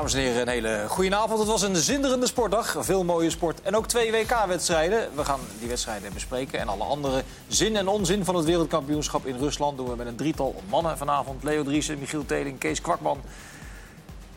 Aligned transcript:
Dames 0.00 0.14
en 0.14 0.20
heren, 0.20 0.40
een 0.40 0.48
hele 0.48 0.84
goede 0.88 1.16
avond. 1.16 1.38
Het 1.38 1.48
was 1.48 1.62
een 1.62 1.76
zinderende 1.76 2.26
sportdag. 2.26 2.76
Veel 2.78 3.04
mooie 3.04 3.30
sport 3.30 3.62
en 3.62 3.76
ook 3.76 3.86
twee 3.86 4.12
WK-wedstrijden. 4.12 5.08
We 5.14 5.24
gaan 5.24 5.40
die 5.58 5.68
wedstrijden 5.68 6.12
bespreken. 6.12 6.58
En 6.58 6.68
alle 6.68 6.84
andere 6.84 7.22
zin 7.48 7.76
en 7.76 7.88
onzin 7.88 8.24
van 8.24 8.34
het 8.34 8.44
wereldkampioenschap 8.44 9.26
in 9.26 9.36
Rusland... 9.36 9.76
doen 9.76 9.88
we 9.88 9.96
met 9.96 10.06
een 10.06 10.16
drietal 10.16 10.62
mannen 10.68 10.98
vanavond. 10.98 11.42
Leo 11.42 11.62
Driessen, 11.62 11.98
Michiel 11.98 12.26
Teling, 12.26 12.58
Kees 12.58 12.80
Kwakman. 12.80 13.20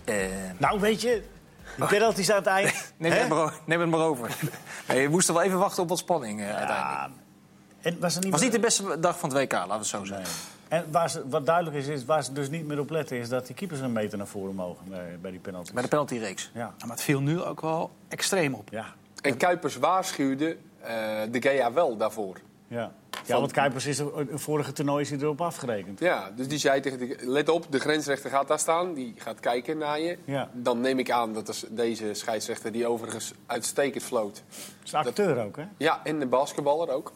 Eh... 0.04 0.16
Nou, 0.58 0.80
weet 0.80 1.02
je, 1.02 1.24
de 1.78 1.86
penalties 1.86 2.30
aan 2.30 2.38
het 2.38 2.46
eind. 2.46 2.74
neem, 2.98 3.12
het 3.12 3.30
maar, 3.30 3.54
neem 3.66 3.80
het 3.80 3.90
maar 3.90 4.00
over. 4.00 4.38
Nee, 4.88 5.02
je 5.02 5.10
moest 5.10 5.28
er 5.28 5.34
wel 5.34 5.44
even 5.44 5.60
wachten 5.60 5.84
op 5.84 5.90
wat 5.90 5.98
spanning 5.98 6.40
uh, 6.40 6.56
uiteindelijk. 6.56 7.14
En 7.82 8.00
was 8.00 8.14
het 8.14 8.24
niet, 8.24 8.32
was 8.32 8.42
niet 8.42 8.52
de 8.52 8.60
beste 8.60 9.00
dag 9.00 9.20
van 9.20 9.30
het 9.30 9.38
WK, 9.38 9.52
laten 9.52 9.70
we 9.70 9.76
het 9.76 9.86
zo 9.86 10.04
zeggen. 10.04 10.53
En 10.74 10.86
waar 10.92 11.10
ze, 11.10 11.30
wat 11.30 11.46
duidelijk 11.46 11.76
is, 11.76 11.88
is, 11.88 12.06
waar 12.06 12.24
ze 12.24 12.34
dus 12.34 12.50
niet 12.50 12.66
meer 12.66 12.80
op 12.80 12.90
letten... 12.90 13.18
is 13.18 13.30
dat 13.30 13.46
die 13.46 13.56
keepers 13.56 13.80
een 13.80 13.92
meter 13.92 14.18
naar 14.18 14.28
voren 14.28 14.56
mogen 14.56 14.86
bij, 14.90 15.18
bij 15.22 15.32
die 15.32 15.40
penalty. 15.40 15.74
Bij 15.74 15.82
de 15.82 15.88
penaltyreeks. 15.88 16.52
Ja. 16.54 16.74
Maar 16.80 16.90
het 16.90 17.02
viel 17.02 17.22
nu 17.22 17.42
ook 17.42 17.62
wel 17.62 17.92
extreem 18.08 18.54
op. 18.54 18.70
Ja. 18.72 18.86
En 19.22 19.38
Kuipers 19.38 19.76
waarschuwde 19.76 20.58
uh, 20.82 20.88
de 21.32 21.42
Gea 21.42 21.74
wel 21.74 21.98
daarvoor. 21.98 22.38
Ja. 22.68 22.92
Ja, 23.26 23.40
want 23.40 23.52
Kuipers 23.52 23.86
is 23.86 24.00
er, 24.00 24.10
vorige 24.34 24.72
toernooi 24.72 25.02
is 25.02 25.10
hij 25.10 25.20
erop 25.20 25.42
afgerekend. 25.42 26.00
Ja, 26.00 26.32
dus 26.36 26.48
die 26.48 26.58
zei 26.58 26.82
tegen 26.82 27.00
de, 27.00 27.18
let 27.22 27.50
op, 27.50 27.66
de 27.70 27.80
grensrechter 27.80 28.30
gaat 28.30 28.48
daar 28.48 28.60
staan. 28.60 28.94
Die 28.94 29.14
gaat 29.18 29.40
kijken 29.40 29.78
naar 29.78 30.00
je. 30.00 30.18
Ja. 30.26 30.50
Dan 30.54 30.82
neem 30.82 31.00
ik 31.00 31.12
aan 31.12 31.34
dat 31.34 31.68
deze 31.70 32.14
scheidsrechter, 32.14 32.72
die 32.72 32.88
overigens 32.88 33.34
uitstekend 33.46 34.04
floot... 34.04 34.44
is 34.84 34.94
acteur 34.94 35.46
ook, 35.46 35.56
hè? 35.56 35.64
Ja, 35.78 36.02
en 36.04 36.20
de 36.20 36.26
basketballer 36.26 36.90
ook 36.90 37.12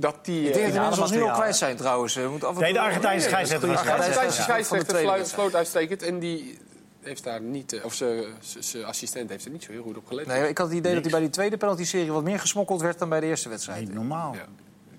dat 0.00 0.24
die... 0.24 0.46
Ik 0.46 0.52
denk 0.52 0.64
dat 0.64 0.74
de 0.74 0.80
mensen 0.80 1.02
ons 1.02 1.10
nu 1.10 1.22
al 1.22 1.34
kwijt 1.34 1.56
zijn 1.56 1.76
trouwens. 1.76 2.14
We 2.14 2.28
moeten 2.30 2.48
af 2.48 2.54
en 2.54 2.60
nee, 2.60 2.72
de 2.72 2.80
Argentijnse 2.80 3.28
scheidsrechter. 3.28 3.68
De 3.68 3.78
Argentijnse 3.78 4.42
scheidsrechter 4.42 5.26
sloot 5.26 5.54
uitstekend. 5.54 6.02
En 6.02 6.18
die 6.18 6.58
heeft 7.00 7.24
daar 7.24 7.40
niet... 7.40 7.72
Eh, 7.72 7.84
of 7.84 7.94
zijn 7.94 8.84
assistent 8.84 9.30
heeft 9.30 9.44
er 9.44 9.50
niet 9.50 9.62
zo 9.62 9.72
heel 9.72 9.82
goed 9.82 9.96
op 9.96 10.06
gelet. 10.06 10.26
Nee, 10.26 10.48
ik 10.48 10.58
had 10.58 10.68
het 10.68 10.76
idee 10.76 10.94
dat 10.94 11.02
hij 11.02 11.10
bij 11.10 11.20
die 11.20 11.30
tweede 11.30 11.56
penalty-serie... 11.56 12.12
wat 12.12 12.24
meer 12.24 12.40
gesmokkeld 12.40 12.80
werd 12.80 12.98
dan 12.98 13.08
bij 13.08 13.20
de 13.20 13.26
eerste 13.26 13.48
wedstrijd. 13.48 13.80
Niet 13.80 13.94
normaal. 13.94 14.34
Ja. 14.34 14.46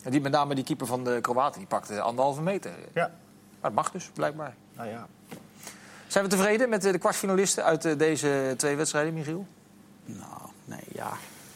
En 0.03 0.11
die, 0.11 0.21
met 0.21 0.31
name 0.31 0.55
die 0.55 0.63
keeper 0.63 0.87
van 0.87 1.03
de 1.03 1.19
Kroaten, 1.21 1.59
die 1.59 1.67
pakte 1.67 2.01
anderhalve 2.01 2.41
meter. 2.41 2.71
Ja. 2.93 3.11
Maar 3.59 3.71
het 3.71 3.73
mag 3.73 3.91
dus, 3.91 4.09
blijkbaar. 4.13 4.55
Nou 4.75 4.89
ja. 4.89 5.07
Zijn 6.07 6.23
we 6.23 6.29
tevreden 6.29 6.69
met 6.69 6.81
de 6.81 6.97
kwartfinalisten 6.97 7.63
uit 7.63 7.85
eh, 7.85 7.97
deze 7.97 8.53
twee 8.57 8.75
wedstrijden, 8.75 9.13
Michiel? 9.13 9.45
Nou, 10.05 10.41
nee, 10.65 10.83
ja. 10.93 11.11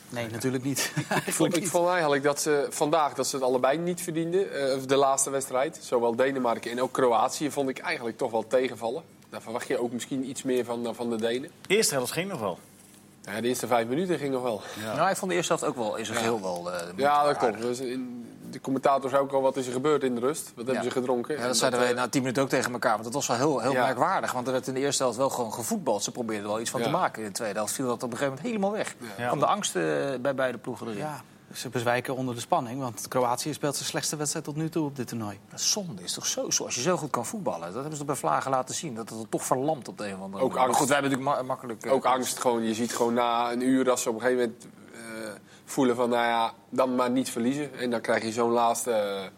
Nee, 0.09 0.27
natuurlijk 0.29 0.63
niet. 0.63 0.91
ik, 1.25 1.33
vond, 1.33 1.57
ik 1.57 1.67
vond 1.67 1.89
eigenlijk 1.89 2.23
dat 2.23 2.41
ze 2.41 2.67
vandaag 2.69 3.13
dat 3.13 3.27
ze 3.27 3.35
het 3.35 3.45
allebei 3.45 3.77
niet 3.77 4.01
verdienden. 4.01 4.41
Uh, 4.41 4.87
de 4.87 4.95
laatste 4.95 5.29
wedstrijd. 5.29 5.79
Zowel 5.81 6.15
Denemarken 6.15 6.71
en 6.71 6.81
ook 6.81 6.91
Kroatië 6.91 7.51
vond 7.51 7.69
ik 7.69 7.77
eigenlijk 7.77 8.17
toch 8.17 8.31
wel 8.31 8.47
tegenvallen. 8.47 9.03
Daar 9.29 9.41
verwacht 9.41 9.67
je 9.67 9.81
ook 9.81 9.91
misschien 9.91 10.29
iets 10.29 10.43
meer 10.43 10.65
van, 10.65 10.95
van 10.95 11.09
de 11.09 11.15
Denen. 11.15 11.51
De 11.67 11.75
eerste 11.75 11.93
helft 11.93 12.11
ging 12.11 12.29
nog 12.29 12.39
wel. 12.39 12.59
Ja, 13.21 13.41
de 13.41 13.47
eerste 13.47 13.67
vijf 13.67 13.87
minuten 13.87 14.17
ging 14.17 14.33
nog 14.33 14.41
wel. 14.41 14.61
Ja. 14.83 14.95
Nou, 14.95 15.09
ik 15.09 15.15
vond 15.15 15.31
de 15.31 15.37
eerste 15.37 15.53
helft 15.53 15.67
ook 15.67 15.83
wel 15.83 15.95
is 15.95 16.09
het 16.09 16.19
heel 16.19 16.41
wel. 16.41 16.71
Uh, 16.71 16.79
ja, 16.95 17.23
dat 17.23 17.37
klopt. 17.37 17.61
Dus 17.61 17.79
in, 17.79 18.25
de 18.49 18.61
commentator 18.61 19.09
zei 19.09 19.21
ook 19.21 19.31
al 19.31 19.41
wat 19.41 19.57
is 19.57 19.67
er 19.67 19.73
gebeurd 19.73 20.03
in 20.03 20.15
de 20.15 20.21
rust. 20.21 20.51
Wat 20.55 20.65
hebben 20.65 20.83
ze 20.83 20.91
gedronken? 20.91 21.38
Ja, 21.38 21.47
dat 21.47 21.57
zeiden 21.57 21.79
wij 21.79 21.93
na 21.93 22.07
tien 22.07 22.21
minuten 22.21 22.43
ook 22.43 22.49
tegen 22.49 22.73
elkaar. 22.73 22.91
Want 22.91 23.03
dat 23.03 23.13
was 23.13 23.27
wel 23.27 23.38
heel, 23.38 23.59
heel 23.59 23.73
merkwaardig. 23.73 24.31
Want 24.31 24.45
er 24.47 24.53
werd 24.53 24.67
in 24.67 24.73
de 24.73 24.79
eerste 24.79 25.03
helft 25.03 25.17
wel 25.17 25.29
gewoon 25.29 25.53
gevoetbald. 25.53 26.03
Ze 26.03 26.11
probeerden 26.11 26.47
wel 26.47 26.59
iets 26.59 26.69
van 26.69 26.81
te 26.81 26.89
maken. 26.89 27.21
In 27.21 27.27
de 27.27 27.33
tweede 27.33 27.55
helft 27.57 27.73
viel 27.73 27.88
dat 27.88 28.03
op 28.03 28.11
een 28.11 28.17
gegeven 28.17 28.33
moment 28.33 28.47
helemaal 28.47 28.71
weg. 28.71 28.95
Ja. 29.17 29.25
Kwam 29.25 29.39
de 29.39 29.45
angst 29.45 29.75
uh, 29.75 29.83
bij 30.21 30.35
beide 30.35 30.57
ploegen 30.57 30.88
erin. 30.88 30.99
Ja. 30.99 31.21
Ze 31.53 31.69
bezwijken 31.69 32.16
onder 32.16 32.35
de 32.35 32.41
spanning, 32.41 32.79
want 32.79 33.07
Kroatië 33.07 33.53
speelt 33.53 33.75
zijn 33.75 33.88
slechtste 33.88 34.16
wedstrijd 34.16 34.45
tot 34.45 34.55
nu 34.55 34.69
toe 34.69 34.85
op 34.85 34.95
dit 34.95 35.07
toernooi. 35.07 35.39
Dat 35.49 35.61
zonde 35.61 36.03
is 36.03 36.13
toch 36.13 36.25
zo, 36.25 36.41
als 36.41 36.75
je 36.75 36.81
zo 36.81 36.97
goed 36.97 37.09
kan 37.09 37.25
voetballen. 37.25 37.66
Dat 37.66 37.73
hebben 37.73 37.97
ze 37.97 38.06
bij 38.06 38.16
Vlagen 38.16 38.51
laten 38.51 38.75
zien, 38.75 38.95
dat 38.95 39.09
het 39.09 39.31
toch 39.31 39.45
verlamt 39.45 39.88
op 39.88 39.97
de 39.97 40.07
een 40.07 40.13
of 40.13 40.22
andere 40.22 40.44
manier. 40.44 40.45
Ook 40.45 40.57
angst. 40.57 40.77
goed, 40.77 40.88
wij 40.88 41.00
hebben 41.00 41.17
natuurlijk 41.17 41.47
makkelijk... 41.47 41.85
Uh, 41.85 41.91
ook 41.91 42.06
angst, 42.06 42.39
gewoon, 42.39 42.63
je 42.63 42.73
ziet 42.73 42.95
gewoon 42.95 43.13
na 43.13 43.51
een 43.51 43.62
uur 43.62 43.89
als 43.89 44.01
ze 44.01 44.09
op 44.09 44.16
een 44.16 44.22
gegeven 44.22 44.44
moment 44.44 44.66
voelen 45.65 45.95
van, 45.95 46.09
nou 46.09 46.25
ja, 46.25 46.53
dan 46.69 46.95
maar 46.95 47.09
niet 47.09 47.29
verliezen. 47.29 47.79
En 47.79 47.89
dan 47.89 48.01
krijg 48.01 48.23
je 48.23 48.31
zo'n 48.31 48.51
laatste 48.51 48.91
uh, 48.91 49.29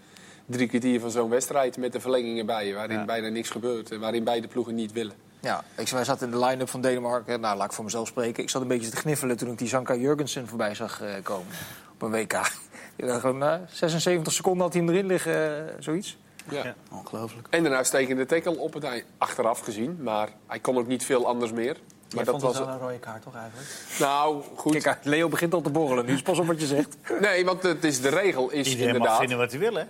drie 0.46 0.68
kwartier 0.68 1.00
van 1.00 1.12
zo'n 1.12 1.30
wedstrijd 1.30 1.78
met 1.78 1.92
de 1.92 2.00
verlengingen 2.00 2.46
bij 2.46 2.68
je, 2.68 2.74
waarin 2.74 3.06
bijna 3.06 3.28
niks 3.28 3.50
gebeurt 3.50 3.92
en 3.92 4.00
waarin 4.00 4.24
beide 4.24 4.48
ploegen 4.48 4.76
niet 4.76 4.92
willen. 4.92 5.16
Ja, 5.40 5.64
ik 5.78 5.88
zat 5.88 6.22
in 6.22 6.32
de 6.32 6.40
line-up 6.40 6.70
van 6.70 6.82
Denemarken. 6.82 7.40
Nou, 7.40 7.58
laat 7.58 7.66
ik 7.66 7.74
voor 7.74 7.84
mezelf 7.84 8.08
spreken. 8.08 8.44
Ik 8.44 8.50
zat 8.50 8.62
een 8.62 8.68
beetje 8.68 8.90
te 8.90 8.98
gniffelen 8.98 9.38
toen 9.38 9.52
ik 9.52 9.58
die 9.58 9.68
Zanka 9.68 9.96
Jurgensen 9.96 10.48
voorbij 10.48 10.76
zag 10.76 11.02
uh, 11.02 11.10
komen 11.24 11.48
op 11.94 12.02
een 12.02 12.12
WK. 12.12 12.52
Gewoon 12.98 13.44
uh, 13.44 13.54
76 13.68 14.34
seconden 14.34 14.62
had 14.62 14.74
hij 14.74 14.82
hem 14.84 14.92
erin 14.92 15.06
liggen, 15.06 15.70
zoiets. 15.80 16.18
Ja. 16.50 16.64
ja. 16.64 16.76
ongelooflijk. 16.92 17.48
En 17.50 17.66
een 17.66 17.74
uitstekende 17.74 18.26
tackle 18.26 18.58
op 18.58 18.74
het 18.74 19.04
achteraf 19.18 19.60
gezien. 19.60 19.98
Maar 20.04 20.30
hij 20.48 20.60
kon 20.60 20.78
ook 20.78 20.88
niet 20.88 21.06
veel 21.06 21.28
anders 21.28 21.52
meer. 21.52 21.78
Maar 22.16 22.26
dat 22.26 22.42
was 22.42 22.58
wel 22.58 22.68
een 22.68 22.80
rode 22.80 23.00
kaart, 23.00 23.22
toch 23.22 23.36
eigenlijk? 23.36 23.68
Nou, 24.00 24.44
goed. 24.56 24.82
Kijk, 24.82 25.00
Leo 25.04 25.28
begint 25.28 25.54
al 25.54 25.62
te 25.62 25.70
borrelen. 25.70 26.06
Nu 26.06 26.14
is 26.14 26.22
pas 26.22 26.40
op 26.40 26.46
wat 26.46 26.60
je 26.62 26.66
zegt. 26.66 26.98
Nee, 27.20 27.46
want 27.46 27.64
het 27.64 27.84
is 27.84 28.02
de 28.02 28.10
regel 28.10 28.50
is 28.52 28.68
Iedereen 28.68 28.88
inderdaad... 28.88 29.10
mag 29.10 29.20
vinden 29.20 29.38
wat 29.38 29.52
hij 29.52 29.60
wil, 29.60 29.74
hè? 29.74 29.82
Uh, 29.82 29.88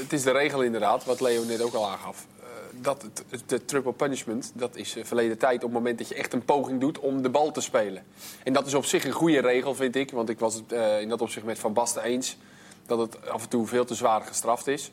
het 0.00 0.12
is 0.12 0.22
de 0.22 0.30
regel 0.30 0.62
inderdaad, 0.62 1.04
wat 1.04 1.20
Leo 1.20 1.44
net 1.44 1.62
ook 1.62 1.74
al 1.74 1.90
aangaf. 1.90 2.26
Uh, 2.40 2.46
dat 2.72 3.02
het, 3.02 3.42
de 3.46 3.64
triple 3.64 3.92
punishment, 3.92 4.52
dat 4.54 4.76
is 4.76 4.96
uh, 4.96 5.04
verleden 5.04 5.38
tijd 5.38 5.56
op 5.56 5.62
het 5.62 5.72
moment 5.72 5.98
dat 5.98 6.08
je 6.08 6.14
echt 6.14 6.32
een 6.32 6.44
poging 6.44 6.80
doet 6.80 6.98
om 6.98 7.22
de 7.22 7.30
bal 7.30 7.50
te 7.50 7.60
spelen. 7.60 8.02
En 8.44 8.52
dat 8.52 8.66
is 8.66 8.74
op 8.74 8.84
zich 8.84 9.04
een 9.04 9.12
goede 9.12 9.40
regel, 9.40 9.74
vind 9.74 9.96
ik. 9.96 10.10
Want 10.10 10.28
ik 10.28 10.38
was 10.38 10.54
het 10.54 10.72
in 11.00 11.08
dat 11.08 11.22
opzicht 11.22 11.46
met 11.46 11.58
Van 11.58 11.72
Basten 11.72 12.02
eens. 12.02 12.36
Dat 12.86 12.98
het 12.98 13.30
af 13.30 13.42
en 13.42 13.48
toe 13.48 13.66
veel 13.66 13.84
te 13.84 13.94
zwaar 13.94 14.22
gestraft 14.22 14.66
is. 14.66 14.92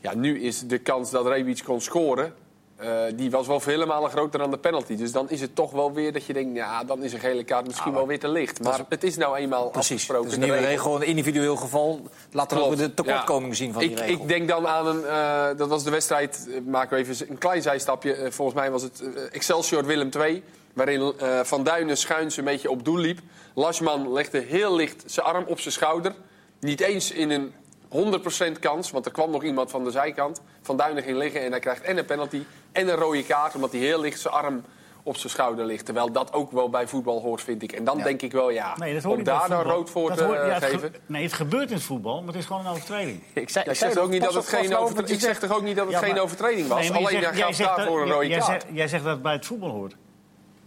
Ja, 0.00 0.14
nu 0.14 0.40
is 0.40 0.66
de 0.66 0.78
kans 0.78 1.10
dat 1.10 1.26
Rebic 1.26 1.62
kon 1.64 1.80
scoren 1.80 2.34
uh, 2.80 2.88
die 3.14 3.30
was 3.30 3.46
wel 3.46 3.60
vele 3.60 3.86
malen 3.86 4.10
groter 4.10 4.38
dan 4.38 4.50
de 4.50 4.58
penalty. 4.58 4.96
Dus 4.96 5.12
dan 5.12 5.30
is 5.30 5.40
het 5.40 5.54
toch 5.54 5.70
wel 5.70 5.92
weer 5.92 6.12
dat 6.12 6.24
je 6.24 6.32
denkt, 6.32 6.56
ja, 6.56 6.84
dan 6.84 7.02
is 7.02 7.12
een 7.12 7.18
gele 7.18 7.44
kaart 7.44 7.66
misschien 7.66 7.92
wel 7.92 8.06
weer 8.06 8.18
te 8.18 8.28
licht. 8.28 8.62
Maar 8.62 8.80
het 8.88 9.04
is 9.04 9.16
nou 9.16 9.36
eenmaal 9.36 9.70
Precies. 9.70 9.90
afgesproken. 9.90 10.24
Het 10.24 10.32
is 10.32 10.38
een 10.38 10.50
nieuwe 10.50 10.66
regel, 10.66 10.96
een 10.96 11.06
individueel 11.06 11.56
geval. 11.56 12.00
Laat 12.32 12.50
dan 12.50 12.58
ook 12.58 12.76
de 12.76 12.94
tekortkoming 12.94 13.50
ja. 13.50 13.56
zien 13.56 13.72
van 13.72 13.82
ik, 13.82 13.88
die 13.88 13.98
regel. 13.98 14.22
Ik 14.22 14.28
denk 14.28 14.48
dan 14.48 14.66
aan 14.66 14.86
een, 14.86 15.00
uh, 15.00 15.58
dat 15.58 15.68
was 15.68 15.84
de 15.84 15.90
wedstrijd, 15.90 16.46
uh, 16.48 16.60
maken 16.66 16.96
we 16.96 17.04
even 17.04 17.30
een 17.30 17.38
klein 17.38 17.62
zijstapje. 17.62 18.26
Volgens 18.30 18.56
mij 18.56 18.70
was 18.70 18.82
het 18.82 19.02
Excelsior 19.30 19.84
Willem 19.84 20.10
II. 20.20 20.42
Waarin 20.72 21.12
Van 21.42 21.64
Duinen 21.64 21.96
schuins 21.96 22.36
een 22.36 22.44
beetje 22.44 22.70
op 22.70 22.84
doel 22.84 22.98
liep. 22.98 23.20
Lasman 23.54 24.12
legde 24.12 24.38
heel 24.38 24.74
licht 24.74 25.02
zijn 25.06 25.26
arm 25.26 25.44
op 25.46 25.60
zijn 25.60 25.74
schouder. 25.74 26.14
Niet 26.60 26.80
eens 26.80 27.10
in 27.10 27.30
een 27.30 27.52
100% 27.88 28.58
kans, 28.60 28.90
want 28.90 29.06
er 29.06 29.12
kwam 29.12 29.30
nog 29.30 29.44
iemand 29.44 29.70
van 29.70 29.84
de 29.84 29.90
zijkant. 29.90 30.40
Van 30.62 30.76
Duinen 30.76 31.02
ging 31.02 31.16
liggen 31.16 31.40
en 31.40 31.50
hij 31.50 31.60
krijgt 31.60 31.82
en 31.82 31.98
een 31.98 32.04
penalty 32.04 32.42
en 32.76 32.88
een 32.88 32.96
rode 32.96 33.24
kaart... 33.24 33.54
omdat 33.54 33.72
hij 33.72 33.80
heel 33.80 34.00
licht 34.00 34.20
zijn 34.20 34.34
arm 34.34 34.64
op 35.02 35.16
zijn 35.16 35.32
schouder 35.32 35.64
ligt. 35.64 35.84
Terwijl 35.84 36.12
dat 36.12 36.32
ook 36.32 36.52
wel 36.52 36.70
bij 36.70 36.86
voetbal 36.86 37.20
hoort, 37.20 37.42
vind 37.42 37.62
ik. 37.62 37.72
En 37.72 37.84
dan 37.84 37.98
denk 37.98 38.22
ik 38.22 38.32
wel, 38.32 38.50
ja, 38.50 38.76
nee, 38.76 39.08
om 39.08 39.24
daar 39.24 39.48
dan 39.48 39.62
rood 39.62 39.90
voor 39.90 40.14
te 40.14 40.24
hoort, 40.24 40.46
ja, 40.46 40.58
geven... 40.58 40.94
nee, 41.06 41.22
het 41.22 41.32
gebeurt 41.32 41.68
in 41.68 41.74
het 41.74 41.84
voetbal, 41.84 42.18
maar 42.18 42.26
het 42.26 42.36
is 42.36 42.46
gewoon 42.46 42.66
een 42.66 42.70
overtreding. 42.70 43.22
Ik 43.32 43.50
zeg, 43.50 43.64
ik 43.64 43.74
zeg 43.74 43.96
ook 43.96 44.10
niet 44.10 44.22
dat 44.22 44.34
het 44.34 44.48
geen 44.48 45.04
ik 45.06 45.20
zeg 45.20 45.38
toch 45.38 45.52
ook 45.52 45.62
niet 45.62 45.76
dat 45.76 45.86
het 45.86 45.96
geen 45.96 46.20
overtreding 46.20 46.68
was? 46.68 46.88
Nee, 46.88 46.92
Alleen 46.92 47.22
hij 47.22 47.34
gaf 47.34 47.56
daarvoor 47.56 48.02
een 48.02 48.10
rode 48.10 48.36
kaart. 48.36 48.64
Jij 48.72 48.88
zegt 48.88 49.04
dat 49.04 49.12
het 49.12 49.22
bij 49.22 49.32
het 49.32 49.46
voetbal 49.46 49.70
hoort. 49.70 49.96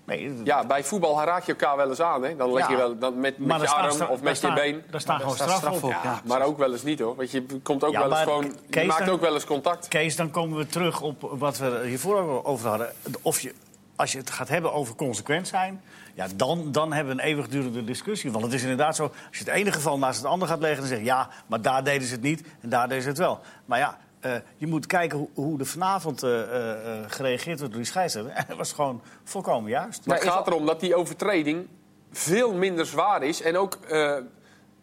Nee, 0.09 0.44
ja, 0.44 0.66
bij 0.66 0.84
voetbal 0.84 1.24
raak 1.24 1.44
je 1.44 1.52
elkaar 1.52 1.78
wel 1.78 1.90
eens 1.90 2.02
aan. 2.02 2.24
Hè? 2.24 2.36
Dan 2.36 2.53
leg 2.53 2.70
je 2.70 2.75
wel 2.75 2.97
dan 2.97 3.20
met, 3.20 3.38
met 3.38 3.62
je 3.62 3.70
arm 3.70 4.02
of 4.09 4.22
met 4.22 4.42
je 4.42 4.53
been. 4.53 4.84
Daar 4.90 5.02
staan 5.02 5.20
gewoon 5.20 5.36
straf 5.36 5.84
op. 5.84 5.90
Ja, 5.90 6.22
maar 6.25 6.42
ook 6.42 6.58
wel 6.58 6.72
eens 6.72 6.84
niet 6.84 7.00
hoor. 7.00 7.16
Want 7.16 7.31
je, 7.31 7.46
komt 7.64 7.84
ook 7.84 7.94
wel 7.94 8.09
eens 8.09 8.20
gewoon, 8.20 8.56
je 8.70 8.84
maakt 8.84 9.09
ook 9.09 9.22
wel 9.22 9.34
eens 9.34 9.46
contact. 9.46 9.88
Kees, 9.88 10.16
dan 10.16 10.31
komen 10.31 10.58
we 10.58 10.68
terug 10.68 11.02
op 11.02 11.22
wat 11.22 11.58
we 11.58 11.81
hiervoor 11.86 12.46
over 12.46 12.70
hadden. 12.70 12.94
Of 13.22 13.40
je, 13.40 13.53
als 13.96 14.12
je 14.12 14.18
het 14.18 14.30
gaat 14.30 14.47
hebben 14.47 14.74
over 14.74 14.96
consequent 14.96 15.47
zijn... 15.47 15.81
Ja, 16.14 16.28
dan, 16.36 16.72
dan 16.72 16.94
hebben 16.94 17.16
we 17.16 17.22
een 17.22 17.28
eeuwigdurende 17.28 17.84
discussie. 17.84 18.31
Want 18.31 18.44
het 18.44 18.53
is 18.53 18.62
inderdaad 18.62 18.96
zo, 18.96 19.03
als 19.03 19.38
je 19.38 19.44
het 19.44 19.53
ene 19.53 19.72
geval 19.72 19.97
naast 19.97 20.17
het 20.17 20.28
andere 20.28 20.52
gaat 20.52 20.59
leggen... 20.59 20.79
dan 20.79 20.88
zeg 20.88 20.97
je 20.97 21.03
ja, 21.03 21.29
maar 21.47 21.61
daar 21.61 21.84
deden 21.84 22.08
ze 22.08 22.14
het 22.14 22.22
niet 22.22 22.44
en 22.61 22.70
daar 22.70 22.88
deden 22.88 23.03
ze 23.03 23.09
het 23.09 23.17
wel. 23.17 23.40
Maar 23.66 23.79
ja, 23.79 23.97
uh, 24.26 24.32
je 24.58 24.68
moet 24.68 24.86
kijken 24.86 25.18
hoe, 25.18 25.30
hoe 25.34 25.60
er 25.60 25.66
vanavond 25.66 26.24
uh, 26.24 26.30
uh, 26.32 26.46
gereageerd 27.08 27.58
wordt 27.58 27.74
door 27.74 27.82
die 27.82 27.92
scheidsrechter. 27.92 28.34
En 28.40 28.46
dat 28.48 28.58
was 28.58 28.72
gewoon 28.72 29.02
volkomen 29.24 29.70
juist. 29.70 30.06
Maar 30.06 30.18
het 30.18 30.28
gaat 30.28 30.48
erom 30.48 30.66
dat 30.66 30.80
die 30.80 30.96
overtreding 30.96 31.68
veel 32.12 32.54
minder 32.54 32.86
zwaar 32.86 33.24
is. 33.24 33.42
En 33.42 33.58
ook 33.58 33.78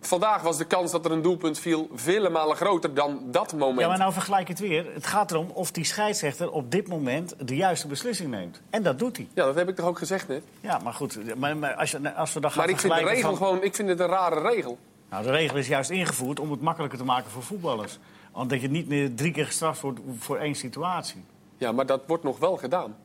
vandaag 0.00 0.42
was 0.42 0.56
de 0.56 0.64
kans 0.64 0.90
dat 0.90 1.04
er 1.04 1.10
een 1.10 1.22
doelpunt 1.22 1.58
viel 1.58 1.88
vele 1.94 2.28
malen 2.28 2.56
groter 2.56 2.94
dan 2.94 3.20
dat 3.24 3.52
moment. 3.52 3.80
Ja, 3.80 3.88
maar 3.88 3.98
nou 3.98 4.12
vergelijk 4.12 4.48
het 4.48 4.58
weer. 4.58 4.86
Het 4.94 5.06
gaat 5.06 5.30
erom 5.30 5.50
of 5.52 5.70
die 5.70 5.84
scheidsrechter 5.84 6.50
op 6.50 6.70
dit 6.70 6.88
moment 6.88 7.34
de 7.48 7.56
juiste 7.56 7.86
beslissing 7.86 8.30
neemt. 8.30 8.60
En 8.70 8.82
dat 8.82 8.98
doet 8.98 9.16
hij. 9.16 9.28
Ja, 9.34 9.44
dat 9.44 9.54
heb 9.54 9.68
ik 9.68 9.76
toch 9.76 9.86
ook 9.86 9.98
gezegd 9.98 10.28
net? 10.28 10.42
Ja, 10.60 10.78
maar 10.78 10.92
goed. 10.92 11.36
Maar, 11.36 11.56
maar 11.56 11.74
als, 11.74 11.90
je, 11.90 12.14
als 12.14 12.32
we 12.32 12.40
dan 12.40 12.50
gaan 12.50 12.60
Maar 12.60 12.68
ik 12.68 12.78
vind 12.78 12.94
de 12.94 13.04
regel 13.04 13.28
van... 13.28 13.36
gewoon... 13.36 13.62
Ik 13.62 13.74
vind 13.74 13.88
het 13.88 14.00
een 14.00 14.06
rare 14.06 14.40
regel. 14.40 14.78
Nou, 15.10 15.24
de 15.24 15.30
regel 15.30 15.56
is 15.56 15.68
juist 15.68 15.90
ingevoerd 15.90 16.40
om 16.40 16.50
het 16.50 16.60
makkelijker 16.60 16.98
te 16.98 17.04
maken 17.04 17.30
voor 17.30 17.42
voetballers. 17.42 17.98
Want 18.36 18.50
dat 18.50 18.60
je 18.60 18.68
niet 18.68 18.88
meer 18.88 19.14
drie 19.14 19.32
keer 19.32 19.46
gestraft 19.46 19.80
wordt 19.80 20.00
voor 20.18 20.36
één 20.36 20.54
situatie. 20.54 21.24
Ja, 21.56 21.72
maar 21.72 21.86
dat 21.86 22.02
wordt 22.06 22.24
nog 22.24 22.38
wel 22.38 22.56
gedaan. 22.56 22.96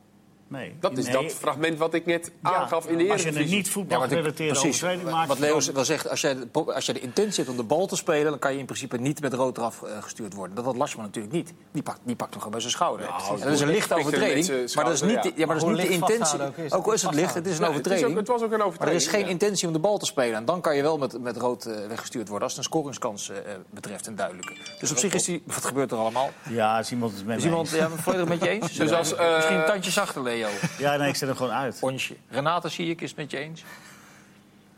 Nee. 0.52 0.74
Dat 0.80 0.98
is 0.98 1.04
Nee. 1.04 1.12
dat 1.22 1.32
fragment 1.32 1.78
wat 1.78 1.94
ik 1.94 2.06
net 2.06 2.32
Ja, 2.42 2.50
aangaf 2.54 2.86
in 2.86 2.98
de 2.98 3.10
Als 3.12 3.22
je 3.22 3.36
een 3.40 3.48
niet 3.48 3.70
voetbalgerelateerde 3.70 4.58
overtreding 4.58 5.10
maakt... 5.10 5.28
Wat 5.28 5.38
Leo 5.38 5.60
dan- 5.60 5.74
wel 5.74 5.84
zegt, 5.84 6.08
als 6.08 6.20
jij, 6.20 6.34
de, 6.34 6.72
als 6.74 6.84
jij 6.86 6.94
de 6.94 7.00
intentie 7.00 7.36
hebt 7.44 7.48
om 7.48 7.56
de 7.56 7.62
bal 7.62 7.86
te 7.86 7.96
spelen... 7.96 8.30
dan 8.30 8.38
kan 8.38 8.52
je 8.52 8.58
in 8.58 8.64
principe 8.64 8.96
niet 8.96 9.20
met 9.20 9.32
rood 9.34 9.56
eraf 9.58 9.82
eh, 9.82 9.90
gestuurd 10.02 10.34
worden. 10.34 10.56
Dat 10.56 10.64
had 10.64 10.76
Lasman 10.76 11.04
natuurlijk 11.04 11.34
niet. 11.34 11.52
Die 11.72 11.82
pakt, 11.82 11.98
die 12.02 12.16
pakt 12.16 12.28
hem 12.30 12.38
gewoon 12.38 12.52
bij 12.52 12.60
zijn 12.60 12.72
schouder. 12.72 13.06
Nou, 13.06 13.22
en 13.38 13.44
dat 13.44 13.52
is 13.52 13.60
een 13.60 13.68
lichte 13.68 13.94
overtreding. 13.94 14.74
Maar 14.74 14.84
dat 14.84 14.94
is 14.94 15.02
niet, 15.02 15.22
de- 15.22 15.32
ja, 15.36 15.46
maar 15.46 15.58
dat 15.58 15.68
is 15.70 15.76
niet 15.78 15.86
de 15.88 15.92
intentie. 15.94 16.42
ook 16.42 16.56
is, 16.56 16.72
Ook 16.72 16.86
al 16.86 16.92
is 16.92 17.02
het 17.02 17.14
licht, 17.14 17.34
het 17.34 17.46
is 17.46 17.58
een 17.58 17.64
Ja, 17.64 17.72
het, 17.72 17.86
is 17.86 17.92
ook, 17.92 17.92
overtreding. 17.92 18.16
het 18.18 18.28
was 18.28 18.42
ook 18.42 18.52
een 18.52 18.58
Maar 18.58 18.66
overtreding. 18.66 19.00
er 19.00 19.06
is 19.06 19.12
geen 19.12 19.24
ja. 19.24 19.30
intentie 19.30 19.66
om 19.66 19.72
de 19.72 19.78
bal 19.78 19.98
te 19.98 20.06
spelen. 20.06 20.34
En 20.36 20.44
dan 20.44 20.60
kan 20.60 20.76
je 20.76 20.82
wel 20.82 20.98
met, 20.98 21.20
met 21.22 21.36
rood 21.36 21.64
eh, 21.64 21.86
weggestuurd 21.88 22.28
worden... 22.28 22.48
als 22.48 22.56
het 22.56 22.64
een 22.66 22.70
scoringskans 22.72 23.30
eh, 23.30 23.36
betreft, 23.70 24.06
een 24.06 24.16
duidelijke. 24.16 24.52
Dus 24.80 24.90
op 24.90 24.96
zich 24.98 25.14
is 25.14 25.24
die... 25.24 25.42
Wat 25.46 25.64
gebeurt 25.64 25.90
er 25.90 25.98
allemaal? 25.98 26.30
Ja, 26.48 26.78
is 26.78 26.90
iemand 26.90 27.12
het 27.16 27.26
met 27.26 27.36
Is 27.36 27.42
me 27.42 27.48
iemand 27.48 27.68
volledig 27.96 28.28
met 28.28 28.42
je 28.42 28.48
eens? 28.54 28.72
Dus 28.72 28.92
als, 28.92 29.14
eh, 29.14 29.34
Misschien 29.36 29.56
een 29.56 29.66
tandje 29.66 29.90
zachter, 29.90 30.22
Leo. 30.22 30.41
Ja, 30.78 30.96
nee, 30.96 31.08
ik 31.08 31.16
zet 31.16 31.28
hem 31.28 31.36
gewoon 31.36 31.52
uit. 31.52 31.78
Onsje. 31.80 32.16
Renate 32.28 32.68
zie 32.68 32.90
ik, 32.90 33.00
is 33.00 33.08
het 33.08 33.18
met 33.18 33.30
je 33.30 33.38
eens? 33.38 33.64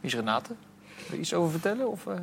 Wie 0.00 0.10
is 0.10 0.14
Renate? 0.14 0.54
Wil 0.96 1.14
je 1.14 1.18
iets 1.18 1.34
over 1.34 1.50
vertellen? 1.50 1.90
Of, 1.90 2.06
eh? 2.06 2.14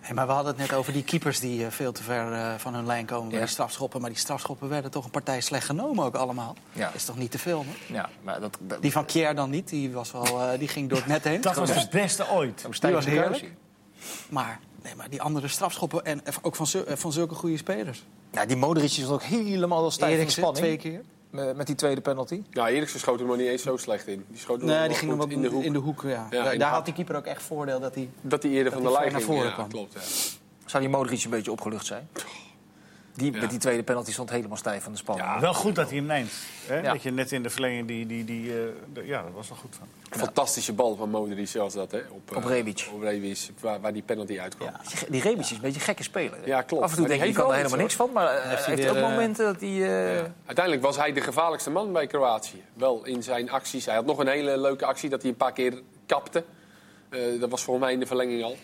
Hey, 0.00 0.14
maar 0.14 0.26
we 0.26 0.32
hadden 0.32 0.52
het 0.56 0.60
net 0.68 0.78
over 0.78 0.92
die 0.92 1.04
keepers 1.04 1.40
die 1.40 1.64
eh, 1.64 1.70
veel 1.70 1.92
te 1.92 2.02
ver 2.02 2.32
eh, 2.32 2.54
van 2.58 2.74
hun 2.74 2.86
lijn 2.86 3.06
komen 3.06 3.28
bij 3.30 3.38
die 3.38 3.48
strafschoppen. 3.48 4.00
Maar 4.00 4.10
die 4.10 4.18
strafschoppen 4.18 4.68
werden 4.68 4.90
toch 4.90 5.04
een 5.04 5.10
partij 5.10 5.40
slecht 5.40 5.64
genomen 5.66 6.04
ook 6.04 6.14
allemaal. 6.14 6.56
Ja. 6.72 6.90
Is 6.94 7.04
toch 7.04 7.16
niet 7.16 7.30
te 7.30 7.38
veel, 7.38 7.64
hè? 7.68 7.94
Ja, 7.94 8.08
maar 8.22 8.40
dat... 8.40 8.58
dat 8.60 8.82
Die 8.82 8.92
van 8.92 9.04
Kier 9.04 9.34
dan 9.34 9.50
niet, 9.50 9.68
die, 9.68 9.92
was 9.92 10.12
wel, 10.12 10.24
eh, 10.24 10.58
die 10.58 10.68
ging 10.68 10.88
door 10.88 10.98
het 10.98 11.06
net 11.06 11.24
heen. 11.24 11.40
Dat 11.40 11.54
was 11.54 11.74
het 11.74 11.90
beste 11.90 12.30
ooit. 12.30 12.62
dat 12.62 12.80
Die 12.80 12.90
was 12.92 13.04
heerlijk. 13.06 13.52
Maar, 14.28 14.60
nee, 14.82 14.94
maar 14.94 15.10
die 15.10 15.22
andere 15.22 15.48
strafschoppen 15.48 16.04
en 16.04 16.20
ook 16.42 16.56
van, 16.56 16.66
zul- 16.66 16.84
van 16.88 17.12
zulke 17.12 17.34
goede 17.34 17.56
spelers. 17.56 18.04
Ja, 18.32 18.46
die 18.46 18.56
Modric 18.56 18.90
is 18.90 19.06
ook 19.08 19.22
helemaal 19.22 19.90
stijf 19.90 20.12
Eriksen 20.14 20.42
spanning. 20.42 20.64
twee 20.64 20.76
keer. 20.76 21.02
Met, 21.32 21.56
met 21.56 21.66
die 21.66 21.76
tweede 21.76 22.00
penalty. 22.00 22.42
Ja, 22.50 22.68
Eriksen 22.68 23.00
schoot 23.00 23.18
hem 23.18 23.28
nog 23.28 23.36
niet 23.36 23.46
eens 23.46 23.62
zo 23.62 23.76
slecht 23.76 24.06
in. 24.06 24.24
Die 24.28 24.38
schoot 24.38 24.58
hem 24.60 24.68
Nee, 24.68 24.88
die 24.88 24.96
ging 24.96 25.10
goed 25.10 25.20
wat 25.20 25.30
in 25.30 25.42
de 25.42 25.48
hoek. 25.48 25.62
In 25.64 25.72
de 25.72 25.78
hoek 25.78 26.02
ja. 26.02 26.26
Ja, 26.30 26.54
Daar- 26.54 26.70
had 26.70 26.84
die 26.84 26.94
keeper 26.94 27.16
ook 27.16 27.24
echt 27.26 27.42
voordeel 27.42 27.80
dat 27.80 27.94
hij... 27.94 28.08
Dat 28.20 28.42
hij 28.42 28.52
eerder 28.52 28.72
Dat 28.72 28.82
van 28.82 28.92
de 28.92 28.98
lijn 28.98 29.02
ging. 29.10 29.12
naar 29.26 29.26
voren 29.36 29.48
Ja, 29.48 29.52
kwam. 29.54 29.68
klopt. 29.68 29.92
Ja. 29.92 30.00
Zou 30.66 30.82
die 30.82 30.92
Modric 30.92 31.24
een 31.24 31.30
beetje 31.30 31.50
opgelucht 31.52 31.86
zijn? 31.86 32.08
Die, 33.14 33.32
Ja. 33.32 33.40
Met 33.40 33.50
die 33.50 33.58
tweede 33.58 33.82
penalty 33.82 34.12
stond 34.12 34.30
helemaal 34.30 34.56
stijf 34.56 34.82
van 34.82 34.92
de 34.92 34.98
spanning. 34.98 35.28
Ja. 35.28 35.40
Wel 35.40 35.54
goed 35.54 35.74
dat 35.74 35.88
hij 35.88 35.96
hem 35.96 36.06
neemt. 36.06 36.32
Hè? 36.66 36.76
Ja. 36.80 36.92
Dat 36.92 37.02
je 37.02 37.10
net 37.10 37.32
in 37.32 37.42
de 37.42 37.50
verlenging 37.50 37.86
die... 37.88 38.06
die, 38.06 38.24
die 38.24 38.50
eh, 38.50 38.56
de- 38.92 39.06
ja, 39.06 39.22
dat 39.22 39.30
was 39.34 39.48
wel 39.48 39.58
goed 39.58 39.76
van. 39.78 39.86
Fantastische 40.20 40.72
bal 40.72 40.96
van 40.96 41.10
Modric 41.10 41.48
zoals 41.48 41.74
dat, 41.74 41.90
hè? 41.90 41.98
Op, 42.10 42.30
eh, 42.30 42.36
Op 42.36 42.44
Rebic. 42.44 42.88
Op 42.94 43.02
Rebic, 43.02 43.38
waar, 43.60 43.80
waar 43.80 43.92
die 43.92 44.02
penalty 44.02 44.38
uitkwam. 44.40 44.68
Ja. 44.68 44.80
Die- 45.08 45.20
Rebic 45.20 45.40
is 45.44 45.50
een 45.50 45.60
beetje 45.60 45.78
een 45.78 45.84
gekke 45.84 46.02
speler. 46.02 46.38
hè? 46.40 46.46
Ja, 46.46 46.62
klopt. 46.62 46.82
Af 46.84 46.90
en 46.90 46.96
toe 46.96 47.06
Maar 47.08 47.16
denk 47.18 47.28
je, 47.30 47.36
kan 47.40 47.50
er 47.50 47.56
helemaal 47.56 47.78
niks 47.78 47.94
van. 47.94 48.10
Maar 48.12 48.26
hij 48.42 48.48
heeft 48.50 48.66
heeft, 48.66 48.80
hij 48.82 48.90
ook 48.90 48.96
eh, 48.96 49.02
momenten 49.02 49.44
dat 49.44 49.60
hij... 49.60 49.68
eh, 49.70 50.14
Ja. 50.16 50.32
Uiteindelijk 50.46 50.84
was 50.84 50.96
hij 50.96 51.12
de 51.12 51.20
gevaarlijkste 51.20 51.70
man 51.70 51.92
bij 51.92 52.06
Kroatië. 52.06 52.62
Wel 52.74 53.04
in 53.04 53.22
zijn 53.22 53.50
acties. 53.50 53.86
Hij 53.86 53.94
had 53.94 54.04
nog 54.06 54.18
een 54.18 54.28
hele 54.28 54.58
leuke 54.58 54.84
actie 54.86 55.08
dat 55.10 55.20
hij 55.22 55.30
een 55.30 55.36
paar 55.36 55.52
keer 55.52 55.82
kapte. 56.06 56.44
Eh, 57.08 57.40
dat 57.40 57.50
was 57.50 57.62
volgens 57.62 57.84
mij 57.84 57.94
in 57.94 58.00
de 58.00 58.06
verlenging 58.06 58.42
al. 58.44 58.56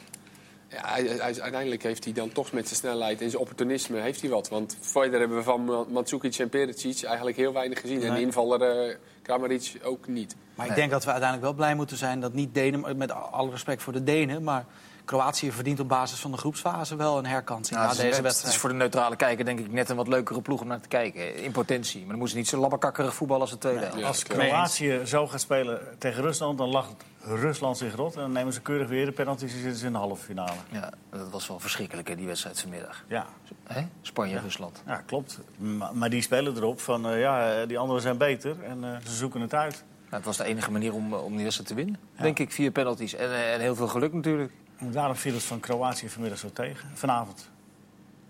Ja, 0.69 0.81
hij, 0.87 1.03
hij- 1.03 1.21
uiteindelijk 1.21 1.83
heeft 1.83 2.05
hij 2.05 2.13
dan 2.13 2.33
toch 2.33 2.53
met 2.53 2.67
zijn 2.67 2.79
snelheid 2.81 3.21
en 3.21 3.31
zijn 3.31 3.43
opportunisme 3.43 4.01
heeft 4.01 4.21
hij 4.21 4.31
wat. 4.31 4.49
Want 4.49 4.77
verder 4.81 5.19
hebben 5.19 5.37
we 5.37 5.43
van 5.43 5.87
Mandzukic 5.91 6.37
en 6.39 6.49
Perisic 6.49 7.03
eigenlijk 7.03 7.37
heel 7.37 7.53
weinig 7.53 7.81
gezien. 7.81 8.03
En 8.03 8.15
de 8.15 8.21
invaller 8.21 8.63
eh 8.89 8.95
Kramaric 9.23 9.73
ook 9.83 10.07
niet. 10.09 10.37
Maar 10.55 10.67
ik 10.67 10.75
denk 10.75 10.91
dat 10.91 11.05
we 11.05 11.11
uiteindelijk 11.11 11.49
wel 11.49 11.57
blij 11.59 11.75
moeten 11.75 11.97
zijn 11.97 12.21
dat 12.21 12.33
niet 12.33 12.55
Denen, 12.55 12.97
met 12.97 13.11
alle 13.13 13.51
respect 13.51 13.83
voor 13.83 13.93
de 13.93 14.05
Denen, 14.05 14.43
maar 14.43 14.65
Kroatië 15.09 15.53
verdient 15.53 15.81
op 15.81 15.89
basis 15.89 16.21
van 16.21 16.31
de 16.31 16.37
groepsfase 16.37 16.97
wel 16.97 17.19
een 17.19 17.27
herkansing 17.27 17.79
nou, 17.81 17.83
na 17.83 17.89
het, 17.89 17.97
deze 17.97 18.07
het 18.09 18.17
is 18.17 18.23
wedstrijd. 18.23 18.57
voor 18.57 18.69
de 18.69 18.75
neutrale 18.75 19.17
kijker 19.17 19.45
denk 19.45 19.59
ik 19.59 19.73
net 19.73 19.89
een 19.89 19.97
wat 19.97 20.09
leukere 20.09 20.41
ploeg 20.41 20.61
om 20.61 20.67
naar 20.67 20.81
te 20.81 20.89
kijken. 20.89 21.37
In 21.37 21.53
potentie. 21.53 21.99
Maar 21.99 22.09
dan 22.09 22.19
moeten 22.19 22.35
ze 22.35 22.37
niet 22.37 22.49
zo 22.49 22.59
labbekakkerig 22.59 23.15
voetballen 23.15 23.43
als 23.43 23.51
de 23.51 23.59
tweede. 23.59 23.89
Ja, 23.97 24.07
Als. 24.07 24.23
Kroatië 24.23 25.01
zo 25.05 25.27
gaat 25.27 25.41
spelen 25.41 25.81
tegen 25.99 26.23
Rusland, 26.23 26.59
dan 26.59 26.69
lacht 26.69 26.93
Rusland 27.21 27.79
zich 27.79 27.95
rot. 27.95 28.15
En 28.15 28.21
dan 28.21 28.33
nemen 28.33 28.53
ze 28.53 28.61
keurig 28.61 28.89
weer 28.89 29.05
de 29.07 29.13
penalties 29.13 29.53
en 29.53 29.59
zitten 29.59 29.79
ze 29.79 29.87
in 29.87 29.93
de 29.93 29.99
halve 29.99 30.25
finale. 30.25 30.53
Ja, 30.71 30.91
dat 31.11 31.31
was 31.31 31.49
wel 31.49 31.61
verschrikkelijk, 31.61 32.09
hè, 32.09 32.17
die 32.17 32.27
wedstrijd 32.27 32.61
vanmiddag. 32.61 33.05
Ja, 33.09 33.27
Hè? 33.67 33.87
Spanje-Rusland. 34.03 34.83
ja 34.87 35.03
klopt. 35.07 35.39
Maar, 35.57 35.91
maar 35.95 36.11
die 36.11 36.23
spelen 36.23 36.57
erop 36.57 36.81
van, 36.81 37.09
eh, 37.09 37.21
ja, 37.21 37.61
eh, 37.61 37.69
die 37.69 37.79
anderen 37.79 38.03
zijn 38.03 38.17
beter 38.17 38.57
en 38.63 38.85
eh, 38.85 38.91
ze 39.05 39.15
zoeken 39.15 39.41
het 39.41 39.55
uit. 39.55 39.85
Nou, 40.03 40.17
het 40.17 40.25
was 40.25 40.37
de 40.37 40.45
enige 40.45 40.71
manier 40.71 40.95
om, 40.95 41.15
om 41.15 41.33
die 41.35 41.43
wedstrijd 41.43 41.69
te 41.69 41.75
winnen. 41.75 41.99
Denk 42.21 42.39
ik, 42.39 42.53
vier 42.53 42.71
penalties. 42.71 43.15
En, 43.15 43.35
en 43.53 43.61
heel 43.61 43.75
veel 43.75 43.89
geluk 43.89 44.13
natuurlijk. 44.13 44.53
En 44.79 44.93
daarom 44.93 45.17
viel 45.17 45.33
het 45.35 45.43
van 45.43 45.61
Kroatië 45.61 46.09
vanmiddag 46.09 46.39
zo 46.39 46.51
tegen. 46.53 46.89
Vanavond. 46.95 47.49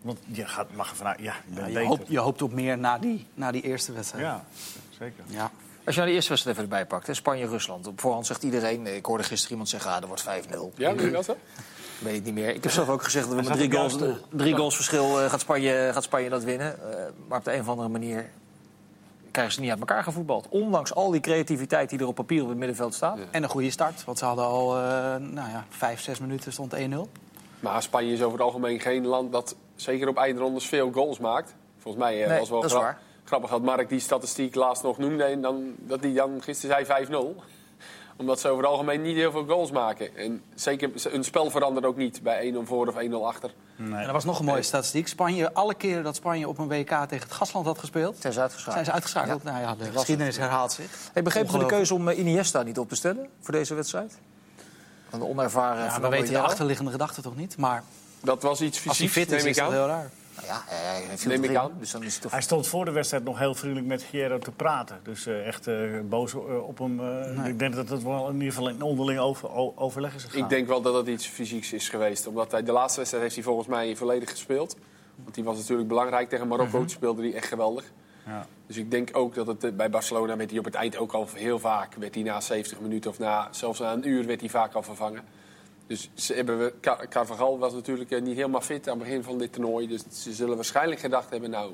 Want 0.03 0.19
je 0.27 0.47
gaat, 0.47 0.67
mag 0.75 0.91
er 0.91 0.97
vanuit, 0.97 1.19
ja, 1.21 1.35
je 1.49 1.55
Ja, 1.61 1.67
je, 1.67 1.73
beter. 1.73 1.89
hoopt, 1.89 2.09
je 2.09 2.19
hoopt 2.19 2.43
op 2.43 2.53
meer 2.53 2.79
na 2.79 2.99
die, 2.99 3.27
na 3.35 3.51
die 3.53 3.63
eerste 3.63 3.93
wedstrijd. 3.93 4.25
Ja, 4.25 4.45
zeker. 4.99 5.25
Ja. 5.27 5.51
Als 5.85 5.95
je 5.95 6.01
nou 6.01 6.07
de 6.07 6.17
eerste 6.17 6.31
wedstrijd 6.31 6.57
even 6.59 6.71
erbij 6.71 6.87
pakt, 6.87 7.07
hè, 7.07 7.15
Spanje-Rusland. 7.15 7.87
Op 7.87 8.01
voorhand 8.01 8.27
zegt 8.27 8.43
iedereen, 8.43 8.87
eh, 8.87 8.97
ik 8.97 9.07
hoorde 9.07 9.23
gisteren 9.25 9.51
iemand 9.51 9.69
zeggen, 9.69 9.91
ah, 9.91 10.01
er 10.01 10.07
wordt 10.07 10.23
5-0. 10.23 10.73
Ja, 10.77 10.95
wie 10.95 11.11
was 11.11 11.27
dat? 11.27 11.37
Weet 11.99 12.17
ik 12.17 12.25
niet 12.25 12.35
meer. 12.35 12.55
Ik 12.55 12.63
heb 12.63 12.73
zelf 12.73 12.89
ook 12.89 13.03
gezegd 13.03 13.29
dat 13.29 13.35
we 13.35 13.43
met 13.43 13.53
drie 13.53 13.73
goals, 13.73 13.95
juist 13.95 14.21
drie 14.31 14.55
goals 14.55 14.75
verschil 14.75 15.21
eh, 15.21 15.31
gaat, 15.31 15.41
Spanje, 15.41 15.91
gaat 15.93 16.03
Spanje 16.03 16.29
dat 16.29 16.45
winnen. 16.45 16.93
Eh, 16.93 17.05
maar 17.29 17.39
op 17.39 17.45
de 17.45 17.53
een 17.55 17.61
of 17.61 17.69
andere 17.69 17.89
manier 17.89 18.31
krijgen 19.31 19.55
ze 19.55 19.61
niet 19.61 19.71
uit 19.71 19.79
elkaar 19.79 20.03
gevoetbald. 20.03 20.47
Ondanks 20.49 20.95
al 20.95 21.11
die 21.11 21.21
creativiteit 21.21 21.91
die 21.91 21.99
er 21.99 22.07
op 22.07 22.15
papier 22.15 22.43
op 22.43 22.49
het 22.49 22.59
middenveld 22.59 22.95
staat. 22.95 23.19
En 23.31 23.43
een 23.43 23.49
goede 23.49 23.71
start, 23.71 24.05
want 24.05 24.19
ze 24.19 24.25
hadden 24.25 24.45
al 24.45 24.77
eh, 24.77 24.81
nou 25.17 25.51
ja, 25.51 25.65
vijf, 25.69 26.01
zes 26.01 26.19
minuten 26.19 26.53
stond 26.53 26.75
1-0. 26.77 26.79
Maar 27.61 27.83
Spanje 27.83 28.13
is 28.13 28.21
over 28.23 28.33
het 28.39 28.47
algemeen 28.47 28.81
geen 28.81 29.07
land 29.07 29.33
dat 29.33 29.57
zeker 29.77 30.09
op 30.09 30.17
eindrondes 30.17 30.67
veel 30.67 30.93
goals 30.93 31.19
maakt. 31.19 31.55
Volgens 31.79 32.05
mij 32.05 32.23
eh, 32.23 32.29
Nee, 32.29 32.39
was 32.39 32.49
wel 32.49 32.61
dat 32.61 32.71
is 32.71 32.77
grap- 32.77 32.85
waar. 32.87 33.01
grappig 33.25 33.51
dat 33.51 33.63
Mark 33.63 33.89
die 33.89 34.01
statistiek 34.01 34.55
laatst 34.55 34.83
nog 34.83 34.99
noemde. 34.99 35.25
En 35.25 35.41
dan, 35.41 35.75
dat 35.79 36.01
hij 36.01 36.13
dan 36.13 36.43
gisteren 36.43 36.87
zei 36.87 37.07
5-0. 37.07 37.43
Omdat 38.19 38.41
ze 38.41 38.49
over 38.49 38.63
het 38.63 38.73
algemeen 38.73 39.03
niet 39.03 39.17
heel 39.17 39.31
veel 39.31 39.45
goals 39.47 39.71
maken. 39.71 40.17
En 40.17 40.43
zeker, 40.55 40.91
een 41.13 41.25
spel 41.25 41.51
verandert 41.51 41.87
ook 41.87 41.97
niet 41.97 42.23
bij 42.23 42.53
1-0 42.55 42.57
voor 42.65 42.87
of 42.89 42.95
1-0 42.95 43.13
achter. 43.25 43.55
En 43.79 43.93
er 43.93 44.13
was 44.13 44.25
nog 44.25 44.39
een 44.39 44.45
mooie 44.45 44.63
statistiek. 44.63 45.09
Spanje, 45.09 45.53
alle 45.53 45.75
keren 45.75 46.03
dat 46.05 46.17
Spanje 46.17 46.49
op 46.49 46.59
een 46.59 46.69
WK 46.69 46.89
tegen 46.89 47.09
het 47.29 47.33
gastland 47.33 47.67
had 47.67 47.79
gespeeld, 47.79 48.17
Zijn 48.21 48.33
ze 48.33 48.41
uitgeschakeld. 48.41 48.75
zijn 48.75 48.85
ze 48.85 48.93
uitgeschakeld. 48.93 49.43
Nou 49.43 49.61
ja, 49.61 49.75
de 49.75 49.85
geschiedenis 49.99 50.37
herhaalt 50.37 50.73
zich. 50.73 50.85
Ik 51.15 51.25
begreep 51.25 51.33
de 51.33 51.39
Ongelooflijk. 51.53 51.69
keuze 51.69 51.95
om 51.95 52.09
eh, 52.09 52.19
Iniesta 52.19 52.63
niet 52.63 52.79
op 52.79 52.89
te 52.89 52.95
stellen 52.97 53.29
voor 53.41 53.53
deze 53.55 53.75
wedstrijd. 53.75 54.19
Van 55.09 55.19
de 55.19 55.25
onervaren 55.27 55.85
Ja, 55.85 56.01
we 56.01 56.09
weten 56.09 56.33
de 56.33 56.41
achterliggende 56.41 56.91
gedachte 56.91 57.23
toch 57.23 57.37
niet? 57.37 57.57
Maar 57.57 57.83
Dat 58.21 58.43
was 58.43 58.61
iets 58.61 58.77
als 58.89 58.99
hij 58.99 59.09
fysieks, 59.09 59.13
fit 59.13 59.27
is, 59.27 59.43
neem 59.43 59.51
is 59.51 59.57
ik 59.57 59.63
dat 59.63 59.73
aan. 59.73 59.79
heel 59.79 59.87
raar. 59.87 60.11
Nou 60.39 60.51
ja, 60.51 60.63
hij 60.67 61.03
hij 61.07 61.19
viel 61.19 61.31
Neem 61.31 61.45
ik 61.45 61.57
aan. 61.57 61.73
Dus 61.79 61.91
dan 61.91 62.03
is 62.03 62.13
het 62.13 62.23
toch... 62.23 62.33
Hij 62.33 62.41
stond 62.41 62.67
voor 62.67 62.85
de 62.85 62.91
wedstrijd 62.91 63.25
nog 63.25 63.39
heel 63.39 63.55
vriendelijk 63.55 63.87
met 63.87 64.03
Guerrero 64.03 64.39
te 64.39 64.51
praten. 64.51 65.01
Dus 65.03 65.27
eh, 65.27 65.47
echt 65.47 65.67
eh, 65.67 65.77
boos 66.09 66.33
eh, 66.33 66.69
op 66.69 66.79
hem. 66.79 67.01
Ik 67.45 67.59
denk 67.59 67.75
dat 67.75 67.89
het 67.89 68.03
wel 68.03 68.29
in 68.29 68.35
ieder 68.35 68.53
geval 68.53 68.69
een 68.69 68.83
onderling 68.83 69.19
over, 69.19 69.51
overleg 69.77 70.15
is 70.15 70.25
gegaan. 70.25 70.43
Ik 70.43 70.49
denk 70.49 70.69
wel 70.69 70.83
dat 70.83 70.93
dat 70.93 71.07
iets 71.07 71.27
fysieks 71.27 71.73
is 71.73 71.89
geweest. 71.89 72.27
Omdat 72.27 72.53
hij 72.53 72.63
de 72.63 72.73
laatste 72.73 72.99
wedstrijd 72.99 73.25
heeft 73.25 73.35
hij 73.35 73.45
volgens 73.45 73.69
mij 73.69 73.97
volledig 73.97 74.31
gespeeld. 74.31 74.77
Want 75.23 75.35
die 75.35 75.45
was 75.45 75.57
natuurlijk 75.57 75.89
belangrijk 75.89 76.29
tegen 76.29 76.49
Marokko. 76.49 76.79
Toen 76.79 76.89
speelde 76.89 77.23
hij 77.23 77.35
echt 77.35 77.49
geweldig. 77.49 77.85
Ja. 78.27 78.47
Dus 78.67 78.77
ik 78.77 78.91
denk 78.91 79.09
ook 79.13 79.35
dat 79.35 79.47
het 79.47 79.77
bij 79.77 79.91
Barcelona 79.91 80.37
werd 80.37 80.51
hij 80.51 80.59
op 80.59 80.65
het 80.65 80.75
eind 80.75 80.97
ook 80.97 81.13
al 81.13 81.29
heel 81.35 81.59
vaak. 81.59 81.95
Werd 81.95 82.15
hij 82.15 82.25
na 82.25 82.41
70 82.41 82.81
minuten 82.81 83.11
of 83.11 83.19
na, 83.19 83.49
zelfs 83.51 83.79
na 83.79 83.93
een 83.93 84.09
uur 84.09 84.27
werd 84.27 84.41
hij 84.41 84.49
vaak 84.49 84.75
al 84.75 84.83
vervangen. 84.83 85.25
Dus 85.89 86.11
ze 86.15 86.35
hebben 86.35 86.59
we, 86.59 86.73
Car- 86.81 87.09
Carvajal 87.09 87.59
was 87.59 87.73
natuurlijk 87.73 88.11
eh, 88.11 88.23
niet 88.23 88.37
helemaal 88.37 88.61
fit 88.61 88.89
aan 88.89 88.99
het 88.99 89.07
begin 89.07 89.23
van 89.23 89.39
dit 89.39 89.53
toernooi. 89.53 89.89
Dus 89.89 90.03
ze 90.11 90.33
zullen 90.33 90.57
waarschijnlijk 90.57 91.01
gedacht 91.01 91.31
hebben, 91.31 91.51
nou, 91.51 91.73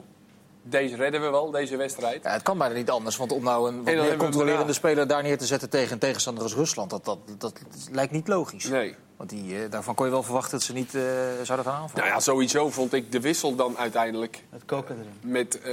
deze 0.62 0.96
redden 0.96 1.20
we 1.20 1.30
wel, 1.30 1.50
deze 1.50 1.76
wedstrijd. 1.76 2.22
Ja, 2.22 2.30
het 2.30 2.42
kan 2.42 2.58
bijna 2.58 2.74
niet 2.74 2.90
anders, 2.90 3.16
want 3.16 3.32
om 3.32 3.42
nou 3.42 3.68
een 3.68 3.76
wat 3.76 3.94
meer 3.94 4.10
we 4.10 4.16
controlerende 4.16 4.72
speler 4.72 5.06
daar 5.06 5.22
neer 5.22 5.38
te 5.38 5.46
zetten 5.46 5.70
tegen 5.70 5.92
een 5.92 5.98
tegenstander 5.98 6.42
als 6.42 6.54
Rusland, 6.54 6.90
dat, 6.90 7.04
dat, 7.04 7.18
dat, 7.38 7.60
lijkt 7.90 8.12
niet 8.12 8.28
logisch. 8.28 8.64
Nee. 8.64 8.94
Want 9.16 9.30
die, 9.30 9.62
eh, 9.62 9.70
daarvan 9.70 9.94
kon 9.94 10.06
je 10.06 10.12
wel 10.12 10.22
verwachten 10.22 10.50
dat 10.50 10.62
ze 10.62 10.72
niet 10.72 10.94
eh, 10.94 11.02
zouden 11.42 11.66
gaan 11.66 11.80
aanvallen. 11.80 12.04
Nou 12.04 12.08
ja, 12.08 12.20
sowieso 12.20 12.70
vond 12.70 12.92
ik 12.92 13.12
de 13.12 13.20
wissel 13.20 13.54
dan 13.54 13.78
uiteindelijk 13.78 14.44
Het 14.50 14.64
koken 14.64 14.96
erin. 14.98 15.32
met 15.32 15.60
eh 15.60 15.72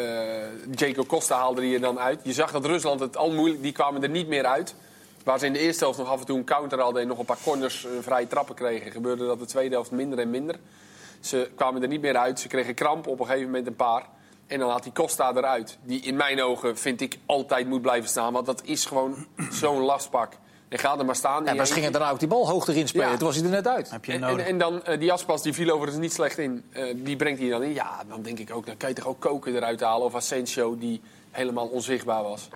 Jaco 0.75 1.03
Costa 1.05 1.37
haalde 1.37 1.61
die 1.61 1.73
er 1.73 1.81
dan 1.81 1.99
uit. 1.99 2.19
Je 2.23 2.33
zag 2.33 2.51
dat 2.51 2.65
Rusland 2.65 2.99
het 2.99 3.17
al 3.17 3.31
moeilijk, 3.31 3.61
die 3.61 3.71
kwamen 3.71 4.03
er 4.03 4.09
niet 4.09 4.27
meer 4.27 4.45
uit. 4.45 4.75
Waar 5.23 5.39
ze 5.39 5.45
in 5.45 5.53
de 5.53 5.59
eerste 5.59 5.83
helft 5.83 5.99
nog 5.99 6.09
af 6.09 6.19
en 6.19 6.25
toe 6.25 6.37
een 6.37 6.43
counter 6.43 6.79
hadden 6.79 7.01
en 7.01 7.07
nog 7.07 7.19
een 7.19 7.25
paar 7.25 7.37
corners 7.43 7.85
eh, 7.85 7.91
vrije 8.01 8.27
trappen 8.27 8.55
kregen, 8.55 8.91
gebeurde 8.91 9.25
dat 9.25 9.39
de 9.39 9.45
tweede 9.45 9.75
helft 9.75 9.91
minder 9.91 10.19
en 10.19 10.29
minder. 10.29 10.55
Ze 11.19 11.49
kwamen 11.55 11.81
er 11.81 11.87
niet 11.87 12.01
meer 12.01 12.17
uit, 12.17 12.39
ze 12.39 12.47
kregen 12.47 12.73
kramp 12.73 13.07
op 13.07 13.19
een 13.19 13.25
gegeven 13.25 13.45
moment 13.45 13.67
een 13.67 13.75
paar. 13.75 14.05
En 14.47 14.59
dan 14.59 14.69
had 14.69 14.83
die 14.83 14.91
Costa 14.91 15.31
eruit. 15.35 15.77
Die 15.83 16.01
in 16.01 16.15
mijn 16.15 16.41
ogen, 16.41 16.77
vind 16.77 17.01
ik, 17.01 17.17
altijd 17.25 17.67
moet 17.67 17.81
blijven 17.81 18.09
staan. 18.09 18.33
Want 18.33 18.45
dat 18.45 18.61
is 18.63 18.85
gewoon 18.85 19.27
zo'n 19.61 19.81
lastpak. 19.81 20.33
En 20.69 20.79
ga 20.79 20.97
er 20.97 21.05
maar 21.05 21.15
staan. 21.15 21.43
Ja, 21.43 21.49
maar 21.49 21.55
je 21.55 21.65
ze 21.65 21.73
gingen 21.73 21.91
daarna 21.91 22.09
ook 22.09 22.19
die 22.19 22.27
bal 22.27 22.49
hoog 22.49 22.67
erin 22.67 22.87
spelen. 22.87 23.09
Ja. 23.09 23.17
Toen 23.17 23.27
was 23.27 23.35
hij 23.35 23.45
er 23.45 23.51
net 23.51 23.67
uit. 23.67 23.91
Heb 23.91 24.05
je 24.05 24.11
en, 24.11 24.23
en, 24.23 24.29
nodig. 24.29 24.45
en 24.47 24.57
dan 24.57 24.83
eh, 24.83 24.99
die 24.99 25.11
Aspas, 25.11 25.41
die 25.41 25.53
viel 25.53 25.69
overigens 25.69 26.01
niet 26.01 26.13
slecht 26.13 26.37
in. 26.37 26.63
Eh, 26.71 26.83
die 26.95 27.15
brengt 27.15 27.39
hij 27.39 27.49
dan 27.49 27.63
in. 27.63 27.73
Ja, 27.73 28.03
dan 28.07 28.21
denk 28.21 28.39
ik 28.39 28.55
ook, 28.55 28.65
dan 28.65 28.77
kan 28.77 28.89
je 28.89 28.95
toch 28.95 29.07
ook 29.07 29.19
koken 29.19 29.55
eruit 29.55 29.81
halen. 29.81 30.05
Of 30.05 30.15
Asensio, 30.15 30.77
die 30.77 31.01
helemaal 31.31 31.67
onzichtbaar 31.67 32.23
was. 32.23 32.47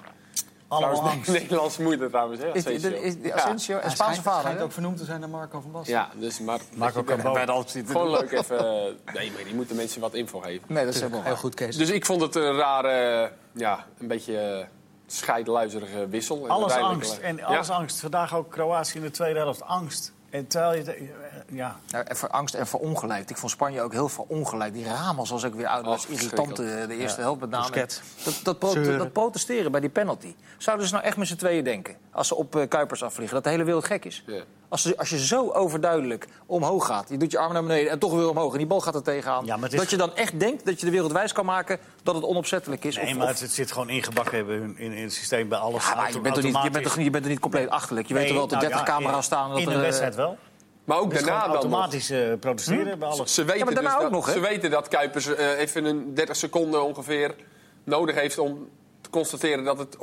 Allemaal 0.68 0.90
Trouwens, 0.92 1.18
angst. 1.18 1.32
Nederlandse 1.42 1.82
moeder 1.82 2.10
trouwens, 2.10 2.42
hè, 2.42 2.50
Asensio. 2.54 2.90
is. 2.90 3.32
Asensio, 3.32 3.80
Hij 3.80 3.90
Spaanse 3.90 4.22
vader. 4.22 4.42
schijnt 4.42 4.62
ook 4.62 4.72
vernoemd 4.72 4.98
te 4.98 5.06
zijn 5.06 5.20
naar 5.20 5.30
Marco 5.30 5.62
van 5.62 5.72
Basten. 5.72 5.94
Ja, 5.94 6.10
dus 6.16 6.40
maar... 6.40 6.60
Marco 6.76 7.04
Cabo. 7.04 7.34
Bij 7.34 7.46
de. 7.46 7.84
Gewoon 7.86 8.10
leuk 8.12 8.32
even... 8.40 8.60
eh, 8.60 9.14
Nee, 9.14 9.32
maar 9.32 9.44
die 9.44 9.56
moeten 9.56 9.76
mensen 9.76 10.02
wat 10.02 10.14
info 10.14 10.40
geven. 10.40 10.64
Nee, 10.68 10.86
dat 10.86 10.94
is 10.94 11.00
helemaal 11.02 11.24
Heel 11.24 11.36
goed, 11.36 11.56
Kees. 11.56 11.78
Dus 11.78 11.90
ik 11.90 12.06
vond 12.06 12.22
het 12.22 12.36
een 12.36 12.56
rare... 12.58 13.32
Ja, 13.52 13.86
een 14.00 14.08
beetje... 14.08 14.38
eh, 14.38 14.66
scheidluizerige 15.08 16.08
wissel. 16.08 16.44
En 16.44 16.50
Alles 16.50 16.74
angst. 16.74 17.18
En 17.18 17.36
Ja. 17.38 17.46
alles 17.46 17.70
angst. 17.70 18.00
Vandaag 18.00 18.36
ook 18.36 18.52
Kroatië 18.52 18.98
in 18.98 19.02
de 19.04 19.12
tweede 19.12 19.40
helft. 19.40 19.64
Angst. 19.64 20.14
En 20.30 20.48
terwijl 20.48 20.76
je... 20.84 21.10
het- 21.36 21.46
Ja, 21.50 21.76
Ja, 21.88 22.04
en 22.04 22.16
voor 22.16 22.30
angst 22.30 22.54
en 22.56 22.68
voor 22.68 22.80
ongelijk. 22.80 23.30
Ik 23.30 23.38
vond 23.38 23.52
Spanje 23.52 23.82
ook 23.82 23.92
heel 23.92 24.10
veel 24.10 24.26
ongelijk. 24.30 24.74
Die 24.74 24.86
Ramos 24.86 25.30
was 25.30 25.46
ook 25.46 25.56
weer 25.56 25.68
uit. 25.68 25.84
Dat 25.86 25.94
was 25.94 26.06
irritant 26.06 26.60
eh, 26.60 26.66
de 26.88 26.98
eerste 26.98 27.22
helft 27.22 27.40
met 27.40 27.50
name. 27.50 27.88
Dat, 28.24 28.40
dat, 28.44 28.60
pro- 28.60 28.70
Zeuren. 28.72 28.98
dat 28.98 29.14
protesteren 29.14 29.72
bij 29.72 29.82
die 29.82 29.90
penalty. 29.90 30.36
Zouden 30.58 30.88
ze 30.88 30.94
nou 30.94 31.06
echt 31.06 31.18
met 31.18 31.28
z'n 31.28 31.36
tweeën 31.36 31.64
denken? 31.64 31.96
Als 32.12 32.28
ze 32.28 32.36
op 32.36 32.56
eh, 32.56 32.68
Kuipers 32.68 33.04
afvliegen. 33.04 33.36
Dat 33.36 33.44
de 33.44 33.50
hele 33.50 33.64
wereld 33.64 33.86
gek 33.86 34.06
is. 34.06 34.24
Ja. 34.26 34.42
Als, 34.70 34.82
ze, 34.82 34.98
als 34.98 35.10
je 35.10 35.26
zo 35.26 35.50
overduidelijk 35.52 36.28
omhoog 36.46 36.86
gaat. 36.86 37.10
Je 37.10 37.18
doet 37.18 37.32
je 37.32 37.38
arm 37.38 37.54
naar 37.54 37.62
beneden 37.64 37.92
en 37.92 38.00
toch 38.00 38.14
weer 38.14 38.30
omhoog. 38.30 38.52
En 38.52 38.58
die 38.58 38.68
bal 38.68 38.82
gaat 38.82 38.96
er 38.96 39.04
tegenaan. 39.04 39.46
Ja, 39.46 39.58
is- 39.62 39.72
Dat 39.72 39.90
je 39.90 39.98
dan 39.98 40.16
echt 40.16 40.40
denkt 40.40 40.66
dat 40.66 40.80
je 40.80 40.86
de 40.86 40.92
wereld 40.92 41.12
wijs 41.12 41.32
kan 41.34 41.46
maken 41.46 41.80
dat 42.04 42.16
het 42.16 42.24
onopzettelijk 42.24 42.84
is. 42.84 42.96
nee, 42.96 43.06
Of- 43.06 43.14
maar 43.18 43.30
of- 43.32 43.40
het 43.40 43.52
zit 43.52 43.72
gewoon 43.72 43.90
ingebakken 43.90 44.36
hebben 44.36 44.62
in, 44.62 44.76
in, 44.78 44.92
in 44.92 45.04
het 45.04 45.14
systeem 45.14 45.50
bij 45.50 45.58
alles. 45.58 45.88
Ja, 45.88 45.96
maar 45.96 46.12
je, 46.12 46.20
bent 46.20 46.38
er 46.38 46.44
niet, 46.44 46.58
je, 46.64 46.70
bent 46.70 46.86
er, 46.86 47.02
je 47.02 47.10
bent 47.10 47.24
er 47.24 47.30
niet 47.32 47.40
compleet 47.40 47.70
achterlijk. 47.70 48.08
Je 48.08 48.14
weet 48.14 48.28
er 48.30 48.34
wel 48.34 48.48
dat 48.48 48.52
er 48.52 48.58
nou 48.58 48.68
30 48.70 48.88
ja, 48.88 48.94
camera's 48.94 49.18
in- 49.18 49.24
staan. 49.24 49.50
Dat 49.50 49.60
in 49.60 49.70
eh, 49.70 49.80
wedstrijd 49.80 50.16
wel. 50.16 50.38
Maar 50.86 51.00
ook 51.00 51.14
is 51.14 51.24
daarna 51.24 51.42
dan 51.44 51.52
automatisch 51.52 52.10
eh, 52.10 52.20
protesteren 52.40 53.00
bij 53.00 53.08
alles. 53.08 53.34
Ze 53.34 53.44
weten, 53.44 53.60
Ja, 53.74 53.82
dus 53.82 53.94
ook 53.94 54.02
dat, 54.02 54.12
nog, 54.12 54.26
hè? 54.26 54.32
ze 54.32 54.40
weten 54.40 54.70
dat 54.72 54.88
Kuipers 54.88 55.26
eh, 55.36 55.60
even 55.60 55.86
een 55.86 56.14
30 56.14 56.36
seconden 56.36 56.84
ongeveer 56.84 57.36
nodig 57.84 58.16
heeft 58.16 58.38
om 58.38 58.70
te 59.02 59.10
constateren 59.10 59.64
dat 59.64 59.78
het 59.78 59.98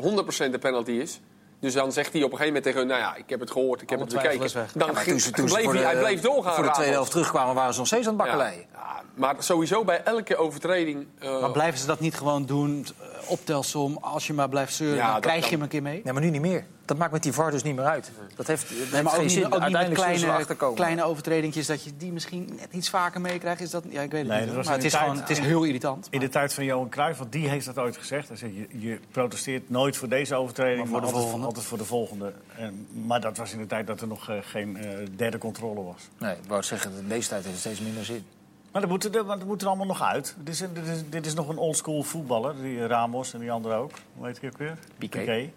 100% 0.46 0.50
de 0.50 0.58
penalty 0.58 0.90
is. 0.90 1.20
Dus 1.60 1.72
dan 1.74 1.92
zegt 1.92 2.12
hij 2.12 2.22
op 2.22 2.32
een 2.32 2.38
gegeven 2.38 2.46
moment 2.46 2.64
tegen 2.64 2.78
hun, 2.78 2.88
nou 2.88 3.00
ja, 3.00 3.14
ik 3.16 3.30
heb 3.30 3.40
het 3.40 3.50
gehoord, 3.50 3.82
ik 3.82 3.90
heb 3.90 3.98
Alle 4.00 4.08
het 4.08 4.22
bekeken. 4.22 4.68
Dan 4.74 4.88
Ja, 4.88 4.94
ging- 4.94 5.06
toen 5.10 5.20
ze, 5.20 5.30
toen 5.30 5.44
bleef 5.44 5.64
voor 5.64 5.72
hij, 5.74 5.82
de, 5.82 5.88
hij 5.88 5.98
bleef 5.98 6.20
doorgaan. 6.20 6.54
Voor 6.54 6.64
de 6.64 6.70
tweede 6.70 6.92
helft 6.92 7.10
terugkwamen 7.10 7.54
waren 7.54 7.72
ze 7.72 7.78
nog 7.78 7.86
steeds 7.88 8.06
aan 8.08 8.16
het 8.18 8.26
Ja. 8.26 8.36
bakkeleien. 8.36 8.66
Ja, 8.72 9.02
maar 9.14 9.34
sowieso 9.38 9.84
bij 9.84 10.02
elke 10.02 10.36
overtreding... 10.36 11.06
eh, 11.18 11.40
Maar 11.40 11.50
blijven 11.50 11.78
ze 11.80 11.86
dat 11.86 12.00
niet 12.00 12.14
gewoon 12.14 12.44
doen, 12.46 12.86
optelsom, 13.26 13.98
als 14.00 14.26
je 14.26 14.32
maar 14.32 14.48
blijft 14.48 14.74
zeuren, 14.74 14.96
Ja, 14.96 15.12
dan 15.12 15.20
krijg 15.20 15.40
kan. 15.40 15.48
je 15.48 15.54
hem 15.54 15.62
een 15.64 15.68
keer 15.70 15.82
mee? 15.82 16.00
Nee, 16.04 16.12
maar 16.12 16.22
nu 16.22 16.30
niet 16.30 16.40
meer. 16.40 16.64
Dat 16.84 16.96
maakt 16.96 17.12
met 17.12 17.22
die 17.22 17.32
VAR 17.32 17.50
dus 17.50 17.62
niet 17.62 17.76
meer 17.76 17.84
uit. 17.84 18.10
Dat 18.34 18.46
heeft, 18.46 18.68
dat 18.68 18.78
heeft 18.78 18.92
maar 18.92 19.02
ook 19.02 19.10
geen 19.10 19.22
niet, 19.22 19.32
zin. 19.32 19.52
ook 19.52 19.64
niet 19.64 19.72
met 19.72 19.92
kleine, 19.92 20.46
kleine 20.74 21.04
overtredingjes, 21.04 21.66
dat 21.66 21.84
je 21.84 21.96
die 21.96 22.12
misschien 22.12 22.52
net 22.58 22.68
iets 22.70 22.90
vaker 22.90 23.20
meekrijgt. 23.20 23.60
Is 23.60 23.70
dat, 23.70 23.84
ja, 23.88 24.02
ik 24.02 24.10
weet 24.10 24.20
het 24.20 24.30
Nee, 24.30 24.46
niet. 24.46 24.64
Maar 24.64 24.74
het 24.74 24.84
is, 24.84 24.94
gewoon, 24.94 25.16
het 25.16 25.30
is 25.30 25.38
heel 25.38 25.64
irritant. 25.64 26.06
In 26.10 26.20
de 26.20 26.28
tijd 26.28 26.54
van 26.54 26.64
Johan 26.64 26.88
Cruijff, 26.88 27.18
want 27.18 27.32
die 27.32 27.48
heeft 27.48 27.66
dat 27.66 27.78
ooit 27.78 27.96
gezegd. 27.96 28.28
Hij 28.28 28.36
zei, 28.36 28.68
je, 28.70 28.88
je 28.88 29.00
protesteert 29.10 29.70
nooit 29.70 29.96
voor 29.96 30.08
deze 30.08 30.34
overtreding, 30.34 30.88
Maar 30.88 31.00
maar 31.00 31.10
voor 31.10 31.38
de 31.38 31.44
altijd, 31.44 31.64
voor 31.64 31.78
de 31.78 31.84
volgende. 31.84 32.32
En, 32.56 32.86
maar 33.06 33.20
dat 33.20 33.36
was 33.36 33.52
in 33.52 33.58
de 33.58 33.66
tijd 33.66 33.86
dat 33.86 34.00
er 34.00 34.06
nog 34.06 34.28
eh, 34.28 34.36
geen 34.40 34.76
eh, 34.76 35.06
derde 35.16 35.38
controle 35.38 35.82
was. 35.82 36.08
Nee, 36.18 36.32
ik 36.32 36.48
wou 36.48 36.62
zeggen, 36.62 36.92
in 36.98 37.08
deze 37.08 37.28
tijd 37.28 37.44
heeft 37.44 37.54
het 37.54 37.64
steeds 37.64 37.80
minder 37.80 38.04
zin. 38.04 38.24
Maar 38.72 38.80
dat 38.80 38.90
moet, 38.90 39.04
er, 39.04 39.24
want 39.24 39.38
dat 39.38 39.48
moet 39.48 39.62
er 39.62 39.68
allemaal 39.68 39.86
nog 39.86 40.02
uit. 40.02 40.34
Dit 40.38 40.54
is, 40.54 40.58
dit 40.58 40.86
is, 40.86 41.02
dit 41.08 41.26
is 41.26 41.34
nog 41.34 41.48
een 41.48 41.58
oldschool 41.58 42.02
voetballer, 42.02 42.54
die 42.62 42.86
Ramos 42.86 43.34
en 43.34 43.40
die 43.40 43.52
andere 43.52 43.74
ook. 43.74 43.92
Hoe 44.16 44.26
heet 44.26 44.40
die 44.40 44.50
ook 44.50 44.58
weer? 44.58 44.78
Piqué. 44.98 45.50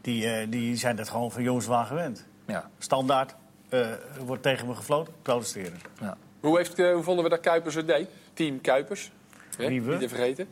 Die, 0.00 0.26
eh, 0.32 0.46
die 0.50 0.76
zijn 0.76 0.96
dat 0.96 1.08
gewoon 1.08 1.30
van 1.32 1.42
jongens 1.42 1.66
waar 1.66 1.84
gewend. 1.86 2.26
Ja, 2.46 2.70
Standaard 2.78 3.34
eh, 3.68 3.86
wordt 4.24 4.42
tegen 4.42 4.66
me 4.66 4.74
gefloten, 4.74 5.12
protesteren. 5.22 5.80
ja. 6.00 6.16
hoe, 6.40 6.56
heeft, 6.56 6.78
eh, 6.78 6.92
hoe 6.92 7.02
vonden 7.02 7.24
we 7.24 7.30
dat 7.30 7.40
Kuipers 7.40 7.74
het 7.74 7.86
deed? 7.86 8.08
Team 8.32 8.60
Kuipers. 8.60 9.10
Hè? 9.56 9.68
Wie 9.68 9.82
we? 9.82 9.90
Niet 9.90 10.00
te 10.00 10.08
vergeten. 10.08 10.48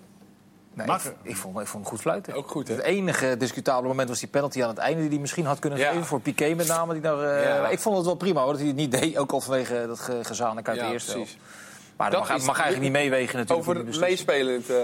Nee, 0.74 0.86
ik, 0.86 0.92
ik, 1.22 1.36
vond, 1.36 1.58
ik 1.60 1.66
vond 1.66 1.82
hem 1.82 1.92
goed 1.92 2.00
fluiten. 2.00 2.34
Ook 2.34 2.48
goed, 2.50 2.68
hè? 2.68 2.74
Het 2.74 2.82
enige 2.84 3.36
discutabele 3.36 3.88
moment 3.88 4.08
was 4.08 4.18
die 4.20 4.28
penalty 4.28 4.62
aan 4.62 4.68
het 4.68 4.78
einde... 4.78 5.00
die 5.00 5.10
hij 5.10 5.18
misschien 5.18 5.44
had 5.44 5.58
kunnen 5.58 5.78
Ja. 5.78 5.90
geven 5.90 6.04
voor 6.06 6.20
Piqué 6.20 6.54
met 6.54 6.66
name. 6.66 6.92
Die 6.92 7.02
daar, 7.02 7.22
eh, 7.36 7.42
Ja. 7.44 7.68
Ik 7.68 7.78
vond 7.78 7.96
het 7.96 8.06
wel 8.06 8.14
prima 8.14 8.40
hoor, 8.40 8.48
dat 8.50 8.58
hij 8.58 8.66
het 8.68 8.76
niet 8.76 8.90
deed. 8.92 9.16
Ook 9.16 9.32
al 9.32 9.40
vanwege 9.40 9.84
dat 9.86 9.98
ge 10.00 10.18
gezanik 10.24 10.68
uit 10.68 10.76
Ja, 10.78 10.86
de 10.86 10.92
eerste 10.92 11.12
precies. 11.12 11.38
Maar 11.96 12.10
dat, 12.10 12.18
Dat 12.20 12.28
mag, 12.28 12.38
is- 12.38 12.46
mag 12.46 12.60
eigenlijk 12.60 12.92
niet 12.92 13.02
meewegen 13.02 13.38
natuurlijk. 13.38 13.68
Over 13.68 14.00
meespelend. 14.00 14.70
eh, 14.70 14.76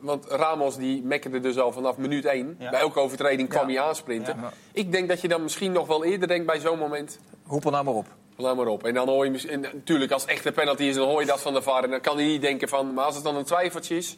want 0.00 0.26
Ramos 0.28 0.76
die 0.76 1.02
mekkerde 1.02 1.40
dus 1.40 1.58
al 1.58 1.72
vanaf 1.72 1.96
minuut 1.96 2.24
1. 2.24 2.56
Ja. 2.58 2.70
Bij 2.70 2.80
elke 2.80 3.00
overtreding 3.00 3.48
kwam 3.48 3.66
hij 3.68 3.80
aansprinten. 3.80 4.36
Ik 4.72 4.92
denk 4.92 5.08
dat 5.08 5.20
je 5.20 5.28
dan 5.28 5.42
misschien 5.42 5.72
nog 5.72 5.86
wel 5.86 6.04
eerder 6.04 6.28
denkt 6.28 6.46
bij 6.46 6.60
zo'n 6.60 6.78
moment. 6.78 7.18
Hoepel 7.46 7.70
nou 7.70 7.84
maar 7.84 7.94
op. 7.94 8.06
Laat 8.36 8.56
maar 8.56 8.66
op. 8.66 8.84
En 8.84 8.94
dan 8.94 9.08
hoor 9.08 9.24
je 9.24 9.30
mis- 9.30 9.46
en 9.46 9.60
natuurlijk 9.60 10.12
als 10.12 10.22
het 10.22 10.30
echt 10.30 10.44
een 10.44 10.52
penalty 10.52 10.82
is, 10.82 10.94
dan 10.94 11.08
hoor 11.08 11.20
je 11.20 11.26
dat 11.26 11.40
van 11.40 11.54
de 11.54 11.62
VAR. 11.62 11.84
En 11.84 11.90
dan 11.90 12.00
kan 12.00 12.16
hij 12.16 12.26
niet 12.26 12.40
denken 12.42 12.68
van. 12.68 12.94
Maar 12.94 13.04
als 13.04 13.14
het 13.14 13.24
dan 13.24 13.36
een 13.36 13.44
twijfeltje 13.44 13.96
is. 13.96 14.16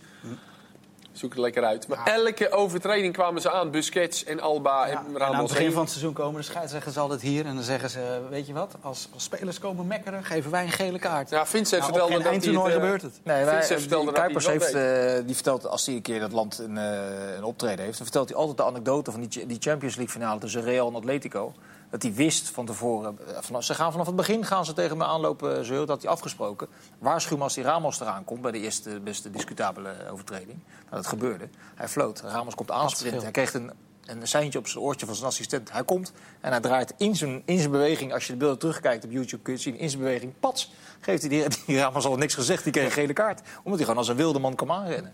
Zoek 1.12 1.31
het 1.31 1.38
lekker 1.38 1.64
uit. 1.64 1.88
Maar 1.88 2.07
elke 2.07 2.50
overtreding 2.50 3.12
kwamen 3.12 3.42
ze 3.42 3.50
aan. 3.50 3.71
Busquets 3.71 4.25
en 4.25 4.40
Alba 4.40 4.87
Ja, 4.87 4.90
en 4.90 4.99
en 4.99 5.04
aan 5.07 5.16
Ramos. 5.16 5.38
het 5.38 5.49
begin 5.49 5.62
heen. 5.62 5.73
van 5.73 5.83
het 5.83 5.90
seizoen 5.90 6.12
komen 6.12 6.40
de 6.40 6.47
scheidsrechters 6.47 6.99
altijd 6.99 7.21
hier 7.21 7.47
en 7.47 7.54
dan 7.54 7.64
zeggen 7.64 7.90
ze, 7.90 8.21
weet 8.31 8.47
je 8.47 8.52
wat, 8.52 8.75
als, 8.81 9.09
als 9.14 9.25
spelers 9.25 9.59
komen 9.59 9.87
mekkeren, 9.87 10.25
geven 10.25 10.50
wij 10.50 10.64
een 10.64 10.71
gele 10.71 10.99
kaart. 10.99 11.31
Ja, 11.31 11.47
Vincent 11.47 11.81
Nou, 11.81 11.92
vertelde 11.92 12.23
dat 12.23 12.33
eindtoernooi 12.33 12.69
eh, 12.73 12.81
gebeurt 12.81 13.02
het. 13.02 13.21
Nee, 13.23 13.45
wij, 13.45 13.54
Vincent 13.54 13.69
die 13.69 13.88
vertelde 13.88 14.12
Kuipers 14.12 14.47
heeft, 14.47 14.75
eh, 14.75 15.26
die 15.26 15.35
vertelt, 15.35 15.66
als 15.66 15.87
hij 15.87 15.95
een 15.95 16.02
keer 16.02 16.21
dat 16.21 16.33
land 16.33 16.59
een, 16.59 16.78
eh, 16.78 17.37
een 17.37 17.45
optreden 17.45 17.85
heeft... 17.85 17.97
dan 17.97 18.07
vertelt 18.07 18.28
hij 18.28 18.38
altijd 18.38 18.57
de 18.57 18.64
anekdote 18.64 19.11
van 19.11 19.21
die, 19.21 19.47
die 19.47 19.59
Champions 19.61 19.97
League 19.97 20.14
finale 20.14 20.40
tussen 20.40 20.62
Real 20.62 20.88
en 20.88 20.95
Atletico. 20.95 21.54
Dat 21.92 22.02
hij 22.02 22.14
wist 22.14 22.49
van 22.49 22.66
tevoren, 22.66 23.18
eh, 23.26 23.37
vanaf, 23.40 23.64
ze 23.64 23.75
gaan 23.75 23.90
vanaf 23.92 24.06
het 24.06 24.16
begin 24.16 24.44
gaan 24.44 24.64
ze 24.64 24.72
tegen 24.72 24.96
me 24.96 25.04
aanlopen 25.04 25.64
zeuren. 25.64 25.87
Dat 25.87 25.88
had 25.88 26.02
hij 26.02 26.11
afgesproken. 26.11 26.68
Waarschuw 26.99 27.37
me 27.37 27.42
als 27.42 27.54
die 27.54 27.64
Ramos 27.64 28.00
eraan 28.00 28.25
komt 28.25 28.40
bij 28.40 28.50
de 28.50 28.58
eerste 28.58 29.00
beste 29.00 29.30
discutabele 29.30 29.94
overtreding. 30.11 30.58
Nou, 30.66 30.96
dat 30.96 31.06
gebeurde. 31.06 31.49
Hij 31.75 31.88
floot. 31.88 32.20
Ramos 32.20 32.54
komt 32.54 32.70
aansprinten. 32.70 33.22
Hij 33.22 33.30
kreeg 33.30 33.54
een, 33.54 33.70
een 34.06 34.28
seintje 34.28 34.58
op 34.58 34.66
zijn 34.66 34.84
oortje 34.84 35.06
van 35.06 35.14
zijn 35.14 35.26
assistent. 35.26 35.72
Hij 35.72 35.84
komt 35.84 36.12
en 36.40 36.50
hij 36.50 36.61
draait 36.61 36.94
in 36.96 37.16
zijn, 37.16 37.42
in 37.44 37.58
zijn 37.58 37.70
beweging. 37.70 38.12
Als 38.12 38.26
je 38.26 38.32
de 38.32 38.38
beelden 38.38 38.58
terugkijkt 38.58 39.04
op 39.04 39.11
YouTube 39.11 39.42
kun 39.42 39.52
je 39.52 39.58
het 39.58 39.68
zien. 39.68 39.78
In 39.78 39.90
zijn 39.90 40.02
beweging, 40.02 40.32
pats, 40.40 40.72
geeft 41.00 41.20
hij 41.20 41.30
die, 41.30 41.44
die 41.66 41.78
Ramos 41.78 42.04
al 42.04 42.16
niks 42.16 42.34
gezegd. 42.34 42.62
Die 42.62 42.72
kreeg 42.72 42.84
een 42.84 42.90
gele 42.90 43.12
kaart. 43.12 43.40
Omdat 43.56 43.75
hij 43.75 43.82
gewoon 43.82 43.99
als 43.99 44.08
een 44.08 44.16
wilde 44.16 44.38
man 44.38 44.54
kwam 44.54 44.72
aanrennen. 44.72 45.12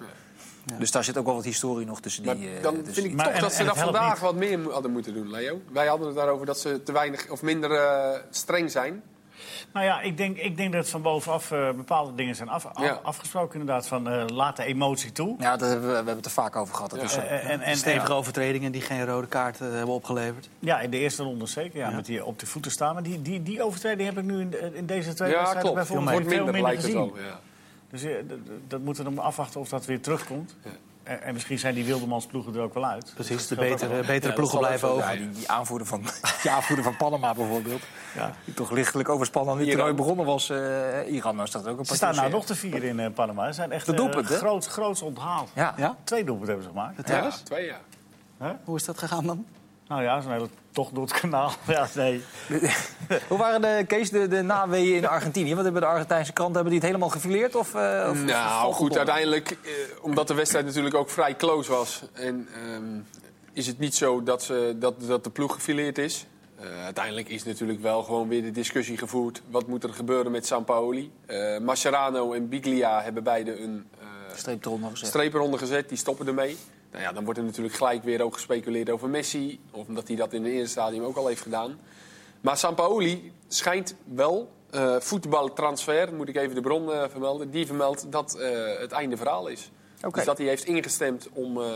Dus 0.78 0.90
daar 0.90 1.04
zit 1.04 1.16
ook 1.18 1.24
wel 1.26 1.34
wat 1.34 1.44
historie 1.44 1.86
nog 1.86 2.00
tussen 2.00 2.22
die... 2.22 2.34
Maar 2.34 2.56
eh, 2.56 2.62
dan 2.62 2.74
dus- 2.82 2.94
vind 2.94 3.06
ik 3.06 3.14
Maar 3.14 3.24
toch 3.24 3.34
en- 3.34 3.40
dat 3.40 3.52
ze 3.52 3.64
dat 3.64 3.78
vandaag 3.78 4.12
niet. 4.12 4.20
wat 4.20 4.34
meer 4.34 4.70
hadden 4.72 4.90
moeten 4.90 5.14
doen, 5.14 5.30
Leo. 5.30 5.60
Wij 5.72 5.86
hadden 5.86 6.06
het 6.06 6.16
daarover 6.16 6.46
dat 6.46 6.58
ze 6.60 6.82
te 6.82 6.92
weinig 6.92 7.28
of 7.30 7.42
minder 7.42 7.70
eh, 7.72 8.18
streng 8.30 8.70
zijn. 8.70 9.02
Nou 9.72 9.86
ja, 9.86 10.00
ik 10.00 10.16
denk, 10.16 10.36
ik 10.36 10.56
denk 10.56 10.72
dat 10.72 10.88
van 10.88 11.02
bovenaf 11.02 11.50
eh, 11.50 11.70
bepaalde 11.72 12.14
dingen 12.14 12.34
zijn 12.34 12.48
af, 12.48 12.66
af- 12.66 12.84
Ja. 12.84 13.00
afgesproken. 13.02 13.60
Inderdaad, 13.60 13.86
van 13.86 14.08
eh, 14.08 14.24
laat 14.26 14.56
de 14.56 14.64
emotie 14.64 15.12
toe. 15.12 15.34
Ja, 15.38 15.56
dat 15.56 15.68
hebben 15.68 15.80
we, 15.86 15.88
we 15.90 15.94
hebben 15.96 16.16
het 16.16 16.24
er 16.24 16.30
vaak 16.30 16.56
over 16.56 16.74
gehad. 16.74 16.90
Dat 16.90 16.98
Ja. 17.00 17.04
is 17.06 17.12
zo. 17.12 17.20
Eh, 17.20 17.50
en, 17.50 17.60
en, 17.60 17.76
Stevige 17.76 18.12
overtredingen 18.12 18.72
die 18.72 18.80
geen 18.80 19.06
rode 19.06 19.26
kaart 19.26 19.60
eh, 19.60 19.68
hebben 19.70 19.94
opgeleverd. 19.94 20.48
ja, 20.58 20.80
in 20.80 20.90
de 20.90 20.98
eerste 20.98 21.22
ronde 21.22 21.46
zeker. 21.46 21.78
Ja, 21.78 21.90
Met 21.90 22.06
die 22.06 22.24
op 22.24 22.38
de 22.38 22.46
voeten 22.46 22.70
staan. 22.70 22.94
Maar 22.94 23.02
die, 23.02 23.22
die, 23.22 23.42
die 23.42 23.62
overtreding 23.62 24.08
heb 24.08 24.18
ik 24.18 24.24
nu 24.24 24.40
in, 24.40 24.74
in 24.74 24.86
deze 24.86 25.14
twee 25.14 25.32
wedstrijden 25.32 25.74
bijvoorbeeld 25.74 26.10
Wordt 26.10 26.26
veel 26.28 26.36
minder, 26.44 26.52
minder 26.54 26.62
lijkt 26.62 26.82
het 26.82 26.92
gezien. 26.92 27.12
Ja. 27.90 27.98
Dus 27.98 28.02
eh, 28.02 28.14
dat 28.68 28.80
moeten 28.80 29.04
we 29.04 29.14
dan 29.14 29.24
afwachten 29.24 29.60
of 29.60 29.68
dat 29.68 29.86
weer 29.86 30.00
terugkomt. 30.00 30.56
En, 31.02 31.22
en 31.22 31.32
misschien 31.32 31.58
zijn 31.58 31.74
die 31.74 31.84
wildemans-ploegen 31.84 32.54
er 32.54 32.60
ook 32.60 32.74
wel 32.74 32.84
uit. 32.86 33.12
Precies, 33.14 33.46
de 33.46 33.54
Dat 33.54 33.64
betere, 33.68 33.90
wel. 33.90 33.98
betere 34.00 34.14
Ja, 34.14 34.20
dat 34.20 34.34
ploegen 34.34 34.58
blijven 34.58 34.88
over. 34.88 35.10
Ja, 35.12 35.16
die, 35.16 35.30
die 35.30 35.48
aanvoerder 35.50 35.86
van, 35.86 36.02
die 36.42 36.50
aanvoerder 36.50 36.84
van 36.84 36.96
Panama 36.96 37.34
bijvoorbeeld. 37.34 37.82
Ja. 38.14 38.32
Die 38.44 38.54
toch 38.54 38.70
lichtelijk 38.70 39.08
overspannen 39.08 39.54
aan 39.54 39.60
Iran. 39.60 39.72
toernooi 39.72 39.94
begonnen 39.94 40.26
was. 40.26 40.50
eh 40.50 41.12
Iran, 41.12 41.36
nou 41.36 41.48
staat 41.48 41.66
ook 41.66 41.78
een 41.78 41.84
Ze 41.84 41.94
staan 41.94 42.14
nou 42.14 42.30
nog 42.30 42.44
te 42.44 42.54
vieren 42.54 42.82
in 42.88 43.00
eh, 43.00 43.12
Panama. 43.12 43.46
Ze 43.46 43.52
zijn 43.52 43.72
echt 43.72 43.86
De 43.86 43.94
doelpunt, 43.94 44.28
hè? 44.28 44.36
groot, 44.36 44.66
groots 44.66 45.02
onthaald. 45.02 45.50
Ja. 45.54 45.74
Ja? 45.76 45.96
Twee 46.04 46.24
doelpunten 46.24 46.54
hebben 46.54 46.72
ze 46.72 46.78
gemaakt. 46.78 47.08
Ja, 47.08 47.30
twee 47.44 47.66
jaar. 48.38 48.56
Hoe 48.64 48.76
is 48.76 48.84
dat 48.84 48.98
gegaan 48.98 49.26
dan? 49.26 49.46
Nou 49.88 50.02
ja, 50.02 50.20
zo'n 50.20 50.32
hele 50.32 50.48
tocht 50.72 50.94
door 50.94 51.04
het 51.04 51.20
kanaal. 51.20 51.52
Ja, 51.66 51.88
nee. 51.94 52.22
Hoe 53.28 53.38
waren 53.38 53.60
de, 53.60 53.84
Kees, 53.86 54.10
de, 54.10 54.28
de 54.28 54.42
naweeën 54.42 54.96
in 54.96 55.06
Argentinië? 55.06 55.54
Wat 55.54 55.64
hebben 55.64 55.82
de 55.82 55.88
Argentijnse 55.88 56.32
kranten 56.32 56.54
hebben 56.54 56.72
die 56.72 56.80
het 56.80 56.88
helemaal 56.90 57.10
gefileerd? 57.10 57.54
Of, 57.54 57.74
eh, 57.74 58.08
of- 58.10 58.22
Nou, 58.24 58.72
goed, 58.72 58.96
uiteindelijk, 58.96 59.50
eh, 59.50 59.70
omdat 60.00 60.28
de 60.28 60.34
wedstrijd 60.34 60.64
natuurlijk 60.66 60.94
ook 60.94 61.10
vrij 61.10 61.36
close 61.36 61.70
was. 61.70 62.02
En 62.12 62.48
ehm, 62.54 62.84
is 63.52 63.66
het 63.66 63.78
niet 63.78 63.94
zo 63.94 64.22
dat, 64.22 64.42
ze, 64.42 64.76
dat, 64.78 64.94
dat 65.06 65.24
de 65.24 65.30
ploeg 65.30 65.54
gefileerd 65.54 65.98
is. 65.98 66.26
Eh, 66.60 66.84
uiteindelijk 66.84 67.28
is 67.28 67.44
natuurlijk 67.44 67.80
wel 67.82 68.02
gewoon 68.02 68.28
weer 68.28 68.42
de 68.42 68.50
discussie 68.50 68.98
gevoerd. 68.98 69.42
Wat 69.50 69.66
moet 69.66 69.84
er 69.84 69.92
gebeuren 69.94 70.32
met 70.32 70.46
Sampaoli? 70.46 71.10
Eh 71.26 71.58
Mascherano 71.58 72.32
en 72.32 72.48
Biglia 72.48 73.02
hebben 73.02 73.22
beide 73.22 73.60
een 73.62 73.86
eh 74.00 74.06
Streep 74.36 74.64
eronder 74.64 74.90
gezet. 74.90 75.08
streep 75.08 75.34
eronder 75.34 75.58
gezet. 75.58 75.88
Die 75.88 75.98
stoppen 75.98 76.26
ermee. 76.26 76.56
Nou 76.90 77.02
ja, 77.02 77.12
dan 77.12 77.24
wordt 77.24 77.38
er 77.38 77.44
natuurlijk 77.44 77.74
gelijk 77.74 78.04
weer 78.04 78.22
ook 78.22 78.34
gespeculeerd 78.34 78.90
over 78.90 79.08
Messi. 79.08 79.60
Of 79.70 79.86
omdat 79.86 80.08
hij 80.08 80.16
dat 80.16 80.32
in 80.32 80.44
het 80.44 80.52
eerste 80.52 80.70
stadium 80.70 81.02
ook 81.04 81.16
al 81.16 81.26
heeft 81.26 81.42
gedaan. 81.42 81.78
Maar 82.40 82.56
Sampaoli 82.56 83.32
schijnt 83.48 83.94
wel, 84.04 84.50
eh 84.70 84.96
voetbaltransfer, 84.98 86.14
moet 86.14 86.28
ik 86.28 86.36
even 86.36 86.54
de 86.54 86.60
bron 86.60 86.92
eh, 86.92 87.02
vermelden. 87.08 87.50
Die 87.50 87.66
vermeldt 87.66 88.12
dat 88.12 88.34
eh, 88.34 88.50
het 88.78 88.92
einde 88.92 89.16
verhaal 89.16 89.46
is. 89.48 89.70
Dus 90.12 90.24
dat 90.24 90.38
hij 90.38 90.46
heeft 90.46 90.64
ingestemd 90.64 91.28
om, 91.32 91.60
eh, 91.62 91.70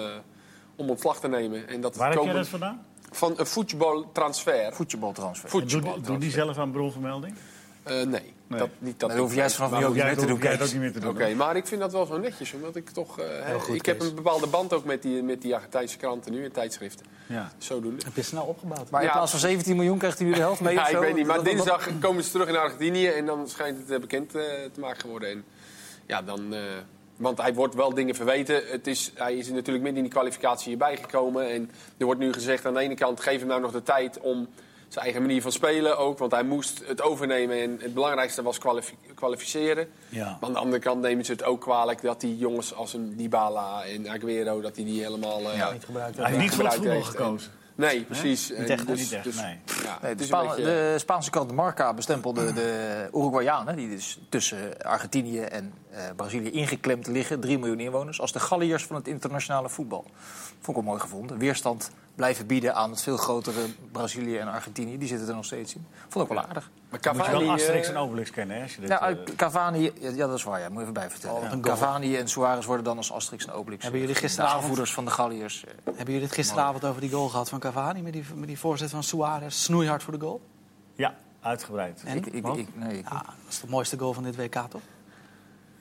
om 0.77 0.91
ontslag 0.91 1.21
te 1.21 1.29
nemen. 1.29 1.69
En 1.69 1.81
dat 1.81 1.97
Waar 1.97 2.13
heb 2.13 2.23
jij 2.23 2.33
dat 2.33 2.49
vandaan? 2.49 2.87
Van 3.11 3.35
een 3.37 3.47
voetbaltransfer. 3.47 4.73
Voetbaltransfer. 4.73 5.51
En 5.51 5.59
Doe, 5.59 5.71
Voetbaltransfer. 5.71 6.13
doe 6.13 6.19
die 6.19 6.31
zelf 6.31 6.59
aan 6.59 6.71
bronvermelding? 6.71 7.35
Eh, 7.83 8.03
nee, 8.03 8.33
Dat, 8.49 8.69
niet, 8.79 9.01
dat 9.01 9.11
Dan 9.11 9.19
hoef 9.19 9.33
vanaf 9.33 9.71
nu 9.71 9.77
ook 9.77 9.87
niet 9.89 9.97
jij 9.97 10.05
meer 10.07 10.17
te 10.19 10.27
doen, 10.27 10.39
jij 10.39 10.55
ook 10.55 10.61
niet 10.73 10.75
meer 10.75 10.93
te 10.93 11.01
doen. 11.01 11.11
Oké, 11.11 11.35
maar 11.35 11.57
ik 11.57 11.67
vind 11.67 11.81
dat 11.81 11.93
wel 11.93 12.07
zo 12.07 12.19
netjes, 12.19 12.53
omdat 12.53 12.77
ik 12.77 12.91
toch... 12.91 13.19
eh, 13.19 13.27
hè, 13.41 13.59
goed, 13.61 13.75
ik 13.75 13.87
heb 13.87 14.01
een 14.01 14.15
bepaalde 14.15 14.47
band 14.47 14.73
ook 14.73 14.85
met 14.85 15.03
die, 15.03 15.23
met 15.23 15.43
die 15.43 15.55
Argentijnse 15.55 15.97
kranten 15.97 16.33
nu, 16.33 16.45
en 16.45 16.53
tijdschriften. 16.53 17.07
Ja. 17.27 17.53
Zodoende. 17.59 18.05
Heb 18.05 18.17
je 18.17 18.23
snel 18.23 18.45
opgebouwd. 18.45 18.91
Maar 18.91 19.01
in 19.01 19.07
Ja. 19.07 19.13
plaats 19.13 19.31
van 19.31 19.41
17 19.41 19.77
miljoen 19.77 19.99
krijgt 19.99 20.19
hij 20.19 20.27
nu 20.27 20.33
de 20.35 20.41
helft 20.41 20.61
mee 20.61 20.75
Ja, 20.83 20.89
ik 20.89 20.97
weet 20.99 21.15
niet, 21.15 21.27
maar 21.27 21.37
Dat- 21.37 21.45
dat- 21.45 21.55
dinsdag 21.55 21.89
komen 22.01 22.25
ze 22.25 22.31
terug 22.31 22.49
in 22.49 22.57
Argentinië 22.57 23.07
en 23.07 23.27
dan 23.27 23.49
schijnt 23.49 23.79
het 23.79 23.91
eh, 23.91 24.01
bekend 24.01 24.31
te 24.31 24.71
maken 24.81 25.01
geworden. 25.01 25.29
En 25.31 25.45
ja, 26.07 26.23
dan, 26.23 26.55
eh, 26.55 26.61
want 27.17 27.39
hij 27.41 27.55
wordt 27.55 27.75
wel 27.75 27.95
dingen 27.95 28.15
verweten. 28.15 28.63
Het 28.67 28.87
is, 28.87 29.13
hij 29.15 29.35
is 29.37 29.47
natuurlijk 29.49 29.85
midden 29.85 29.97
in 29.97 30.03
die 30.03 30.13
kwalificatie 30.13 30.69
hierbij 30.69 30.97
gekomen. 30.97 31.51
En 31.51 31.71
er 31.99 32.05
wordt 32.05 32.21
nu 32.21 32.33
gezegd 32.33 32.67
aan 32.67 32.75
de 32.75 32.81
ene 32.81 32.95
kant, 32.95 33.21
geef 33.21 33.39
hem 33.39 33.49
nou 33.49 33.61
nog 33.61 33.73
de 33.73 33.83
tijd 33.83 34.21
om 34.21 34.49
zijn 34.93 35.05
eigen 35.05 35.23
manier 35.23 35.43
van 35.43 35.53
spelen 35.53 35.99
ook. 35.99 36.19
Want 36.19 36.33
hij 36.33 36.43
moest 36.43 36.83
het 36.87 37.03
overnemen 37.03 37.61
en 37.61 37.79
het 37.81 37.95
belangrijkste 37.95 38.43
was 38.43 38.59
kwalifi- 38.59 38.97
kwalificeren. 39.15 39.89
Ja. 40.09 40.25
Maar 40.25 40.37
aan 40.49 40.53
de 40.53 40.59
andere 40.59 40.83
kant 40.83 41.01
nemen 41.01 41.25
ze 41.25 41.33
het 41.33 41.45
ook 41.45 41.61
kwalijk 41.61 42.03
dat 42.03 42.21
die 42.21 42.37
jongens 42.39 42.75
als 42.75 42.95
een 42.95 43.17
Dybala 43.17 43.85
en 43.85 44.09
Aguero... 44.09 44.61
dat 44.61 44.75
die 44.75 44.85
die 44.85 45.03
helemaal 45.03 45.41
eh, 45.41 45.73
Niet 45.73 45.85
gebruikt. 45.85 46.17
Hij 46.17 46.27
heeft 46.27 46.39
niet 46.41 46.55
voor 46.55 46.65
het 46.65 47.05
gekozen. 47.07 47.53
Nee, 47.75 48.05
precies. 48.05 48.53
Echt, 48.53 48.87
dus, 48.87 48.99
niet 48.99 49.13
echt, 49.13 49.25
dus- 49.25 49.35
nee. 49.37 49.59
ja, 49.85 49.99
Nee, 50.03 50.11
het 50.11 50.19
de, 50.19 50.27
beetje- 50.29 50.65
de 50.65 50.95
Spaanse 50.99 51.31
krant 51.31 51.53
Marca 51.53 51.95
bestempelde 51.95 52.53
de 52.53 53.09
Uruguayanen, 53.15 53.77
die 53.77 53.89
dus 53.89 54.19
tussen 54.29 54.83
Argentinië 54.83 55.41
en 55.41 55.73
eh, 55.91 56.01
Brazilië 56.17 56.51
ingeklemd 56.51 57.07
liggen, 57.07 57.41
3 57.41 57.59
miljoen 57.59 57.81
inwoners, 57.81 58.21
als 58.21 58.33
de 58.33 58.41
Galliërs 58.41 58.85
van 58.85 58.97
het 58.97 59.09
internationale 59.09 59.69
voetbal. 59.69 60.05
Vond 60.61 60.67
ik 60.69 60.75
wel 60.75 60.93
mooi 60.93 61.01
gevonden. 61.01 61.39
Weerstand 61.39 61.91
blijven 62.15 62.47
bieden 62.47 62.75
aan 62.75 62.91
het 62.91 63.03
veel 63.03 63.17
grotere 63.17 63.61
Brazilië 63.93 64.39
en 64.39 64.49
Argentinië. 64.49 64.99
Die 64.99 65.09
zitten 65.09 65.29
er 65.29 65.35
nog 65.35 65.45
steeds 65.45 65.75
in. 65.75 65.87
Vond 66.09 66.25
ik 66.29 66.33
wel 66.37 66.45
aardig. 66.45 66.71
Maar 66.91 67.01
Moet 67.03 67.05
je 67.05 67.11
wel 67.15 67.25
Cavani, 67.41 67.49
Asterix 67.49 67.87
eh, 67.89 67.95
en 67.95 68.01
Obelix 68.01 68.31
kennen, 68.31 68.57
hè? 68.57 68.63
Als 68.63 68.75
je 68.75 68.81
dit, 68.81 68.91
eh, 68.91 68.97
uit 68.97 69.35
Cavani, 69.37 69.83
ja, 69.83 70.11
ja, 70.11 70.27
dat 70.27 70.37
is 70.37 70.43
waar. 70.45 70.61
Ja, 70.61 70.67
moet 70.69 70.75
je 70.77 70.81
even 70.81 70.93
bij 70.93 71.11
vertellen. 71.11 71.53
Oh. 71.53 71.61
Cavani 71.61 72.17
en 72.17 72.29
Suarez 72.29 72.67
worden 72.67 72.85
dan 72.85 72.97
als 72.97 73.13
Asterix 73.13 73.47
en 73.47 73.53
Obelix. 73.53 73.83
Hebben 73.83 74.01
jullie 74.01 74.15
de 74.15 74.21
gisteravond- 74.21 74.61
aanvoerders 74.63 74.93
van 74.93 75.05
de 75.05 75.11
Galliërs. 75.11 75.65
eh, 75.65 75.71
Hebben 75.85 76.05
jullie 76.07 76.23
het 76.23 76.33
gisteravond 76.33 76.85
over 76.85 77.01
die 77.01 77.11
goal 77.11 77.29
gehad 77.29 77.49
van 77.49 77.59
Cavani? 77.59 78.03
Met 78.03 78.13
die, 78.13 78.25
met 78.35 78.49
die 78.49 78.59
voorzet 78.59 78.91
van 78.91 79.03
Suarez. 79.03 79.57
Snoeihard 79.57 80.03
voor 80.03 80.13
de 80.19 80.25
goal. 80.25 80.41
ja, 80.95 81.15
uitgebreid. 81.41 82.03
En? 82.05 82.17
Ik, 82.17 82.27
ik, 82.27 82.47
ik, 82.47 82.69
nee, 82.77 82.99
ik, 82.99 83.09
Ja, 83.09 83.19
dat 83.25 83.35
is 83.49 83.61
de 83.61 83.67
mooiste 83.69 83.99
goal 83.99 84.13
van 84.13 84.23
dit 84.23 84.37
WK, 84.37 84.55
toch? 84.69 84.81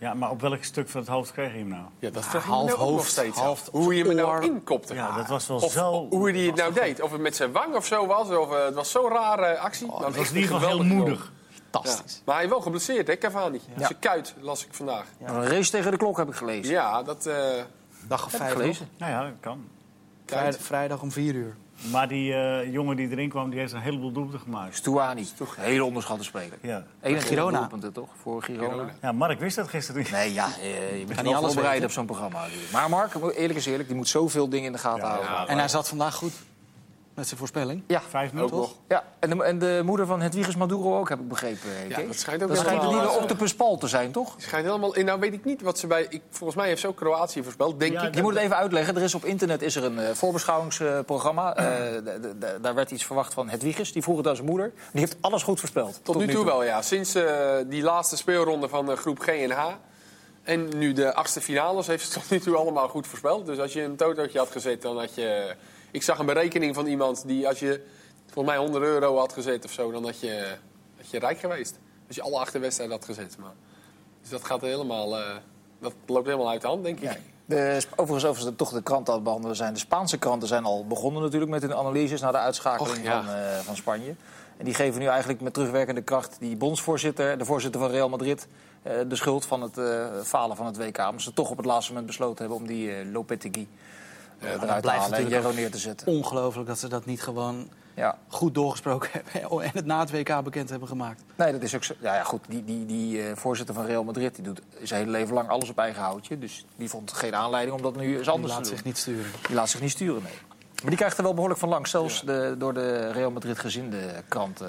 Ja, 0.01 0.13
maar 0.13 0.29
op 0.29 0.41
welk 0.41 0.63
stuk 0.63 0.89
van 0.89 0.99
het 1.01 1.09
hoofd 1.09 1.31
kreeg 1.31 1.51
je 1.51 1.57
hem 1.57 1.67
nou? 1.67 1.83
Ja, 1.99 2.09
dat 2.09 2.23
Ja, 2.23 2.29
vraag 2.29 2.43
ik 2.43 2.49
half 2.49 2.71
ook 2.71 2.77
nog 2.77 2.87
hoofd, 2.87 3.09
steeds 3.11 3.37
half. 3.37 3.69
Hoe 3.71 3.95
je 3.95 4.05
me 4.05 4.13
nou 4.13 4.43
inkopte. 4.45 4.93
Ja, 4.93 5.15
dat 5.15 5.27
was 5.27 5.47
wel 5.47 5.57
Of 5.57 5.71
zo... 5.71 6.07
hoe 6.09 6.31
hij 6.31 6.41
het 6.41 6.55
nou 6.55 6.73
deed. 6.73 7.01
Of 7.01 7.11
het 7.11 7.21
met 7.21 7.35
zijn 7.35 7.51
wang 7.51 7.75
of 7.75 7.85
zo 7.85 8.05
was. 8.07 8.29
Of, 8.29 8.51
eh, 8.51 8.65
het 8.65 8.73
was 8.73 8.91
zo'n 8.91 9.09
rare 9.09 9.57
actie. 9.59 9.91
Oh, 9.91 10.05
Het 10.05 10.15
was 10.15 10.29
in 10.29 10.35
ieder 10.35 10.51
geval 10.55 10.67
heel 10.69 10.83
moedig. 10.83 11.31
Fantastisch. 11.71 12.13
Ja. 12.15 12.21
Maar 12.25 12.35
hij 12.35 12.43
is 12.43 12.49
wel 12.49 12.61
geblesseerd, 12.61 13.07
hè, 13.07 13.17
Cavani. 13.17 13.61
Ja. 13.77 13.85
Zijn 13.85 13.99
kuit 13.99 14.35
las 14.39 14.65
ik 14.65 14.73
vandaag. 14.73 15.05
Een 15.23 15.47
race 15.47 15.71
tegen 15.71 15.91
de 15.91 15.97
klok 15.97 16.17
heb 16.17 16.27
ik 16.27 16.35
gelezen. 16.35 16.73
Ja, 16.73 17.03
dat... 17.03 17.25
eh 17.25 17.35
Dag 18.07 18.25
of 18.25 18.31
vijf. 18.31 18.51
gelezen. 18.51 18.87
Nou 18.97 19.11
ja, 19.11 19.23
dat 19.23 19.31
kan. 19.39 19.67
Vrijdag, 20.25 20.61
vrijdag 20.61 21.01
om 21.01 21.11
vier 21.11 21.33
uur. 21.33 21.55
Maar 21.91 22.07
die 22.07 22.33
eh, 22.33 22.71
jongen 22.73 22.95
die 22.95 23.09
erin 23.09 23.29
kwam, 23.29 23.49
die 23.49 23.59
heeft 23.59 23.73
een 23.73 23.79
heleboel 23.81 24.11
doelpunten 24.11 24.39
gemaakt. 24.39 24.75
Stuani, 24.75 25.27
een 25.39 25.47
hele 25.57 25.83
onderschatte 25.83 26.23
speler. 26.23 26.57
Ja. 26.61 26.83
21 27.01 27.27
Girona. 27.27 27.57
doelpunten 27.57 27.93
toch, 27.93 28.09
voor 28.21 28.43
Girona? 28.43 28.89
ja, 29.01 29.11
Mark 29.11 29.39
wist 29.39 29.55
dat 29.55 29.67
gisteren 29.67 30.01
niet. 30.01 30.11
Nee, 30.11 30.33
ja, 30.33 30.47
eh, 30.61 30.99
je 30.99 31.05
moet 31.07 31.21
niet 31.23 31.35
alles 31.35 31.53
bereiden 31.53 31.85
op 31.85 31.91
zo'n 31.93 32.05
programma. 32.05 32.45
Maar 32.71 32.89
Mark, 32.89 33.13
eerlijk 33.15 33.59
is 33.59 33.65
eerlijk, 33.65 33.87
die 33.87 33.97
moet 33.97 34.07
zoveel 34.07 34.49
dingen 34.49 34.65
in 34.65 34.71
de 34.71 34.77
gaten 34.77 35.01
Ja, 35.03 35.07
houden. 35.07 35.31
ja. 35.31 35.47
En 35.47 35.57
hij 35.57 35.67
zat 35.67 35.87
vandaag 35.87 36.15
goed. 36.15 36.33
Met 37.21 37.29
zijn 37.29 37.39
voorspelling. 37.39 37.83
Ja, 37.87 38.01
5 38.09 38.33
0 38.33 38.43
ook 38.43 38.49
toch? 38.49 38.59
nog. 38.59 38.75
ja. 38.87 39.03
En, 39.19 39.29
de, 39.29 39.43
en 39.43 39.59
de 39.59 39.81
moeder 39.85 40.05
van 40.05 40.21
Hedwiges 40.21 40.55
Maduro 40.55 40.97
ook, 40.99 41.09
heb 41.09 41.19
ik 41.19 41.27
begrepen. 41.27 41.69
eh, 41.69 41.89
Ja, 41.89 42.01
dat 42.07 42.15
schijnt 42.19 42.43
ook 42.43 42.49
dat 42.49 42.57
schijnt 42.57 42.81
nieuwe 42.81 43.01
eh, 43.03 43.15
octopus 43.15 43.55
Paul 43.55 43.77
te 43.77 43.87
zijn, 43.87 44.11
toch? 44.11 44.35
Schijnt 44.37 44.65
helemaal... 44.65 44.95
en 44.95 45.05
Nou 45.05 45.19
weet 45.19 45.33
ik 45.33 45.45
niet 45.45 45.61
wat 45.61 45.79
ze 45.79 45.87
bij... 45.87 46.05
Ik, 46.09 46.21
volgens 46.29 46.57
mij 46.59 46.67
heeft 46.67 46.81
ze 46.81 46.87
ook 46.87 46.95
Kroatië 46.95 47.43
voorspeld, 47.43 47.79
denk 47.79 47.93
Ja, 47.93 48.01
ik. 48.01 48.15
Je 48.15 48.21
moet 48.21 48.33
het 48.33 48.43
even 48.43 48.55
uitleggen. 48.55 48.95
Er 48.95 49.01
is 49.01 49.15
op 49.15 49.25
internet 49.25 49.61
is 49.61 49.75
er 49.75 49.83
een 49.83 49.99
eh, 49.99 50.13
voorbeschouwingsprogramma. 50.13 51.55
Eh, 51.55 51.65
daar 52.61 52.75
werd 52.75 52.91
iets 52.91 53.05
verwacht 53.05 53.33
van 53.33 53.49
Hedwiges. 53.49 53.91
Die 53.93 54.03
vroeg 54.03 54.17
het 54.17 54.27
aan 54.27 54.35
zijn 54.35 54.47
moeder. 54.47 54.71
Die 54.91 54.99
heeft 55.01 55.15
alles 55.21 55.43
goed 55.43 55.59
voorspeld. 55.59 55.99
Tot, 56.03 56.15
nu 56.17 56.27
toe 56.27 56.45
wel, 56.45 56.63
ja. 56.63 56.81
Sinds 56.81 57.15
eh, 57.15 57.55
die 57.67 57.81
laatste 57.83 58.17
speelronde 58.17 58.69
van 58.69 58.91
eh, 58.91 58.97
groep 58.97 59.19
G 59.19 59.27
en 59.27 59.51
H... 59.51 59.67
en 60.43 60.77
nu 60.77 60.93
de 60.93 61.13
achtste 61.13 61.41
finales 61.41 61.87
heeft 61.87 62.05
ze 62.05 62.19
tot 62.19 62.29
nu 62.29 62.39
toe 62.39 62.55
allemaal 62.55 62.87
goed 62.87 63.07
voorspeld. 63.07 63.45
Dus 63.45 63.57
als 63.59 63.73
je 63.73 63.81
een 63.83 63.95
totootje 63.95 64.37
had 64.39 64.51
gezet, 64.51 64.81
dan 64.81 64.97
had 64.99 65.15
je... 65.15 65.55
Ik 65.91 66.03
zag 66.03 66.19
een 66.19 66.25
berekening 66.25 66.75
van 66.75 66.85
iemand 66.85 67.23
die 67.27 67.47
als 67.47 67.59
je 67.59 67.81
volgens 68.25 68.55
mij 68.55 68.63
100 68.63 68.83
euro 68.83 69.17
had 69.17 69.33
gezet 69.33 69.65
of 69.65 69.71
zo... 69.71 69.91
dan 69.91 70.03
had 70.05 70.19
je, 70.19 70.55
had 70.97 71.09
je 71.09 71.19
rijk 71.19 71.39
geweest. 71.39 71.79
Als 72.07 72.15
je 72.15 72.21
alle 72.21 72.39
acht 72.39 72.59
wedstrijden 72.59 72.95
had 72.95 73.05
gezet. 73.05 73.37
Maar, 73.37 73.53
dus 74.21 74.29
dat 74.29 74.43
gaat 74.43 74.61
helemaal... 74.61 75.17
eh, 75.17 75.35
dat 75.79 75.93
loopt 76.05 76.25
helemaal 76.25 76.49
uit 76.49 76.61
de 76.61 76.67
hand, 76.67 76.83
denk 76.83 76.99
ik. 76.99 77.03
Ja. 77.03 77.15
De, 77.45 77.81
overigens, 77.95 78.25
over 78.25 78.43
de, 78.45 78.55
toch 78.55 78.69
de 78.69 78.81
kranten 78.81 79.07
aan 79.07 79.15
het 79.15 79.23
behandelen 79.23 79.55
zijn. 79.55 79.73
De 79.73 79.79
Spaanse 79.79 80.17
kranten 80.17 80.47
zijn 80.47 80.63
al 80.63 80.87
begonnen 80.87 81.21
natuurlijk 81.21 81.51
met 81.51 81.61
hun 81.61 81.75
analyses... 81.75 82.21
na 82.21 82.31
de 82.31 82.37
uitschakeling 82.37 82.97
Och, 82.97 83.03
ja. 83.03 83.23
van, 83.23 83.33
eh, 83.33 83.59
van 83.59 83.75
Spanje. 83.75 84.15
En 84.57 84.65
die 84.65 84.73
geven 84.73 84.99
nu 84.99 85.05
eigenlijk 85.05 85.41
met 85.41 85.53
terugwerkende 85.53 86.01
kracht... 86.01 86.35
die 86.39 86.55
bondsvoorzitter, 86.55 87.37
de 87.37 87.45
voorzitter 87.45 87.81
van 87.81 87.89
Real 87.89 88.09
Madrid... 88.09 88.47
eh, 88.83 88.93
de 89.07 89.15
schuld 89.15 89.45
van 89.45 89.61
het 89.61 89.79
falen 90.27 90.55
van 90.55 90.65
het 90.65 90.77
WK. 90.77 90.97
Omdat 90.97 91.21
ze 91.21 91.33
toch 91.33 91.49
op 91.49 91.57
het 91.57 91.65
laatste 91.65 91.91
moment 91.91 92.07
besloten 92.07 92.37
hebben... 92.37 92.57
om 92.57 92.67
die 92.67 93.05
Lopetegui 93.11 93.67
eruit 94.47 94.61
te 94.61 94.65
blijft 94.67 94.85
halen 94.85 95.03
en 95.03 95.09
natuurlijk 95.09 95.43
Jero 95.43 95.51
neer 95.53 95.71
te 95.71 95.77
zetten. 95.77 96.07
Ongelooflijk 96.07 96.67
dat 96.67 96.79
ze 96.79 96.87
dat 96.87 97.05
niet 97.05 97.21
gewoon 97.21 97.69
Ja. 97.95 98.17
goed 98.27 98.53
doorgesproken 98.55 99.09
hebben. 99.25 99.61
En 99.63 99.71
het 99.73 99.85
na 99.85 99.99
het 99.99 100.11
WK 100.11 100.43
bekend 100.43 100.69
hebben 100.69 100.87
gemaakt. 100.87 101.23
Nee, 101.35 101.51
dat 101.51 101.61
is 101.61 101.75
ook 101.75 101.83
zo. 101.83 101.93
Ja, 101.99 102.15
ja 102.15 102.23
goed. 102.23 102.41
Die, 102.47 102.63
die, 102.63 102.85
die 102.85 103.23
eh, 103.23 103.35
voorzitter 103.35 103.75
van 103.75 103.85
Real 103.85 104.03
Madrid 104.03 104.35
die 104.35 104.43
doet 104.43 104.61
zijn 104.83 104.99
hele 104.99 105.11
leven 105.17 105.33
lang 105.33 105.49
alles 105.49 105.69
op 105.69 105.77
eigen 105.77 106.01
houtje. 106.01 106.39
Dus 106.39 106.65
die 106.75 106.89
vond 106.89 107.11
geen 107.13 107.35
aanleiding 107.35 107.75
om 107.75 107.81
dat 107.81 107.95
nu 107.95 108.11
eens 108.13 108.21
Die 108.21 108.29
anders 108.29 108.53
laat 108.53 108.63
te 108.63 108.69
doen. 108.69 108.77
zich 108.77 108.85
niet 108.87 108.97
sturen. 108.97 109.31
Die 109.47 109.55
laat 109.55 109.69
zich 109.69 109.81
niet 109.81 109.91
sturen, 109.91 110.23
nee. 110.23 110.33
Maar 110.81 110.89
die 110.89 110.99
krijgt 110.99 111.17
er 111.17 111.23
wel 111.23 111.33
behoorlijk 111.33 111.59
van 111.59 111.69
langs. 111.69 111.89
Zelfs 111.91 112.21
de, 112.21 112.55
door 112.57 112.73
de 112.73 113.11
Real 113.11 113.31
Madrid 113.31 113.59
gezinde 113.59 113.97
krant 114.27 114.61
eh 114.61 114.67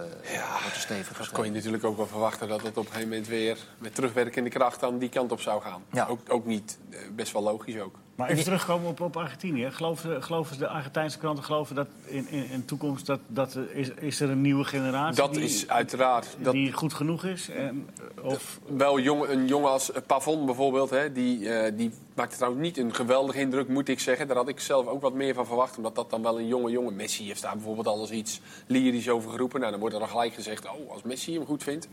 wordt 0.62 0.74
er 0.74 0.80
stevig 0.80 1.16
Dus 1.16 1.30
kon 1.30 1.44
je 1.44 1.50
natuurlijk 1.50 1.84
ook 1.84 1.96
wel 1.96 2.06
verwachten 2.06 2.48
dat 2.48 2.62
het 2.62 2.76
op 2.76 2.84
een 2.84 2.90
gegeven 2.92 3.08
moment 3.08 3.28
weer... 3.28 3.58
met 3.78 3.94
terugwerkende 3.94 4.50
kracht 4.50 4.80
dan 4.80 4.98
die 4.98 5.08
kant 5.08 5.32
op 5.32 5.40
zou 5.40 5.62
gaan. 5.62 5.82
Ja. 5.92 6.06
Ook, 6.06 6.20
ook 6.28 6.46
niet, 6.46 6.78
eh, 6.90 6.98
best 7.14 7.32
wel 7.32 7.42
logisch 7.42 7.80
ook. 7.80 7.94
Maar 8.22 8.30
even 8.30 8.44
terugkomen 8.44 8.88
op, 8.88 9.00
op 9.00 9.16
Argentinië. 9.16 9.70
Geloven, 9.70 10.22
geloven 10.22 10.58
de 10.58 10.68
Argentijnse 10.68 11.18
kranten 11.18 11.44
geloven 11.44 11.74
dat 11.74 11.86
in, 12.04 12.28
in, 12.28 12.64
toekomst 12.64 13.06
dat, 13.06 13.20
dat 13.26 13.58
is, 13.72 13.88
is 13.88 14.20
er 14.20 14.30
een 14.30 14.40
nieuwe 14.40 14.64
generatie 14.64 15.16
Dat 15.16 15.34
die, 15.34 15.42
is 15.42 15.68
uiteraard... 15.68 16.36
Dat, 16.38 16.52
die 16.52 16.72
goed 16.72 16.94
genoeg 16.94 17.24
is? 17.24 17.48
En, 17.48 17.88
of, 18.22 18.60
wel 18.76 19.00
jong, 19.00 19.28
een 19.28 19.46
jongen 19.46 19.70
als 19.70 19.90
Pavon 20.06 20.46
bijvoorbeeld, 20.46 20.90
hè, 20.90 21.12
die, 21.12 21.48
eh, 21.48 21.72
die 21.76 21.90
maakte 22.14 22.36
trouwens 22.36 22.62
niet 22.62 22.78
een 22.78 22.94
geweldige 22.94 23.40
indruk, 23.40 23.68
moet 23.68 23.88
ik 23.88 24.00
zeggen. 24.00 24.26
Daar 24.26 24.36
had 24.36 24.48
ik 24.48 24.60
zelf 24.60 24.86
ook 24.86 25.02
wat 25.02 25.14
meer 25.14 25.34
van 25.34 25.46
verwacht, 25.46 25.76
omdat 25.76 25.94
dat 25.94 26.10
dan 26.10 26.22
wel 26.22 26.38
een 26.38 26.46
jonge 26.46 26.70
jongen... 26.70 26.96
Messi 26.96 27.26
heeft 27.26 27.42
daar 27.42 27.54
bijvoorbeeld 27.54 27.86
al 27.86 28.00
eens 28.00 28.10
iets 28.10 28.40
lyrisch 28.66 29.08
over 29.08 29.30
geroepen. 29.30 29.58
Nou, 29.58 29.70
dan 29.70 29.80
wordt 29.80 29.94
er 29.94 30.00
dan 30.00 30.10
gelijk 30.10 30.34
gezegd, 30.34 30.66
oh, 30.66 30.90
als 30.90 31.02
Messi 31.02 31.34
hem 31.34 31.46
goed 31.46 31.62
vindt. 31.62 31.88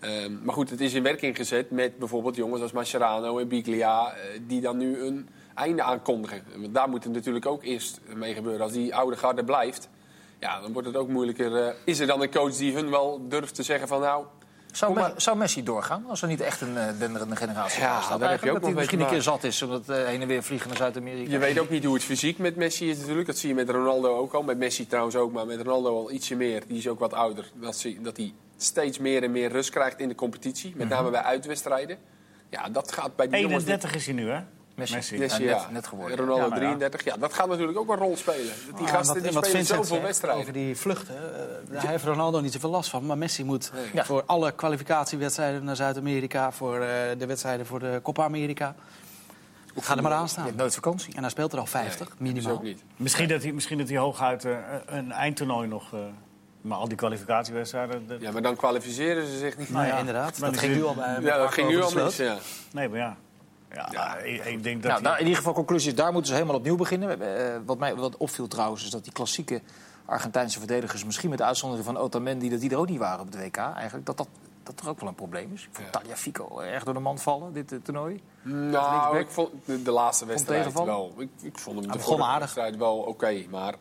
Ehm, 0.00 0.32
maar 0.42 0.54
goed, 0.54 0.70
het 0.70 0.80
is 0.80 0.94
in 0.94 1.02
werking 1.02 1.36
gezet 1.36 1.70
met 1.70 1.98
bijvoorbeeld 1.98 2.36
jongens 2.36 2.62
als 2.62 2.72
Mascherano 2.72 3.38
en 3.38 3.48
Biglia... 3.48 4.12
eh, 4.12 4.40
die 4.46 4.60
dan 4.60 4.76
nu 4.76 5.00
een 5.00 5.28
einde 5.60 5.82
aankondigen. 5.82 6.42
Want 6.56 6.74
daar 6.74 6.88
moet 6.88 7.04
het 7.04 7.12
natuurlijk 7.12 7.46
ook 7.46 7.62
eerst 7.64 8.00
mee 8.14 8.34
gebeuren. 8.34 8.60
Als 8.62 8.72
die 8.72 8.94
oude 8.94 9.16
garde 9.16 9.44
blijft, 9.44 9.88
ja, 10.38 10.60
dan 10.60 10.72
wordt 10.72 10.88
het 10.88 10.96
ook 10.96 11.08
moeilijker. 11.08 11.56
eh, 11.66 11.74
is 11.84 11.98
er 11.98 12.06
dan 12.06 12.22
een 12.22 12.30
coach 12.30 12.56
die 12.56 12.74
hun 12.74 12.90
wel 12.90 13.28
durft 13.28 13.54
te 13.54 13.62
zeggen 13.62 13.88
van... 13.88 14.00
nou, 14.00 14.24
Zou, 14.72 14.92
Kom 14.92 15.02
Me- 15.02 15.08
maar. 15.08 15.20
zou 15.20 15.36
Messi 15.36 15.62
doorgaan 15.62 16.04
als 16.08 16.22
er 16.22 16.28
niet 16.28 16.40
echt 16.40 16.60
een 16.60 16.74
uh, 16.74 16.84
denderende 16.98 17.36
generatie 17.36 17.80
Ja, 17.80 17.88
naast 17.92 18.04
staat? 18.04 18.20
daar 18.20 18.30
heb 18.30 18.42
je 18.42 18.48
ook 18.50 18.54
dat 18.54 18.64
hij 18.64 18.72
misschien 18.74 19.00
een 19.00 19.06
keer 19.06 19.22
zat 19.22 19.44
is 19.44 19.62
omdat 19.62 19.88
uh, 19.88 20.04
heen 20.06 20.20
en 20.22 20.28
weer 20.28 20.42
vliegen 20.42 20.68
naar 20.68 20.76
Zuid-Amerika. 20.76 21.30
Je 21.30 21.38
weet 21.38 21.58
ook 21.58 21.70
niet 21.70 21.84
hoe 21.84 21.94
het 21.94 22.04
fysiek 22.04 22.38
met 22.38 22.56
Messi 22.56 22.90
is 22.90 22.98
natuurlijk. 22.98 23.26
Dat 23.26 23.38
zie 23.38 23.48
je 23.48 23.54
met 23.54 23.70
Ronaldo 23.70 24.16
ook 24.16 24.32
al. 24.32 24.42
Met 24.42 24.58
Messi 24.58 24.86
trouwens 24.86 25.16
ook, 25.16 25.32
maar 25.32 25.46
met 25.46 25.60
Ronaldo 25.60 25.96
al 25.96 26.10
ietsje 26.10 26.36
meer. 26.36 26.62
Die 26.66 26.78
is 26.78 26.88
ook 26.88 26.98
wat 26.98 27.12
ouder. 27.12 27.50
Dat, 27.54 27.76
zie, 27.76 28.00
dat 28.00 28.16
hij 28.16 28.32
steeds 28.56 28.98
meer 28.98 29.22
en 29.22 29.30
meer 29.32 29.50
rust 29.52 29.70
krijgt 29.70 30.00
in 30.00 30.08
de 30.08 30.14
competitie. 30.14 30.72
Met 30.76 30.88
name 30.88 31.10
bij 31.10 31.22
uitwedstrijden. 31.22 31.98
Ja, 32.50 32.68
dat 32.68 32.92
gaat 32.92 33.16
bij 33.16 33.28
die 33.28 33.40
jongens... 33.40 33.62
31 33.64 33.94
is 33.94 34.04
hij 34.06 34.14
nu, 34.14 34.28
hè? 34.30 34.40
Messi. 34.80 34.94
Messi. 34.94 35.18
Messi, 35.18 35.42
Ja, 35.44 35.50
ja, 35.50 35.56
net- 35.62 35.70
net 35.70 35.86
geworden. 35.86 36.16
Ronaldo 36.16 36.42
Ja, 36.42 36.48
maar 36.48 36.58
ja. 36.58 36.64
33. 36.64 37.04
Ja, 37.04 37.16
dat 37.16 37.32
gaat 37.32 37.48
natuurlijk 37.48 37.78
ook 37.78 37.88
een 37.88 37.96
rol 37.96 38.16
spelen. 38.16 38.54
Die 38.76 38.86
Ah, 38.86 38.92
gasten 38.92 39.14
wat- 39.14 39.22
die 39.22 39.32
spelen 39.32 39.50
Vincent 39.50 39.86
zoveel 39.86 40.02
wedstrijden. 40.02 40.40
Over 40.40 40.52
die 40.52 40.76
vluchten. 40.76 41.14
eh, 41.16 41.72
daar 41.72 41.86
heeft 41.88 42.04
Ronaldo 42.04 42.40
niet 42.40 42.52
zoveel 42.52 42.70
last 42.70 42.90
van. 42.90 43.06
Maar 43.06 43.18
Messi 43.18 43.44
moet 43.44 43.72
Ja. 43.92 44.04
voor 44.04 44.22
alle 44.26 44.52
kwalificatiewedstrijden 44.52 45.64
naar 45.64 45.76
Zuid-Amerika... 45.76 46.52
voor 46.52 46.74
eh, 46.80 46.88
de 47.18 47.26
wedstrijden 47.26 47.66
voor 47.66 47.78
de 47.78 48.00
Copa 48.02 48.24
America... 48.24 48.74
Ga 49.80 49.96
er 49.96 50.02
maar 50.02 50.12
aan 50.12 50.22
Je 50.22 50.28
staan. 50.28 50.44
hebt 50.44 50.56
nooit 50.56 50.74
vakantie. 50.74 51.14
En 51.14 51.20
hij 51.20 51.30
speelt 51.30 51.52
er 51.52 51.58
al 51.58 51.66
50, 51.66 51.98
Nee, 51.98 52.08
dat 52.08 52.18
minimaal. 52.18 52.52
is 52.52 52.58
ook 52.58 52.62
niet. 52.64 52.82
Misschien 52.96 53.28
dat 53.28 53.42
hij, 53.42 53.52
misschien 53.52 53.78
dat 53.78 53.88
hij 53.88 53.98
hooguit 53.98 54.44
eh, 54.44 54.52
een 54.86 55.12
eindtoernooi 55.12 55.68
nog... 55.68 55.92
eh, 55.94 56.00
maar 56.60 56.78
al 56.78 56.88
die 56.88 56.96
kwalificatiewedstrijden... 56.96 58.06
dat- 58.06 58.20
Ja, 58.20 58.30
maar 58.32 58.42
dan 58.42 58.56
kwalificeren 58.56 59.26
ze 59.26 59.38
zich 59.38 59.58
niet. 59.58 59.70
Nou 59.70 59.82
nee, 59.82 59.92
ja, 59.92 59.98
inderdaad. 59.98 60.38
maar 60.38 60.50
Dat 60.50 60.58
ging 60.60 60.74
nu 60.74 60.84
al 60.84 60.94
bij 60.94 61.16
Ja, 61.20 61.36
dat 61.38 61.52
ging 61.52 61.68
nu 61.68 61.76
al 61.76 61.82
besloten. 61.82 62.04
mis. 62.06 62.16
Ja. 62.16 62.36
Nee, 62.72 62.88
maar 62.88 62.98
ja. 62.98 63.16
Ja, 63.74 64.16
Ik, 64.16 64.44
ik 64.44 64.62
denk 64.62 64.82
dat 64.82 64.90
Nou, 64.92 65.02
daar, 65.02 65.14
in 65.14 65.22
ieder 65.24 65.36
geval 65.36 65.52
conclusies, 65.52 65.94
daar 65.94 66.12
moeten 66.12 66.26
ze 66.30 66.34
helemaal 66.34 66.56
opnieuw 66.56 66.76
beginnen. 66.76 67.20
Eh, 67.36 67.56
wat 67.64 67.78
mij 67.78 67.94
wat 67.94 68.16
opviel 68.16 68.48
trouwens, 68.48 68.84
is 68.84 68.90
dat 68.90 69.04
die 69.04 69.12
klassieke 69.12 69.60
Argentijnse 70.04 70.58
verdedigers... 70.58 71.04
misschien 71.04 71.28
met 71.28 71.38
de 71.38 71.44
uitzondering 71.44 71.86
van 71.86 71.96
Otamendi, 71.96 72.48
dat 72.50 72.60
die 72.60 72.70
er 72.70 72.78
ook 72.78 72.88
niet 72.88 72.98
waren 72.98 73.20
op 73.20 73.32
het 73.32 73.36
WK. 73.40 73.56
Eigenlijk 73.56 74.06
dat 74.06 74.16
dat, 74.16 74.28
dat 74.62 74.76
toch 74.76 74.88
ook 74.88 75.00
wel 75.00 75.08
een 75.08 75.14
probleem 75.14 75.52
is. 75.52 75.62
Ik 75.62 75.68
vond 75.72 75.86
Ja. 75.86 75.92
Tagliafico 75.92 76.60
erg 76.60 76.84
door 76.84 76.94
de 76.94 77.00
man 77.00 77.18
vallen, 77.18 77.52
dit 77.52 77.72
eh, 77.72 77.78
toernooi. 77.82 78.22
Nou, 78.42 79.18
ik 79.18 79.28
vond 79.28 79.50
de, 79.64 79.82
de 79.82 79.90
laatste 79.90 80.26
wedstrijd 80.26 80.72
wel. 80.72 81.14
Ik, 81.18 81.30
ik 81.42 81.58
vond 81.58 81.78
hem 81.80 81.92
de 81.92 81.98
vorige 81.98 82.24
aardig. 82.24 82.40
wedstrijd 82.40 82.76
wel 82.76 82.96
oké. 82.96 83.44
maar 83.50 83.74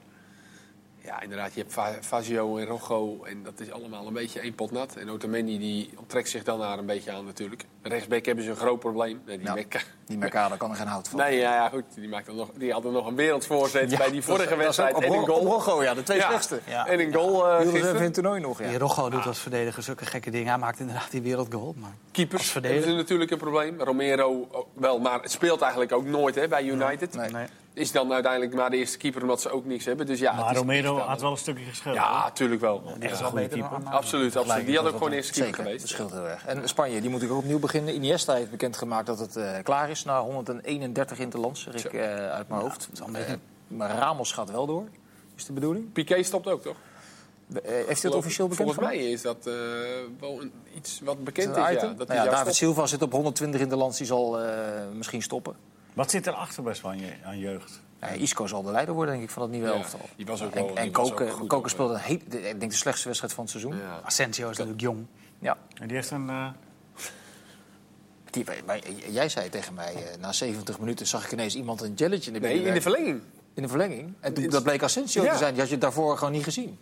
Ja, 1.04 1.22
inderdaad. 1.22 1.54
Je 1.54 1.60
hebt 1.60 1.74
Fa- 1.74 1.98
Fazio 2.02 2.58
en 2.58 2.66
Rocco 2.66 3.24
en 3.24 3.44
dat 3.44 3.60
is 3.60 3.72
allemaal 3.72 4.08
een 4.08 4.14
beetje 4.14 4.40
één 4.40 4.56
pot 4.56 4.72
nat. 4.72 4.96
En 4.96 5.10
Otamendi 5.10 5.58
die 5.60 5.90
onttrekt 5.98 6.30
zich 6.30 6.44
dan 6.44 6.60
daar 6.60 6.78
een 6.78 6.86
beetje 6.86 7.12
aan 7.12 7.26
natuurlijk. 7.26 7.66
Rechtsback 7.82 8.26
hebben 8.26 8.44
ze 8.44 8.50
een 8.50 8.56
groot 8.56 8.80
probleem. 8.80 9.22
Nee, 9.26 9.38
die 9.38 9.46
Ja. 9.48 9.54
Mekka- 9.54 9.80
Die 10.06 10.18
Mercado 10.18 10.56
kan 10.56 10.70
er 10.70 10.76
geen 10.76 10.88
hout 10.88 11.08
van. 11.10 11.20
Nee, 11.20 11.38
ja, 11.38 11.54
ja, 11.54 11.70
goed. 11.70 11.84
Die, 11.96 12.10
maakt 12.10 12.26
dan 12.26 12.36
nog, 12.36 12.50
die 12.58 12.72
had 12.72 12.86
er 12.86 12.92
nog 12.92 13.06
een 13.08 13.16
wereldvoorzet 13.16 13.98
bij 13.98 14.12
die 14.12 14.22
vorige 14.22 14.56
wedstrijd. 14.56 14.96
En 14.96 15.14
een 15.14 15.26
goal. 15.26 15.46
Rocco, 15.46 15.84
ja, 15.84 15.94
de 15.94 16.04
twee 16.04 16.22
slechtste. 16.22 16.60
Ja. 16.68 16.88
En 16.88 17.00
een 17.00 17.14
goal 17.14 17.48
eh 17.48 17.60
even 17.60 17.72
gisteren. 17.72 17.96
in 17.98 18.04
het 18.04 18.14
toernooi 18.14 18.40
nog, 18.42 18.60
ja. 18.62 18.68
Die 18.68 18.78
Rocco 18.78 19.10
doet 19.10 19.26
als 19.26 19.40
verdediger 19.40 19.84
zulke 19.84 20.06
gekke 20.06 20.30
dingen. 20.32 20.48
Hij 20.48 20.58
maakt 20.58 20.80
inderdaad 20.80 21.12
die 21.12 21.22
wereldgoal. 21.22 21.74
Maar 21.78 21.92
Keepers 22.12 22.54
hebben 22.54 22.84
ze 22.84 22.92
natuurlijk 22.94 23.32
een 23.32 23.38
probleem. 23.38 23.82
Romero 23.82 24.48
ook 24.52 24.68
wel, 24.74 25.00
maar 25.00 25.22
het 25.22 25.32
speelt 25.32 25.62
eigenlijk 25.62 25.92
ook 25.92 26.06
nooit 26.06 26.36
hè, 26.36 26.48
bij 26.48 26.64
United. 26.64 27.14
Nee. 27.14 27.30
nee. 27.32 27.46
Is 27.80 27.92
dan 27.92 28.14
uiteindelijk 28.14 28.54
maar 28.54 28.70
de 28.70 28.78
eerste 28.78 28.98
keeper 28.98 29.22
omdat 29.22 29.42
ze 29.42 29.50
ook 29.50 29.66
niks 29.66 29.86
hebben. 29.86 30.06
Dus 30.06 30.20
ja, 30.20 30.32
het 30.36 30.40
Maar 30.42 30.52
is 30.52 30.58
Romero 30.58 30.98
had 30.98 31.22
wel 31.22 31.32
een 31.32 31.38
stukje 31.38 31.64
geschild. 31.66 31.96
Ja, 31.96 32.24
natuurlijk 32.24 32.62
wel. 32.62 32.82
Die 32.84 33.06
is 33.06 33.12
is 33.12 33.20
een 33.20 33.26
goede 33.26 33.48
beter 33.48 33.58
keeper. 33.68 33.90
Absoluut, 33.90 34.36
absoluut. 34.36 34.66
Die 34.66 34.76
had 34.78 34.86
ook 34.86 34.92
gewoon 34.98 35.12
eerste 35.12 35.34
keeper 35.34 35.54
geweest. 35.64 35.80
dat 35.80 35.90
scheelt 35.90 36.12
heel 36.12 36.28
erg. 36.28 36.46
En 36.46 36.70
Spanje, 36.70 37.02
die 37.02 37.10
moet 37.10 37.22
ik 37.22 37.32
ook 37.32 37.38
opnieuw 37.38 37.60
beginnen. 37.60 37.94
Iniesta 37.96 38.34
heeft 38.34 38.52
bekendgemaakt 38.52 39.06
dat 39.08 39.20
het 39.20 39.36
eh, 39.36 39.52
klaar 39.64 39.90
is 39.90 40.04
na 40.04 40.22
131 40.22 41.20
interlands, 41.20 41.64
zeg 41.64 41.86
ik 41.86 41.94
eh, 41.94 42.30
uit 42.32 42.50
mijn 42.50 42.62
hoofd. 42.62 42.90
is 42.94 43.02
al 43.02 43.08
een 43.08 43.14
beetje- 43.14 43.32
Eh, 43.34 43.38
maar 43.68 43.90
Ramos 43.98 44.32
gaat 44.32 44.52
wel 44.52 44.66
door, 44.66 44.84
is 45.36 45.46
de 45.46 45.54
bedoeling. 45.54 45.92
Piqué 45.94 46.24
stopt 46.24 46.48
ook, 46.48 46.62
toch? 46.62 46.76
Heeft 47.64 47.88
hij 47.88 47.96
het 48.02 48.14
officieel 48.16 48.48
bekend 48.48 48.74
Volgens 48.74 48.88
mij 48.96 49.12
is 49.12 49.22
dat 49.22 49.38
eh, 49.48 49.54
wel 50.20 50.42
een, 50.42 50.52
iets 50.76 51.02
wat 51.04 51.18
Is 51.18 51.24
bekend 51.24 51.56
dat 51.56 51.70
is. 51.70 51.82
een 51.82 51.88
Ja, 51.90 51.94
dat 51.94 52.08
Nou 52.08 52.20
ja, 52.20 52.30
David. 52.32 52.56
Silva 52.56 52.86
zit 52.86 53.02
op 53.02 53.12
120 53.12 53.62
interlands, 53.62 53.98
die 53.98 54.08
zal 54.08 54.40
eh, 54.42 54.54
misschien 54.94 55.22
stoppen. 55.22 55.56
Wat 56.00 56.12
zit 56.12 56.28
er 56.28 56.34
achter 56.34 56.64
bij 56.64 56.74
Spanje 56.74 57.14
aan 57.24 57.40
jeugd? 57.40 57.82
Ja, 58.02 58.08
Isco 58.08 58.48
zal 58.48 58.64
de 58.64 58.72
leider 58.72 58.94
worden, 58.94 59.14
denk 59.14 59.26
ik, 59.26 59.32
van 59.34 59.42
het 59.42 59.52
nieuwe 59.52 59.68
Ja, 59.68 59.74
elftal. 59.74 60.00
die 60.16 60.26
was 60.26 60.44
ook 60.44 60.54
en 60.56 60.66
wel- 60.66 60.76
en 60.76 60.84
die 60.84 60.92
was 60.92 61.12
ook 61.12 61.18
Koken, 61.18 61.32
goed 61.34 61.48
Koken 61.48 61.58
op, 61.66 61.70
speelde 61.70 61.94
een 61.94 62.00
heel, 62.00 62.20
de- 62.28 62.50
ik 62.50 62.60
denk 62.60 62.72
de 62.72 62.78
slechtste 62.78 63.06
wedstrijd 63.08 63.34
van 63.34 63.44
het 63.44 63.52
seizoen. 63.52 63.76
Ja. 63.78 63.82
Ja. 63.84 64.00
Asensio 64.04 64.50
is 64.50 64.58
natuurlijk 64.58 64.82
jong. 64.82 65.06
En 65.42 65.88
die 65.88 65.96
heeft 65.96 66.12
een... 66.12 66.30
eh, 66.30 66.48
Die, 68.30 68.46
maar 68.66 68.80
jij 69.10 69.30
zei 69.30 69.50
tegen 69.50 69.74
mij, 69.74 69.94
eh, 69.94 70.18
na 70.20 70.32
70 70.32 70.80
minuten 70.80 71.08
zag 71.08 71.26
ik 71.26 71.32
ineens 71.32 71.56
iemand 71.56 71.82
een 71.82 71.94
jelletje 71.94 72.32
in 72.32 72.42
de 72.42 72.48
Nee, 72.48 72.64
in 72.64 72.74
de 72.74 72.82
verlenging. 72.82 73.22
In 73.54 73.62
de 73.62 73.70
verlenging. 73.70 74.14
En 74.20 74.34
toen, 74.34 74.50
dat 74.50 74.64
bleek 74.64 74.84
Asensio 74.84 75.24
Ja. 75.24 75.32
te 75.32 75.38
zijn. 75.38 75.52
Die 75.52 75.62
had 75.62 75.70
je 75.70 75.78
daarvoor 75.78 76.18
gewoon 76.18 76.34
niet 76.34 76.44
gezien. 76.44 76.78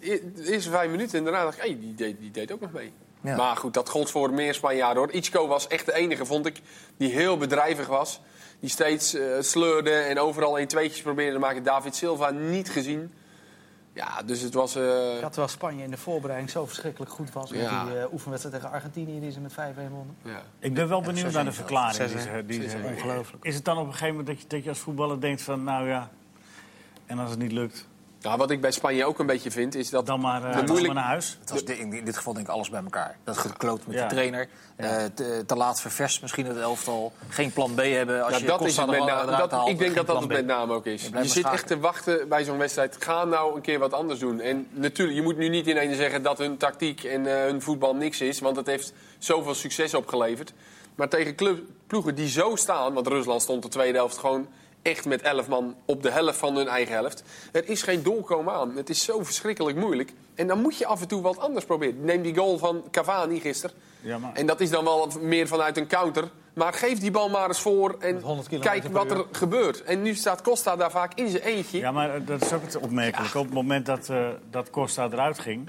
De 0.00 0.50
eerste 0.50 0.70
vijf 0.70 0.90
minuten 0.90 1.18
en 1.18 1.24
daarna 1.24 1.42
dacht 1.42 1.56
ik, 1.56 1.62
hey, 1.62 1.78
die, 1.80 1.94
deed, 1.94 2.18
die 2.20 2.30
deed 2.30 2.52
ook 2.52 2.60
nog 2.60 2.72
mee. 2.72 2.92
Ja. 3.20 3.36
Maar 3.36 3.56
goed, 3.56 3.74
dat 3.74 3.88
gold 3.88 4.10
voor 4.10 4.32
meer 4.32 4.54
Spanjaarden 4.54 5.02
hoor. 5.02 5.12
Ichko 5.12 5.46
was 5.46 5.66
echt 5.66 5.86
de 5.86 5.94
enige, 5.94 6.26
vond 6.26 6.46
ik, 6.46 6.60
die 6.96 7.12
heel 7.12 7.36
bedrijvig 7.36 7.86
was. 7.86 8.20
Die 8.62 8.70
steeds 8.70 9.14
eh, 9.14 9.22
sleurde 9.40 9.90
en 9.90 10.18
overal 10.18 10.58
een 10.60 10.66
tweetjes 10.66 11.02
probeerde 11.02 11.32
te 11.32 11.38
maken. 11.38 11.62
David 11.62 11.94
Silva 11.94 12.30
niet 12.30 12.70
gezien. 12.70 13.12
Ja, 13.92 14.22
dus 14.22 14.40
het 14.40 14.54
was... 14.54 14.74
eh, 14.76 15.14
Ik 15.16 15.20
had 15.22 15.32
terwijl 15.32 15.48
Spanje 15.48 15.84
in 15.84 15.90
de 15.90 15.96
voorbereiding 15.96 16.50
zo 16.50 16.66
verschrikkelijk 16.66 17.10
goed 17.12 17.32
was. 17.32 17.50
Met 17.50 17.60
Ja. 17.60 17.84
die 17.84 17.98
eh, 17.98 18.12
oefenwedstrijd 18.12 18.56
tegen 18.56 18.74
Argentinië 18.74 19.20
die 19.20 19.30
ze 19.30 19.40
met 19.40 19.52
5-1 19.52 19.56
wonnen. 19.90 20.16
ja. 20.24 20.42
Ik 20.58 20.74
ben 20.74 20.88
wel 20.88 21.00
benieuwd 21.00 21.32
naar 21.32 21.44
de 21.44 21.50
6-1 21.52 21.54
verklaring. 21.54 21.96
Die 22.10 22.20
ze, 22.20 22.42
die 22.46 22.62
Zes, 22.62 22.70
ze- 22.70 22.76
hè? 22.76 22.86
Ongelooflijk. 22.94 23.44
Is 23.44 23.54
het 23.54 23.64
dan 23.64 23.76
op 23.78 23.84
een 23.86 23.92
gegeven 23.92 24.08
moment 24.16 24.26
dat 24.26 24.40
je, 24.42 24.46
dat 24.48 24.62
je 24.62 24.68
als 24.68 24.78
voetballer 24.78 25.20
denkt 25.20 25.42
van... 25.42 25.64
nou 25.64 25.88
ja, 25.88 26.10
en 27.06 27.18
als 27.18 27.30
het 27.30 27.38
niet 27.38 27.52
lukt, 27.52 27.88
Nou, 28.22 28.36
wat 28.38 28.50
ik 28.50 28.60
bij 28.60 28.70
Spanje 28.70 29.04
ook 29.04 29.18
een 29.18 29.26
beetje 29.26 29.50
vind, 29.50 29.74
is 29.74 29.90
dat... 29.90 30.06
dan 30.06 30.20
maar, 30.20 30.40
De 30.40 30.56
dan 30.56 30.64
moeilijk- 30.64 30.86
maar 30.86 30.94
naar 31.02 31.04
huis? 31.04 31.36
Het 31.40 31.50
was 31.50 31.62
in 31.62 32.04
dit 32.04 32.16
geval 32.16 32.32
denk 32.32 32.46
ik 32.46 32.52
alles 32.52 32.70
bij 32.70 32.82
elkaar. 32.82 33.16
Dat 33.24 33.38
gekloot 33.38 33.86
met 33.86 33.96
Ja. 33.96 34.08
de 34.08 34.14
trainer. 34.14 34.48
eh, 34.76 35.04
te, 35.14 35.42
te 35.46 35.56
laat 35.56 35.80
ververst 35.80 36.20
misschien 36.22 36.46
het 36.46 36.56
elftal. 36.56 37.12
Geen 37.28 37.52
plan 37.52 37.74
B 37.74 37.78
hebben. 37.80 38.22
Als 38.24 38.32
Ja, 38.32 38.38
je 38.38 38.46
dat 38.46 38.64
is 38.64 38.76
het 38.76 38.86
met 38.90 39.04
name. 39.04 39.36
Dat, 39.36 39.50
haalt, 39.50 39.68
ik 39.68 39.78
denk 39.78 39.94
dat 39.94 40.06
dat 40.06 40.20
het 40.20 40.28
met 40.28 40.46
name 40.46 40.72
ook 40.74 40.86
is. 40.86 41.08
Je 41.12 41.28
zit 41.28 41.44
echt 41.46 41.66
te 41.66 41.78
wachten 41.78 42.28
bij 42.28 42.44
zo'n 42.44 42.58
wedstrijd. 42.58 42.96
Ga 42.98 43.24
nou 43.24 43.56
een 43.56 43.60
keer 43.62 43.78
wat 43.78 43.92
anders 43.92 44.18
doen. 44.18 44.40
En 44.40 44.66
natuurlijk, 44.70 45.16
je 45.18 45.22
moet 45.22 45.36
nu 45.36 45.48
niet 45.48 45.66
ineens 45.66 45.96
zeggen 45.96 46.22
dat 46.22 46.38
hun 46.38 46.56
tactiek 46.56 47.04
en 47.04 47.26
eh, 47.26 47.42
hun 47.44 47.62
voetbal 47.62 47.94
niks 47.94 48.20
is. 48.20 48.40
Want 48.40 48.56
het 48.56 48.66
heeft 48.66 48.92
zoveel 49.18 49.54
succes 49.54 49.94
opgeleverd. 49.94 50.52
Maar 50.94 51.08
tegen 51.08 51.34
club, 51.34 51.62
ploegen 51.86 52.14
die 52.14 52.28
zo 52.28 52.56
staan... 52.56 52.92
Want 52.94 53.06
Rusland 53.06 53.42
stond 53.42 53.62
de 53.62 53.68
tweede 53.68 53.98
helft 53.98 54.18
gewoon 54.18 54.46
echt 54.82 55.04
met 55.04 55.22
11 55.22 55.48
man 55.48 55.74
op 55.84 56.02
de 56.02 56.10
helft 56.10 56.38
van 56.38 56.56
hun 56.56 56.68
eigen 56.68 56.94
helft. 56.94 57.22
Er 57.52 57.68
is 57.68 57.82
geen 57.82 58.02
doorkomen 58.02 58.54
aan. 58.54 58.76
Het 58.76 58.90
is 58.90 59.04
zo 59.04 59.22
verschrikkelijk 59.22 59.76
moeilijk. 59.76 60.12
En 60.34 60.46
dan 60.46 60.60
moet 60.60 60.76
je 60.78 60.86
af 60.86 61.00
en 61.00 61.08
toe 61.08 61.22
wat 61.22 61.38
anders 61.38 61.64
proberen. 61.64 62.04
Neem 62.04 62.22
die 62.22 62.36
goal 62.36 62.58
van 62.58 62.84
Cavani 62.90 63.40
gisteren. 63.40 63.76
Ja, 64.00 64.18
maar- 64.18 64.34
En 64.34 64.46
dat 64.46 64.60
is 64.60 64.70
dan 64.70 64.84
wel 64.84 65.08
meer 65.20 65.46
vanuit 65.46 65.76
een 65.76 65.86
counter. 65.86 66.30
Maar 66.54 66.72
geef 66.72 66.98
die 66.98 67.10
bal 67.10 67.28
maar 67.28 67.48
eens 67.48 67.60
voor 67.60 67.96
en 67.98 68.14
Met 68.14 68.22
100 68.22 68.48
kilometer 68.48 68.80
kijk 68.80 68.92
wat 68.92 69.10
er 69.10 69.24
gebeurt. 69.32 69.82
En 69.82 70.02
nu 70.02 70.14
staat 70.14 70.42
Costa 70.42 70.76
daar 70.76 70.90
vaak 70.90 71.14
in 71.14 71.28
zijn 71.28 71.42
eentje. 71.42 71.78
Ja, 71.78 71.92
maar 71.92 72.14
eh, 72.14 72.20
dat 72.26 72.42
is 72.42 72.52
ook 72.52 72.62
het 72.62 72.76
opmerkelijke. 72.76 73.38
Op 73.38 73.44
het 73.44 73.54
moment 73.54 73.86
dat, 73.86 74.08
eh, 74.08 74.28
dat 74.50 74.70
Costa 74.70 75.08
eruit 75.12 75.38
ging, 75.38 75.68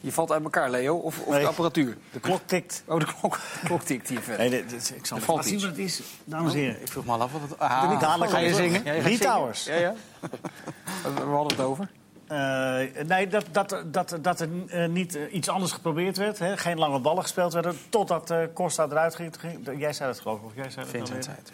Je 0.00 0.12
valt 0.12 0.32
uit 0.32 0.42
elkaar, 0.42 0.70
Leo. 0.70 0.96
Of, 0.96 1.18
of 1.20 1.28
Nee. 1.32 1.40
de 1.40 1.46
apparatuur. 1.46 1.96
de 2.12 2.20
klok 2.20 2.40
tikt. 2.44 2.82
Oh, 2.86 2.98
de 2.98 3.06
klok, 3.20 3.38
de 3.60 3.66
klok 3.66 3.82
tikt 3.82 4.08
hier 4.08 4.20
verder. 4.20 4.50
Nee, 4.50 4.66
dit- 4.66 4.92
ik 4.96 5.06
zal 5.06 5.18
het 5.36 5.46
zien 5.46 5.60
wat 5.60 5.68
het 5.68 5.78
is. 5.78 6.00
Dames 6.24 6.52
en 6.52 6.58
heren. 6.58 6.80
Ik 6.80 6.88
vroeg 6.88 7.04
me 7.04 7.12
al 7.12 7.20
af 7.22 7.32
wat 7.32 7.40
het... 7.40 7.58
Ah, 7.58 8.00
Dadelijk 8.00 8.30
ga 8.30 8.38
je 8.38 8.54
zingen? 8.54 8.84
Ja, 8.84 8.92
je. 8.92 9.18
Towers. 9.18 9.64
Ja, 9.64 9.74
ja. 9.74 9.94
We 11.02 11.20
hadden 11.20 11.56
het 11.56 11.60
over. 11.66 11.90
Eh, 12.26 13.04
nee, 13.06 13.28
dat, 13.28 13.44
dat, 13.52 13.82
dat, 13.86 14.18
dat 14.20 14.40
er 14.40 14.48
eh, 14.68 14.88
niet 14.88 15.16
eh, 15.16 15.34
iets 15.34 15.48
anders 15.48 15.72
geprobeerd 15.72 16.16
werd. 16.16 16.38
Hè? 16.38 16.56
Geen 16.56 16.78
lange 16.78 17.00
ballen 17.00 17.22
gespeeld 17.22 17.52
werden. 17.52 17.78
Totdat 17.88 18.30
eh, 18.30 18.38
Costa 18.54 18.84
eruit 18.84 19.14
ging. 19.14 19.32
Jij 19.78 19.92
zei 19.92 20.10
dat 20.12 20.20
geloof 20.20 20.38
ik. 20.38 20.44
Of 20.44 20.52
jij 20.54 20.70
zei 20.70 20.84
dat 20.84 20.94
Vincent 20.94 21.24
zei 21.24 21.36
het. 21.36 21.50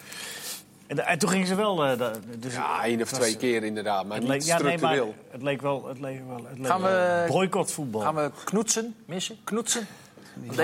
En, 0.87 1.07
en 1.07 1.19
toen 1.19 1.29
gingen 1.29 1.47
ze 1.47 1.55
wel... 1.55 1.85
eh, 1.85 1.99
da- 1.99 2.11
dus 2.39 2.55
Ja, 2.55 2.85
één 2.85 3.03
of 3.03 3.09
twee 3.13 3.31
was- 3.33 3.41
keer 3.41 3.65
inderdaad, 3.65 4.05
maar 4.07 4.17
Het 4.17 4.23
niet 4.29 4.33
leek, 4.33 4.43
ja, 4.43 4.55
nee, 4.59 4.65
maar 4.65 4.79
structureel. 4.79 5.15
het 5.31 5.43
leek 5.43 5.61
wel... 5.63 5.87
Het 5.87 6.01
leek 6.01 6.21
wel 6.27 6.37
het 6.49 6.59
leek 6.59 6.67
Gaan 6.67 6.83
we- 6.83 7.25
boycottvoetbal. 7.29 8.01
Gaan 8.01 8.15
we 8.15 8.31
knoetsen 8.45 8.95
missen? 9.07 9.37
Knoetsen? 9.45 9.87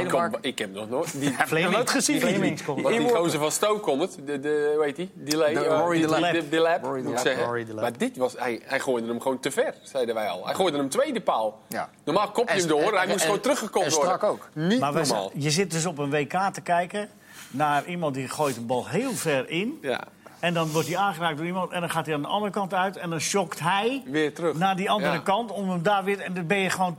Kom, 0.08 0.30
ik 0.40 0.58
heb 0.58 0.72
nog 0.72 0.88
nooit... 0.88 1.20
Die, 1.20 1.32
Fleming. 1.46 1.72
nooit 1.72 1.90
gezien. 1.90 2.18
Die 2.18 2.26
Flemings 2.28 2.64
komt. 2.64 2.80
wat 2.82 2.90
die 2.90 3.00
Inworpen. 3.00 3.22
gozer 3.24 3.40
van 3.40 3.50
Stoke 3.52 3.80
kon 3.80 4.00
het. 4.00 4.18
De, 4.24 4.40
de, 4.40 4.72
hoe 4.74 4.84
heet 4.84 4.96
die? 4.96 5.10
Delay. 5.14 5.52
De 5.54 5.60
eh, 5.60 5.66
Rory 5.78 5.96
die- 5.98 6.06
die- 6.06 6.16
moet 6.16 6.34
ik 6.34 6.50
Delap. 6.50 7.18
zeggen. 7.18 7.44
Rory 7.44 7.64
Delap. 7.64 7.80
Maar 7.82 7.98
dit 7.98 8.16
was... 8.16 8.34
Hij, 8.38 8.60
hij 8.64 8.80
gooide 8.80 9.08
hem 9.08 9.20
gewoon 9.20 9.40
te 9.40 9.50
ver, 9.50 9.74
zeiden 9.82 10.14
wij 10.14 10.28
al. 10.28 10.44
Hij 10.44 10.54
gooide 10.54 10.76
hem 10.76 10.88
tweede 10.88 11.20
paal. 11.20 11.60
Ja. 11.68 11.90
Normaal 12.04 12.30
kop 12.30 12.48
je 12.50 12.58
hem 12.58 12.66
door, 12.68 12.80
en- 12.92 12.96
hij 12.98 13.06
moest 13.06 13.18
en- 13.18 13.24
gewoon 13.24 13.40
teruggekopt 13.40 13.86
en 13.86 13.92
worden. 13.92 14.14
strak 14.14 14.30
ook. 14.30 14.48
Niet 14.52 14.80
maar 14.80 14.92
normaal. 14.92 15.04
zijn- 15.30 15.42
je 15.42 15.50
zit 15.50 15.70
dus 15.70 15.86
op 15.86 15.98
een 15.98 16.10
WK 16.10 16.52
te 16.52 16.60
kijken 16.60 17.08
naar 17.50 17.84
iemand 17.84 18.14
die 18.14 18.28
gooit 18.28 18.56
een 18.56 18.66
bal 18.66 18.86
heel 18.88 19.12
ver 19.12 19.48
in. 19.50 19.78
Ja, 19.82 20.00
En 20.40 20.54
dan 20.54 20.70
wordt 20.70 20.88
hij 20.88 20.96
aangeraakt 20.96 21.36
door 21.36 21.46
iemand 21.46 21.70
en 21.72 21.80
dan 21.80 21.90
gaat 21.90 22.06
hij 22.06 22.14
aan 22.14 22.22
de 22.22 22.28
andere 22.28 22.52
kant 22.52 22.74
uit. 22.74 22.96
En 22.96 23.10
dan 23.10 23.20
shockt 23.20 23.60
hij 23.60 24.02
weer 24.06 24.34
terug. 24.34 24.56
naar 24.56 24.76
die 24.76 24.90
andere 24.90 25.12
Ja. 25.12 25.18
kant 25.18 25.50
om 25.52 25.70
hem 25.70 25.82
daar 25.82 26.04
weer... 26.04 26.20
En 26.20 26.34
dan 26.34 26.46
ben 26.46 26.58
je 26.58 26.70
gewoon 26.70 26.96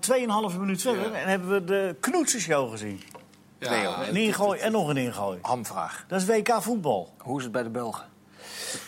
2,5 0.52 0.58
minuut 0.60 0.82
verder. 0.82 1.12
Ja. 1.12 1.18
En 1.18 1.28
hebben 1.28 1.50
we 1.50 1.64
de 1.64 1.96
knoetsenshow 2.00 2.72
gezien. 2.72 3.02
Ja, 3.60 4.08
Een 4.08 4.16
ingooi 4.16 4.60
en 4.60 4.72
nog 4.72 4.88
een 4.88 4.98
ingooi. 4.98 5.40
Hamvraag. 5.42 6.06
Dat 6.08 6.22
is 6.22 6.28
WK 6.28 6.62
voetbal. 6.62 7.14
Hoe 7.18 7.38
is 7.38 7.44
het 7.44 7.52
bij 7.54 7.64
de 7.64 7.70
Belgen? 7.70 8.06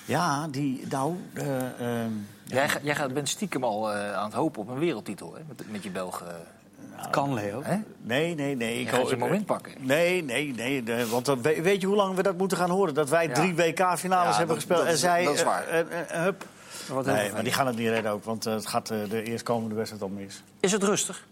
Ja, 0.06 0.48
die... 0.48 0.88
Nou, 0.90 1.16
eh, 1.34 1.66
ehm, 1.80 2.12
Jij, 2.46 2.70
jij 2.82 2.96
gaat- 2.96 3.14
bent 3.14 3.30
stiekem 3.30 3.64
al 3.64 3.92
eh, 3.92 4.14
aan 4.16 4.26
het 4.26 4.34
hopen 4.34 4.62
op 4.62 4.68
een 4.70 4.80
wereldtitel 4.80 5.34
hè? 5.34 5.42
Met, 5.48 5.72
met 5.72 5.84
je 5.84 5.90
Belgen. 5.90 6.28
Het 6.96 7.10
kan, 7.10 7.34
Leo. 7.34 7.62
Hè? 7.64 7.78
nee, 8.02 8.36
nee, 8.36 8.56
nee. 8.56 8.80
Ik 8.80 8.90
hoop- 8.90 9.10
je 9.10 9.18
moment 9.18 9.46
pakken. 9.46 9.74
Nee, 9.80 10.24
nee, 10.24 10.54
nee. 10.54 10.84
de- 10.84 11.08
want 11.08 11.28
weet 11.44 11.82
je 11.82 11.88
hoe 11.88 11.96
lang 11.96 12.16
we 12.16 12.24
dat 12.24 12.38
moeten 12.38 12.58
gaan 12.58 12.70
horen? 12.70 12.94
Dat 12.94 13.10
wij 13.10 13.28
Ja. 13.28 13.34
drie 13.34 13.56
WK-finales 13.56 14.32
Ja, 14.32 14.38
hebben 14.38 14.48
dat- 14.48 14.56
gespeeld 14.56 14.80
dat 14.80 14.88
en 14.88 14.94
is- 14.94 15.00
zij... 15.00 15.24
dat 15.24 15.34
is 15.34 15.44
waar. 15.44 15.68
eh, 15.68 15.80
eh, 15.80 15.88
eh, 16.00 16.22
hup. 16.24 16.46
Wat 16.88 17.06
Nee, 17.06 17.32
maar 17.32 17.44
die 17.44 17.54
gaan 17.54 17.68
het 17.68 17.76
niet 17.76 17.88
redden 17.90 18.12
ook, 18.12 18.24
want 18.24 18.46
eh, 18.46 18.54
het 18.54 18.68
gaat 18.68 18.90
eh, 18.90 18.98
de 19.10 19.24
eerstkomende 19.24 19.76
wedstrijd 19.76 20.04
al 20.04 20.10
mis. 20.10 20.44
Is 20.60 20.72
het 20.72 20.84
rustig? 20.84 21.28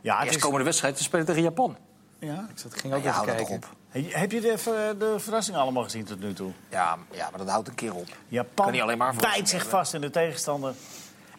Ja, 0.00 0.14
het 0.14 0.24
Eerst 0.24 0.36
is... 0.36 0.42
komende 0.42 0.64
wedstrijd 0.64 0.96
te 0.96 1.02
spelen 1.02 1.26
tegen 1.26 1.42
Japan. 1.42 1.76
Ja. 2.18 2.46
Ik 2.50 2.58
zat- 2.58 2.74
ging 2.74 2.94
ook 2.94 3.02
Ja, 3.02 3.08
even 3.08 3.10
hou 3.12 3.26
dat 3.26 3.36
toch 3.38 3.48
kijken. 3.48 3.68
op. 3.68 3.76
Heb 4.12 4.32
je 4.32 4.40
de, 4.40 4.94
de 4.98 5.14
verrassingen 5.18 5.60
allemaal 5.60 5.82
gezien 5.82 6.04
tot 6.04 6.20
nu 6.20 6.32
toe? 6.32 6.50
Ja, 6.68 6.96
ja, 7.10 7.28
maar 7.30 7.38
dat 7.38 7.48
houdt 7.48 7.68
een 7.68 7.74
keer 7.74 7.94
op. 7.94 8.06
Japan 8.28 8.72
bijt 9.20 9.48
zich 9.48 9.68
vast 9.68 9.94
in 9.94 10.00
de 10.00 10.10
tegenstander. 10.10 10.74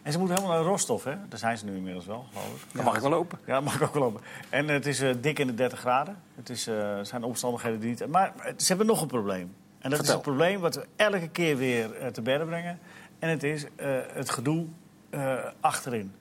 En 0.04 0.12
ze 0.12 0.18
moeten 0.18 0.36
helemaal 0.36 0.58
naar 0.58 0.66
Rostov, 0.66 1.04
hè? 1.04 1.14
Daar 1.28 1.38
zijn 1.38 1.58
ze 1.58 1.64
nu 1.64 1.76
inmiddels 1.76 2.06
wel, 2.06 2.24
geloof 2.32 2.62
ik. 2.62 2.74
Dan 2.74 2.84
mag 2.84 2.94
ik 2.94 3.00
wel 3.00 3.10
lopen. 3.10 3.38
Ja, 3.46 3.54
dat 3.54 3.64
mag 3.64 3.74
ik 3.74 3.82
ook 3.82 3.92
wel 3.94 4.02
lopen. 4.02 4.20
En 4.50 4.68
het 4.68 4.86
is 4.86 5.00
eh, 5.00 5.14
dik 5.20 5.38
in 5.38 5.46
de 5.46 5.54
30 5.54 5.78
graden. 5.78 6.16
Het 6.34 6.50
is, 6.50 6.66
eh, 6.66 6.98
zijn 7.02 7.22
omstandigheden 7.22 7.80
die 7.80 7.88
niet... 7.88 8.06
Maar 8.06 8.32
eh, 8.36 8.52
ze 8.56 8.66
hebben 8.66 8.86
nog 8.86 9.00
een 9.00 9.06
probleem. 9.08 9.54
En 9.78 9.90
dat 9.90 10.02
is 10.02 10.08
een 10.08 10.20
probleem 10.20 10.60
wat 10.60 10.74
we 10.74 10.86
elke 10.96 11.28
keer 11.28 11.56
weer 11.56 12.12
te 12.12 12.22
berden 12.22 12.46
brengen. 12.46 12.78
En 13.18 13.28
het 13.28 13.42
is 13.42 13.64
eh, 13.76 13.88
het 14.12 14.30
gedoe 14.30 14.66
eh, 15.10 15.34
achterin. 15.60 16.12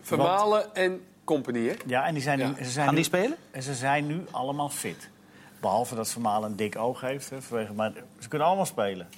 Vermalen 0.00 0.74
en 0.74 1.00
company, 1.24 1.68
hè? 1.68 1.74
Ja, 1.86 2.06
en 2.06 2.14
die 2.14 2.22
zijn 2.22 2.38
Ja. 2.38 2.48
nu, 2.48 2.54
ze 2.64 2.70
zijn 2.70 2.84
Gaan 2.84 2.94
nu, 2.94 3.00
die 3.00 3.04
spelen? 3.04 3.36
En 3.50 3.62
ze 3.62 3.74
zijn 3.74 4.06
nu 4.06 4.24
allemaal 4.30 4.68
fit. 4.68 5.10
Behalve 5.60 5.94
dat 5.94 6.08
Vermalen 6.08 6.50
een 6.50 6.56
dik 6.56 6.76
oog 6.76 7.00
heeft. 7.00 7.30
Hè, 7.30 7.42
vanwege, 7.42 7.72
maar 7.72 7.92
ze 8.18 8.28
kunnen 8.28 8.46
allemaal 8.46 8.66
spelen. 8.66 9.08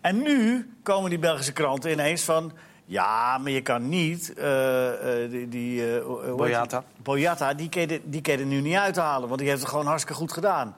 En 0.00 0.22
nu 0.22 0.70
komen 0.82 1.10
die 1.10 1.18
Belgische 1.18 1.52
kranten 1.52 1.90
ineens 1.90 2.22
van... 2.22 2.52
Ja, 2.90 3.38
maar 3.38 3.50
je 3.50 3.60
kan 3.60 3.88
niet... 3.88 4.34
eh, 4.34 5.24
eh, 5.24 5.30
die, 5.30 5.48
die, 5.48 5.98
eh, 5.98 6.04
die? 6.24 6.34
Boyata. 6.34 6.84
Boyata, 7.02 7.54
die 7.54 7.68
kan, 7.68 7.80
je 7.82 7.86
er- 7.88 8.00
die 8.04 8.20
kan 8.20 8.34
je 8.34 8.40
er 8.40 8.46
nu 8.46 8.60
niet 8.60 8.76
uithalen. 8.76 9.28
Want 9.28 9.40
die 9.40 9.48
heeft 9.48 9.60
het 9.60 9.70
gewoon 9.70 9.86
hartstikke 9.86 10.18
goed 10.20 10.32
gedaan. 10.32 10.76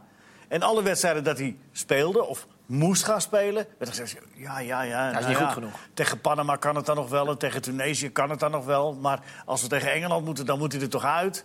En 0.49 0.63
alle 0.63 0.83
wedstrijden 0.83 1.25
dat 1.25 1.39
hij 1.39 1.57
speelde, 1.73 2.25
of 2.25 2.47
moest 2.67 3.05
gaan 3.05 3.21
spelen, 3.21 3.67
werd 3.79 3.91
er 3.97 4.03
gezegd: 4.03 4.25
ja, 4.35 4.59
ja, 4.59 4.83
ja. 4.83 5.07
is 5.07 5.13
nou 5.15 5.27
niet 5.29 5.39
ja, 5.39 5.45
goed 5.45 5.53
genoeg. 5.53 5.73
Tegen 5.95 6.21
Panama 6.21 6.57
kan 6.57 6.77
het 6.77 6.87
dan 6.87 6.97
nog 6.97 7.09
wel 7.09 7.29
en 7.29 7.39
tegen 7.39 7.63
Tunesië 7.63 8.11
kan 8.11 8.31
het 8.31 8.41
dan 8.41 8.51
nog 8.51 8.65
wel. 8.65 8.95
Maar 8.95 9.21
als 9.45 9.63
we 9.63 9.69
tegen 9.69 9.93
Engeland 9.93 10.25
moeten, 10.25 10.47
dan 10.47 10.59
moet 10.59 10.73
hij 10.73 10.81
er 10.83 10.89
toch 10.89 11.05
uit. 11.05 11.45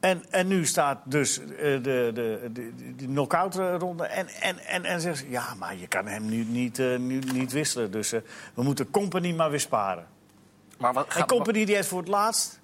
En, 0.00 0.24
en 0.30 0.46
nu 0.46 0.66
staat 0.66 0.98
dus 1.04 1.38
eh, 1.38 1.46
de, 1.46 1.80
de, 1.82 2.50
de, 2.52 2.72
de, 2.96 3.04
knock-out 3.06 3.58
eh, 3.58 3.74
ronde. 3.78 4.06
En, 4.06 4.28
en, 4.28 4.58
en, 4.58 4.84
en 4.84 5.00
zegt 5.00 5.18
ze, 5.18 5.30
ja, 5.30 5.54
maar 5.58 5.76
je 5.76 5.86
kan 5.86 6.06
hem 6.06 6.28
nu 6.28 6.44
niet, 6.44 6.78
eh, 6.78 6.96
nu, 6.96 7.18
niet 7.18 7.52
wisselen. 7.52 7.90
Dus 7.90 8.10
we 8.54 8.62
moeten 8.62 8.90
Company 8.90 9.32
maar 9.32 9.50
weer 9.50 9.60
sparen. 9.60 10.06
Maar 10.78 10.92
wat 10.92 11.14
En 11.14 11.26
Company 11.26 11.64
die 11.64 11.74
heeft 11.74 11.88
voor 11.88 11.98
het 11.98 12.08
laatst 12.08 12.60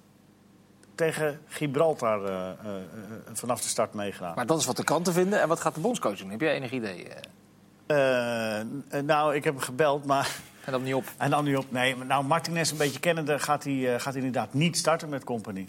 tegen 0.95 1.39
Gibraltar 1.47 2.55
vanaf 3.33 3.61
de 3.61 3.67
start 3.67 3.93
meegedaan. 3.93 4.35
maar 4.35 4.45
dat 4.45 4.59
is 4.59 4.65
wat 4.65 4.77
de 4.77 4.83
kranten 4.83 5.13
vinden. 5.13 5.41
En 5.41 5.47
wat 5.47 5.59
gaat 5.59 5.75
de 5.75 5.81
bondscoach 5.81 6.17
doen? 6.17 6.29
Heb 6.29 6.41
jij 6.41 6.53
enig 6.53 6.71
idee? 6.71 7.07
nou, 9.03 9.35
ik 9.35 9.43
heb 9.43 9.53
hem 9.53 9.63
gebeld, 9.63 10.05
maar 10.05 10.39
En 10.65 10.71
dat 10.71 10.81
niet 10.81 10.93
op. 10.93 11.03
hij 11.17 11.27
nam 11.27 11.43
niet 11.43 11.57
op. 11.57 11.71
Nee, 11.71 11.95
nou, 11.95 12.25
Martinez 12.25 12.71
een 12.71 12.77
beetje 12.77 12.99
kennende 12.99 13.39
gaat 13.39 13.63
hij, 13.63 13.99
gaat 13.99 14.13
hij 14.13 14.23
inderdaad 14.23 14.53
niet 14.53 14.77
starten 14.77 15.09
met 15.09 15.23
Company. 15.23 15.67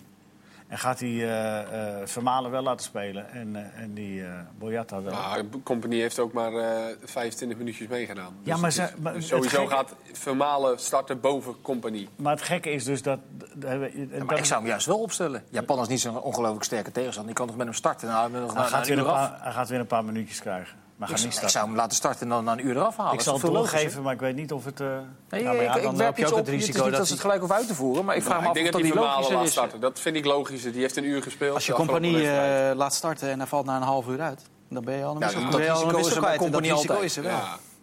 En 0.69 0.79
gaat 0.79 1.01
hij 1.01 1.09
eh, 1.09 1.61
eh, 2.01 2.07
Vermalen 2.07 2.51
wel 2.51 2.63
laten 2.63 2.85
spelen 2.87 3.31
en, 3.31 3.57
eh, 3.57 3.83
en 3.83 3.95
die 3.95 4.23
eh 4.25 4.29
Boyata 4.59 5.03
wel. 5.03 5.13
Nou, 5.13 5.45
Company 5.65 6.01
heeft 6.01 6.19
ook 6.19 6.33
maar 6.33 6.53
eh 6.53 6.95
25 7.05 7.59
minuutjes 7.59 7.89
meegedaan. 7.89 8.37
Ja, 8.43 8.53
Dus 8.53 8.61
maar 8.63 8.71
ze- 8.73 8.89
maar 9.01 9.13
dus 9.13 9.27
sowieso 9.27 9.59
gekke- 9.59 9.75
gaat 9.75 9.95
Vermalen 10.13 10.79
starten 10.79 11.21
boven 11.21 11.55
Company. 11.63 12.09
Maar 12.17 12.33
het 12.33 12.43
gekke 12.43 12.71
is 12.71 12.85
dus 12.85 13.03
dat... 13.03 13.19
dat, 13.31 13.49
dat- 13.55 13.93
Ja, 13.93 14.25
maar 14.25 14.39
ik 14.39 14.45
zou 14.45 14.61
hem 14.61 14.69
juist 14.69 14.87
wel 14.87 14.99
opstellen. 15.01 15.45
Japan 15.51 15.81
is 15.81 15.89
niet 15.89 16.01
zo'n 16.01 16.21
ongelooflijk 16.23 16.65
sterke 16.65 16.93
tegenstander. 16.93 17.27
Die 17.27 17.35
kan 17.35 17.47
toch 17.47 17.57
met 17.57 17.67
hem 17.67 17.75
starten? 17.77 18.09
Nou, 18.09 18.33
hij, 18.33 18.67
gaat 18.67 18.87
weer 18.87 18.99
een 18.99 19.05
paar, 19.05 19.39
hij 19.43 19.53
gaat 19.53 19.69
weer 19.69 19.81
een 19.81 19.87
paar 19.87 20.05
minuutjes 20.05 20.41
krijgen. 20.41 20.77
Maar 20.97 21.11
Ik, 21.11 21.49
zou 21.49 21.67
hem 21.67 21.77
laten 21.77 21.97
starten 21.97 22.21
en 22.23 22.29
dan 22.29 22.45
na 22.45 22.53
een 22.53 22.67
uur 22.67 22.77
eraf 22.77 22.97
halen. 22.97 23.13
Ik 23.15 23.21
zal 23.21 23.33
het 23.35 23.43
doorgeven, 23.43 24.03
maar 24.03 24.13
ik 24.15 24.21
weet 24.21 24.35
niet 24.37 24.53
of 24.53 24.65
het... 24.65 24.81
eh, 24.81 24.87
Nee, 25.31 25.43
ja, 25.43 25.51
ik, 25.53 25.83
dan 25.83 25.93
ik 25.93 25.99
werp 25.99 26.17
je 26.17 26.23
iets 26.23 26.33
ook 26.33 26.39
op. 26.39 26.45
het 26.45 26.55
Het 26.55 26.61
is 26.61 26.67
risico 26.67 26.83
niet 26.83 26.89
dat 26.91 26.99
dat 26.99 27.07
ze 27.07 27.13
het 27.13 27.21
gelijk 27.23 27.39
hoeven 27.39 27.57
uit 27.57 27.67
te 27.67 27.75
voeren. 27.75 28.05
Maar 28.05 28.17
ik 28.17 28.23
vraag 28.23 28.41
me 28.41 28.49
ik 28.49 28.51
af 28.51 28.57
of 28.65 28.71
dat 28.71 28.81
die 28.83 28.95
logischer 28.95 29.35
laat 29.35 29.45
is. 29.45 29.51
starten. 29.53 29.81
Dat 29.81 30.01
vind 30.01 30.17
ik 30.17 30.25
logischer. 30.25 30.73
Die 30.73 30.81
heeft 30.81 30.97
een 30.97 31.05
uur 31.05 31.23
gespeeld. 31.23 31.55
Als 31.55 31.67
je 31.67 31.73
compagnie 31.73 32.31
eh, 32.31 32.77
laat 32.77 32.95
starten 32.95 33.31
en 33.31 33.39
hij 33.39 33.49
valt 33.49 33.67
na 33.67 33.77
een 33.77 33.83
half 33.83 34.07
uur 34.07 34.21
uit, 34.21 34.43
dan 34.71 34.85
ben 34.85 34.97
je 34.97 35.05
al 35.05 35.15
een 35.15 35.19
Ja, 35.21 35.27
wissel, 35.27 35.43
dat 35.51 35.53
al 35.55 35.61
een 35.61 35.89
is 35.89 35.95
wissel 35.95 36.21
bij 36.21 36.37
kwijt. 36.37 36.43
En 36.43 36.51
Dat 36.51 36.61
Company 36.61 36.69
risico 36.73 36.93
altijd. 36.93 37.11
is 37.11 37.17
er 37.17 37.23
wel. 37.23 37.33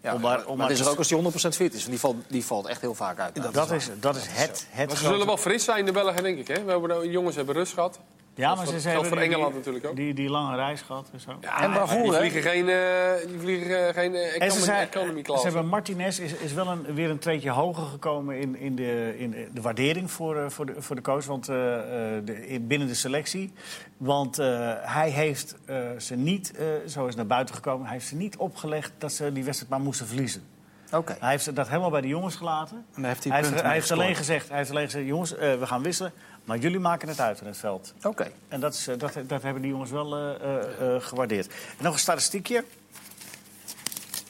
Ja. 0.02 0.14
Om 0.14 0.22
maar, 0.22 0.30
maar- 0.38 0.40
om 0.40 0.46
maar 0.48 0.58
maar 0.58 0.68
het 0.70 0.80
is 0.80 0.86
er 0.86 0.92
ook 0.92 0.98
als 0.98 1.08
die 1.08 1.18
100% 1.18 1.56
fit 1.56 1.74
is. 1.74 1.80
Want 1.80 1.90
die 1.90 2.00
valt, 2.00 2.16
die 2.28 2.46
valt 2.46 2.66
echt 2.66 2.82
heel 2.82 2.94
vaak 2.96 3.20
uit. 3.20 3.54
dat, 3.54 3.72
is, 3.72 3.90
dat 4.00 4.16
is 4.16 4.26
het, 4.28 4.32
het 4.70 4.88
Maar 4.88 4.90
ze 4.90 4.96
grote- 4.96 5.12
zullen 5.14 5.26
wel 5.26 5.38
fris 5.38 5.64
zijn, 5.64 5.86
de 5.86 5.92
Belgen, 5.92 6.24
denk 6.24 6.38
ik. 6.38 6.48
Hè? 6.48 6.64
We 6.64 6.72
hebben, 6.72 7.02
de 7.02 7.10
jongens 7.10 7.36
hebben 7.36 7.56
rust 7.56 7.74
gehad. 7.74 8.00
Ja, 8.36 8.56
maar 8.56 8.66
ze 8.68 8.90
hebben 8.90 9.06
voor 9.08 9.18
die- 9.18 9.26
Engeland 9.26 9.54
natuurlijk 9.56 9.86
ook. 9.86 9.96
Die, 9.96 10.14
die 10.14 10.30
lange 10.30 10.56
reis 10.56 10.82
gehad 10.82 11.10
en 11.14 11.20
zo. 11.20 11.38
Ja, 11.42 11.62
En 11.62 11.70
maar 11.70 11.78
bravoure, 11.80 12.10
die 12.22 12.30
vliegen 12.32 12.42
geen, 12.52 12.70
eh, 12.70 13.28
die 13.28 13.40
vliegen, 13.40 13.88
eh, 13.88 13.94
geen 13.94 14.16
eh, 14.16 14.22
En 14.26 14.32
ze, 14.32 14.40
economy, 14.40 14.64
zijn, 14.64 14.88
economy 14.88 15.18
ze 15.18 15.22
class. 15.24 15.44
hebben 15.44 15.68
Martinez 15.68 16.20
is, 16.20 16.34
is 16.34 16.54
wel 16.54 16.68
een, 16.68 16.94
weer 16.94 17.10
een 17.10 17.20
treedje 17.20 17.50
hoger 17.50 17.84
gekomen 17.86 18.40
in, 18.40 18.56
in, 18.56 18.76
de, 18.76 19.16
in 19.18 19.36
de 19.54 19.62
waardering 19.62 20.12
voor, 20.12 20.38
eh, 20.38 20.50
voor, 20.50 20.66
de, 20.66 20.74
voor 20.82 20.96
de 20.96 21.02
coach 21.02 21.26
want, 21.26 21.50
eh, 21.50 21.78
eh, 22.18 22.26
de, 22.26 22.48
in- 22.48 22.68
binnen 22.68 22.88
de 22.88 22.94
selectie. 22.94 23.54
Want 23.98 24.40
eh, 24.40 24.72
hij 24.82 25.10
heeft 25.10 25.56
eh, 25.66 25.78
ze 25.98 26.16
niet, 26.16 26.52
eh, 26.58 26.66
zo 26.88 27.06
is 27.08 27.16
naar 27.16 27.28
buiten 27.28 27.56
gekomen, 27.56 27.86
hij 27.86 27.94
heeft 27.96 28.08
ze 28.08 28.16
niet 28.16 28.38
opgelegd 28.38 28.92
dat 28.98 29.12
ze 29.12 29.32
die 29.34 29.44
wedstrijd 29.44 29.72
maar 29.72 29.82
moesten 29.82 30.08
verliezen. 30.08 30.44
Oké. 30.92 31.16
Hij 31.20 31.30
heeft 31.32 31.56
dat 31.56 31.68
helemaal 31.68 31.90
bij 31.90 32.02
de 32.02 32.08
jongens 32.08 32.36
gelaten. 32.36 32.86
En 32.96 33.04
heeft 33.04 33.24
hij 33.24 33.34
Hij 33.34 33.42
heeft, 33.50 33.62
hij 33.62 33.74
heeft 33.74 33.92
alleen 33.92 34.16
gezegd, 34.16 34.48
hij 34.50 34.58
heeft 34.58 34.70
alleen 34.70 34.86
gezegd 34.86 35.08
jongens, 35.08 35.36
eh, 35.36 35.60
we 35.60 35.66
gaan 35.68 35.82
wisselen, 35.84 36.12
maar 36.44 36.58
jullie 36.58 36.80
maken 36.80 37.08
het 37.08 37.20
uit 37.20 37.42
in 37.42 37.48
het 37.48 37.58
veld. 37.58 37.94
Oké. 38.04 38.32
En 38.48 38.60
dat, 38.60 38.74
is, 38.74 38.88
eh, 38.88 38.98
dat, 38.98 39.14
dat 39.28 39.42
hebben 39.42 39.62
die 39.62 39.72
jongens 39.72 39.92
wel 39.92 40.16
eh, 40.16 40.96
eh, 40.96 41.02
gewaardeerd. 41.02 41.48
En 41.48 41.84
nog 41.84 41.94
een 41.94 42.00
statistiekje. 42.00 42.64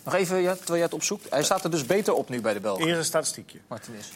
Nog 0.04 0.14
even, 0.14 0.42
ja, 0.42 0.54
terwijl 0.54 0.74
jij 0.74 0.84
het 0.84 0.94
opzoekt. 0.94 1.30
Hij 1.30 1.44
staat 1.44 1.64
er 1.64 1.72
dus 1.72 1.86
beter 1.86 2.14
op 2.14 2.30
nu 2.30 2.42
bij 2.42 2.54
de 2.54 2.60
Belgen. 2.60 2.86
Eerst 2.86 2.98
een 2.98 3.06
statistiekje. 3.06 3.60
Martinez. 3.68 4.10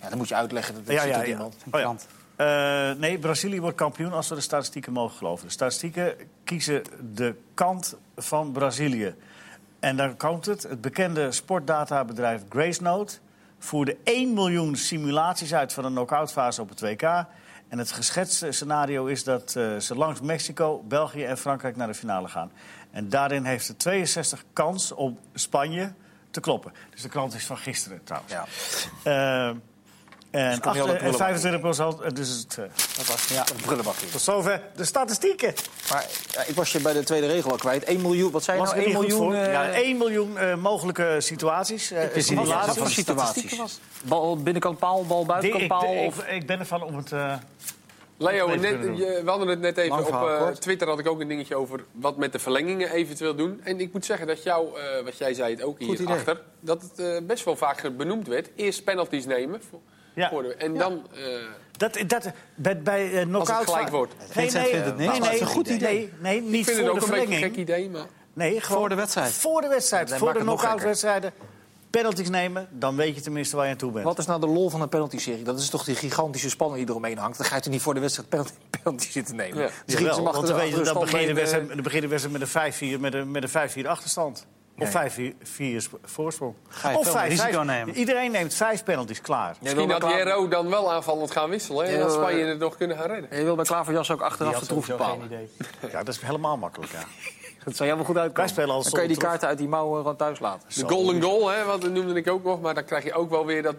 Ja, 0.00 0.08
dan 0.08 0.18
moet 0.18 0.28
je 0.28 0.34
uitleggen. 0.34 0.74
Dat 0.74 0.94
Ja, 0.94 1.02
ziet 1.02 1.10
ja, 1.10 1.18
toch 1.18 1.52
ja. 1.72 1.78
Oh, 1.78 1.80
ja. 1.80 1.96
Eh, 2.36 2.96
nee, 2.96 3.18
Brazilië 3.18 3.60
wordt 3.60 3.76
kampioen 3.76 4.12
als 4.12 4.28
we 4.28 4.34
de 4.34 4.40
statistieken 4.40 4.92
mogen 4.92 5.16
geloven. 5.16 5.46
De 5.46 5.52
statistieken 5.52 6.14
kiezen 6.44 6.82
de 7.14 7.34
kant 7.54 7.96
van 8.16 8.52
Brazilië. 8.52 9.14
En 9.78 9.96
dan 9.96 10.16
komt 10.16 10.46
het. 10.46 10.62
Het 10.62 10.80
bekende 10.80 11.32
sportdatabedrijf 11.32 12.42
Gracenote 12.48 13.14
voerde 13.58 13.96
1 14.04 14.34
miljoen 14.34 14.76
simulaties 14.76 15.54
uit 15.54 15.72
van 15.72 15.84
een 15.84 15.92
knock-out 15.92 16.32
fase 16.32 16.60
op 16.60 16.68
het 16.68 16.80
WK. 16.80 17.26
En 17.74 17.80
het 17.80 17.92
geschetste 17.92 18.52
scenario 18.52 19.06
is 19.06 19.24
dat 19.24 19.56
eh, 19.56 19.76
ze 19.76 19.94
langs 19.94 20.20
Mexico, 20.20 20.82
België 20.82 21.24
en 21.24 21.38
Frankrijk 21.38 21.76
naar 21.76 21.86
de 21.86 21.94
finale 21.94 22.28
gaan. 22.28 22.52
En 22.90 23.08
daarin 23.08 23.44
heeft 23.44 23.64
ze 23.64 23.76
62 23.76 24.44
kans 24.52 24.92
om 24.92 25.18
Spanje 25.32 25.92
te 26.30 26.40
kloppen. 26.40 26.72
Dus 26.90 27.02
de 27.02 27.08
krant 27.08 27.34
is 27.34 27.46
van 27.46 27.56
gisteren 27.56 28.00
trouwens. 28.04 28.32
Ja. 28.32 29.48
Eh, 29.48 29.56
en, 30.34 30.60
komt 30.60 30.64
niet 30.64 30.64
acht- 30.64 30.80
alle 30.80 30.90
en 30.92 30.96
prullenbak 30.98 31.26
25 31.26 31.60
procent, 31.60 32.16
dus 32.16 32.28
het, 32.28 32.58
eh, 32.58 32.64
Dat 32.96 33.06
was 33.06 33.28
ja. 33.28 33.44
een 33.54 33.60
prullenbakje. 33.62 34.06
tot 34.10 34.20
zover 34.20 34.60
de 34.76 34.84
statistieken. 34.84 35.54
Maar 35.90 36.06
ja, 36.32 36.42
ik 36.46 36.54
was 36.54 36.72
je 36.72 36.80
bij 36.80 36.92
de 36.92 37.02
tweede 37.04 37.26
regel 37.26 37.50
al 37.50 37.56
kwijt. 37.56 37.84
1 37.84 38.00
miljoen, 38.02 38.30
wat 38.30 38.44
zei 38.44 38.56
je 38.58 38.62
Was 38.64 38.74
nou? 38.74 38.84
er 38.84 38.90
1 38.92 39.00
niet 39.02 39.12
goed 39.12 39.18
miljoen... 39.20 39.34
voor? 39.34 39.44
eh, 39.46 39.52
ja, 39.52 39.70
1 39.72 39.96
miljoen 39.98 40.38
eh, 40.38 40.54
mogelijke 40.56 41.16
situaties. 41.18 41.90
eh, 41.90 42.04
wist 42.12 42.30
niet 42.30 42.38
wat 42.38 42.48
voor 42.76 42.84
de 42.86 42.90
situaties? 42.92 43.02
statistieken 43.02 43.56
was. 43.58 43.80
Bal 44.02 44.36
binnenkant 44.42 44.78
paal, 44.78 45.04
bal 45.06 45.26
buitenkant 45.26 45.62
ik, 45.62 45.68
paal? 45.68 45.94
ik, 45.94 46.06
of... 46.06 46.26
ik 46.26 46.46
ben 46.46 46.58
ervan 46.58 46.82
om 46.82 46.96
het... 46.96 47.12
eh, 47.12 47.34
Leo, 48.18 48.46
net, 48.54 48.60
je- 48.96 49.20
we 49.24 49.30
hadden 49.30 49.48
het 49.48 49.60
net 49.60 49.76
even 49.76 49.98
op 49.98 50.28
eh. 50.28 50.46
Twitter 50.48 50.88
had 50.88 50.98
ik 50.98 51.08
ook 51.08 51.20
een 51.20 51.28
dingetje 51.28 51.56
over 51.56 51.84
wat 51.92 52.16
met 52.16 52.32
de 52.32 52.38
verlengingen 52.38 52.90
eventueel 52.90 53.34
doen. 53.34 53.60
En 53.64 53.80
ik 53.80 53.92
moet 53.92 54.04
zeggen 54.04 54.26
dat 54.26 54.42
jou, 54.42 54.78
eh, 54.80 55.04
wat 55.04 55.18
jij 55.18 55.34
zei 55.34 55.54
het 55.54 55.62
ook 55.62 55.76
Goed 55.76 55.86
hier 55.86 56.00
idee. 56.00 56.14
achter, 56.14 56.40
dat 56.60 56.82
het 56.82 56.98
eh, 56.98 57.16
best 57.26 57.44
wel 57.44 57.56
vaak 57.56 57.96
benoemd 57.96 58.26
werd. 58.26 58.48
Eerst 58.56 58.84
penalties 58.84 59.26
nemen 59.26 59.60
voor, 59.70 59.80
Ja. 60.14 60.28
voor 60.28 60.42
de, 60.42 60.54
en 60.54 60.74
dan 60.74 61.06
eh, 61.14 61.20
dat, 61.76 61.98
dat, 62.06 62.32
bij, 62.54 62.82
bij 62.82 63.12
eh, 63.12 63.22
knock-out... 63.22 63.70
gelijk 63.70 63.88
wordt. 63.88 64.14
Nee, 64.34 64.50
nee, 64.50 64.64
vindt 64.66 64.86
het 64.86 64.96
nee, 64.96 65.06
niks, 65.06 65.18
maar 65.18 65.28
nee, 65.28 65.28
het 65.28 65.34
is 65.34 65.40
een 65.40 65.46
goed 65.46 65.68
idee. 65.68 65.98
Nee, 65.98 66.40
nee, 66.40 66.40
niet 66.40 66.54
ik 66.54 66.64
vind 66.64 66.76
voor 66.76 66.86
het 66.86 66.88
ook 66.88 67.00
de 67.00 67.04
een 67.04 67.10
beetje 67.10 67.20
een 67.20 67.26
verlenging. 67.26 67.54
gek 67.54 67.62
idee, 67.62 67.90
maar 67.90 68.06
Nee, 68.34 68.60
gewoon 68.60 68.80
Voor 68.80 68.88
de 68.88 68.94
wedstrijd. 68.94 69.32
Voor 69.32 69.60
de 69.60 69.68
wedstrijd. 69.68 70.08
Nee, 70.08 70.18
voor 70.18 70.32
de 70.32 70.38
het 70.38 70.48
knock-out 70.48 70.82
wedstrijden. 70.82 71.32
Penalties 71.90 72.28
nemen, 72.28 72.68
dan 72.70 72.96
weet 72.96 73.14
je 73.14 73.20
tenminste 73.20 73.56
waar 73.56 73.64
je 73.64 73.70
aan 73.70 73.76
toe 73.78 73.92
bent. 73.92 74.04
Wat 74.04 74.18
is 74.18 74.26
nou 74.26 74.40
de 74.40 74.46
lol 74.46 74.70
van 74.70 74.80
een 74.80 74.88
penalty-serie? 74.88 75.42
Dat 75.42 75.58
is 75.58 75.68
toch 75.68 75.84
die 75.84 75.94
gigantische 75.94 76.50
spanning 76.50 76.80
die 76.80 76.90
eromheen 76.90 77.18
hangt? 77.18 77.38
Dan 77.38 77.46
ga 77.46 77.54
je 77.54 77.60
toch 77.60 77.72
niet 77.72 77.82
voor 77.82 77.94
de 77.94 78.00
wedstrijd 78.00 78.28
penalty, 78.28 78.52
penalty 78.82 79.10
zitten 79.10 79.36
nemen? 79.36 79.62
Ja. 79.62 79.68
Ze 79.86 79.98
Jawel, 79.98 80.22
want 80.22 80.46
dan, 80.46 80.84
dan 80.84 81.00
begin 81.00 81.20
je 81.20 81.26
de 81.26 81.34
wedstrijd, 81.34 81.68
dan 81.68 81.82
begin 81.82 82.00
je 82.00 82.00
de 82.00 82.08
wedstrijd 82.08 82.38
met 82.38 82.72
een 82.72 82.98
5-4 82.98 83.00
met 83.00 83.14
een, 83.14 83.30
met 83.30 83.54
een 83.54 83.84
5-4 83.84 83.86
achterstand. 83.86 84.46
Of 84.78 84.92
Ja. 84.92 85.10
5-4 85.10 85.80
sp- 85.80 85.98
voorsprong. 86.02 86.54
Of 86.68 87.02
veel 87.02 87.02
5, 87.12 87.28
risico 87.28 87.50
5. 87.52 87.64
nemen. 87.64 87.94
Iedereen 87.94 88.30
neemt 88.30 88.54
vijf 88.54 88.84
penalties 88.84 89.20
klaar. 89.20 89.56
Misschien 89.60 89.88
Klaver- 89.88 90.16
Jero 90.18 90.48
dan 90.48 90.70
wel 90.70 90.92
aanvallend 90.92 91.30
gaan 91.30 91.50
wisselen. 91.50 91.86
En 91.86 91.98
dan 91.98 92.08
eh, 92.08 92.14
Spanje 92.14 92.44
het 92.44 92.58
nog 92.58 92.76
kunnen 92.76 92.96
gaan 92.96 93.06
redden. 93.06 93.38
Je 93.38 93.44
wil 93.44 93.54
bij 93.56 93.64
Klaverjas 93.64 94.10
ook 94.10 94.20
achteraf 94.20 94.58
de 94.58 94.66
troef 94.66 94.86
bepalen. 94.86 95.24
idee. 95.24 95.48
Ja, 95.92 96.02
dat 96.02 96.14
is 96.14 96.20
helemaal 96.20 96.56
makkelijk, 96.56 96.92
ja. 96.92 96.98
Dat 97.64 97.76
zou 97.76 97.88
jij 97.88 97.96
wel 97.98 98.06
goed 98.06 98.16
uitkomen. 98.18 98.54
Wij 98.56 98.66
Dan 98.66 98.82
kan 98.92 99.02
je 99.02 99.08
die 99.08 99.16
kaarten 99.16 99.48
uit 99.48 99.58
die 99.58 99.68
mouwen 99.68 99.96
gewoon 100.00 100.16
thuis 100.16 100.38
laten. 100.38 100.68
De 100.74 100.88
golden 100.88 101.22
goal, 101.22 101.48
hè, 101.48 101.64
wat 101.64 101.82
noemde 101.88 102.14
ik 102.14 102.28
ook 102.30 102.44
nog. 102.44 102.60
Maar 102.60 102.74
dan 102.74 102.84
krijg 102.84 103.04
je 103.04 103.12
ook 103.12 103.30
wel 103.30 103.46
weer 103.46 103.62
dat, 103.62 103.74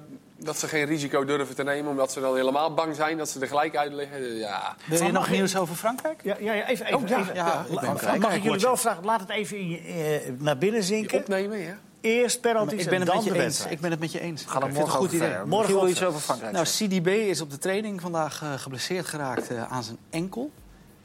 dat 0.45 0.57
ze 0.59 0.67
geen 0.67 0.85
risico 0.85 1.25
durven 1.25 1.55
te 1.55 1.63
nemen. 1.63 1.91
Omdat 1.91 2.11
ze 2.11 2.19
dan 2.19 2.35
helemaal 2.35 2.73
bang 2.73 2.95
zijn 2.95 3.17
dat 3.17 3.29
ze 3.29 3.39
er 3.39 3.47
gelijk 3.47 3.75
uit 3.77 3.93
liggen. 3.93 4.35
Ja. 4.35 4.75
Wil 4.85 5.03
je 5.03 5.11
nog 5.11 5.29
nieuws 5.29 5.55
over 5.57 5.75
Frankrijk? 5.75 6.19
Ja, 6.23 6.35
ja, 6.39 6.53
ja, 6.53 6.67
even, 6.67 6.85
even, 6.85 6.97
Oh, 6.97 7.07
ja, 7.07 7.19
even. 7.19 7.35
ja, 7.35 7.59
ik 7.61 7.67
ben 7.67 7.75
La- 7.75 7.81
Frankrijk 7.97 8.19
Mag 8.21 8.35
ik 8.35 8.43
jullie 8.43 8.59
wel 8.59 8.77
vragen, 8.77 9.05
laat 9.05 9.19
het 9.19 9.29
even 9.29 9.57
in 9.57 9.69
je, 9.69 9.77
eh, 9.77 10.31
naar 10.39 10.57
binnen 10.57 10.83
zinken. 10.83 11.19
opnemen, 11.19 11.57
ja. 11.57 11.77
Eerst 12.01 12.41
penalties 12.41 12.79
Ik 12.79 12.85
ben 12.85 12.93
en 12.93 12.99
het 12.99 13.07
dan 13.09 13.15
met 13.23 13.25
de 13.33 13.39
je 13.39 13.43
eens. 13.45 13.65
Ik 13.65 13.79
ben 13.79 13.91
het 13.91 13.99
met 13.99 14.11
je 14.11 14.19
eens. 14.19 14.43
We 14.43 14.49
gaan 14.49 14.61
Ik 14.61 14.65
vind 14.73 14.77
het 14.77 14.85
morgen 14.85 15.01
een 15.03 15.09
goed 15.09 15.15
idee. 15.17 15.27
verder. 15.29 15.47
Morgen 15.47 15.73
wil 15.73 15.87
iets 15.87 16.03
over 16.03 16.19
Frankrijk 16.19 16.51
Nou. 16.53 16.65
CDB 16.65 17.07
is 17.07 17.41
op 17.41 17.49
de 17.51 17.57
training 17.57 18.01
vandaag 18.01 18.41
eh, 18.41 18.53
geblesseerd 18.53 19.05
geraakt 19.05 19.47
eh, 19.47 19.71
aan 19.71 19.83
zijn 19.83 19.97
enkel. 20.09 20.51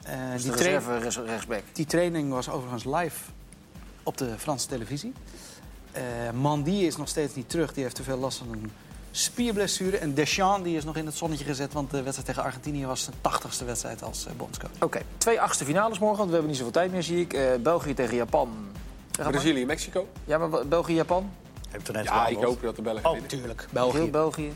Eh, 0.03 0.13
Dus 0.33 0.43
die, 0.43 0.51
reserve 0.51 0.97
rechts- 0.97 1.17
rechtsback. 1.25 1.61
die 1.73 1.85
training 1.85 2.31
was 2.31 2.49
overigens 2.49 2.83
live 2.83 3.19
op 4.03 4.17
de 4.17 4.33
Franse 4.37 4.67
televisie. 4.67 5.13
Eh 5.91 6.01
Mandy 6.33 6.71
is 6.71 6.97
nog 6.97 7.07
steeds 7.07 7.35
niet 7.35 7.49
terug. 7.49 7.73
Die 7.73 7.83
heeft 7.83 7.95
te 7.95 8.03
veel 8.03 8.17
last 8.17 8.37
van 8.37 8.47
een 8.51 8.71
spierblessure. 9.11 9.97
En 9.97 10.13
Deschamps 10.13 10.63
die 10.63 10.77
is 10.77 10.83
nog 10.83 10.95
in 10.95 11.05
het 11.05 11.15
zonnetje 11.15 11.45
gezet. 11.45 11.73
Want 11.73 11.91
de 11.91 12.01
wedstrijd 12.01 12.27
tegen 12.27 12.43
Argentinië 12.43 12.85
was 12.85 13.03
zijn 13.03 13.15
tachtigste 13.21 13.65
wedstrijd 13.65 14.03
als 14.03 14.25
eh, 14.25 14.33
bondscoach. 14.37 14.71
Oké, 14.79 15.01
twee 15.17 15.41
achtste 15.41 15.65
finales 15.65 15.99
morgen, 15.99 16.17
want 16.17 16.27
we 16.29 16.33
hebben 16.33 16.49
niet 16.49 16.57
zoveel 16.57 16.73
tijd 16.73 16.91
meer, 16.91 17.03
zie 17.03 17.19
ik. 17.19 17.33
Eh, 17.33 17.55
België 17.59 17.93
tegen 17.93 18.15
Japan. 18.15 18.49
Brazilië, 19.11 19.65
Mexico. 19.65 20.07
Ja, 20.25 20.37
maar? 20.37 20.49
Heb 21.69 21.87
er 21.87 21.93
net 21.93 22.03
Ja, 22.05 22.27
ik 22.27 22.37
hoop 22.37 22.61
dat 22.61 22.75
de 22.75 22.81
Belgen 22.81 23.05
Oh, 23.05 23.11
winnen. 23.11 23.29
Tuurlijk, 23.29 23.61
Heel 23.61 23.69
België. 23.71 24.09
België. 24.09 24.51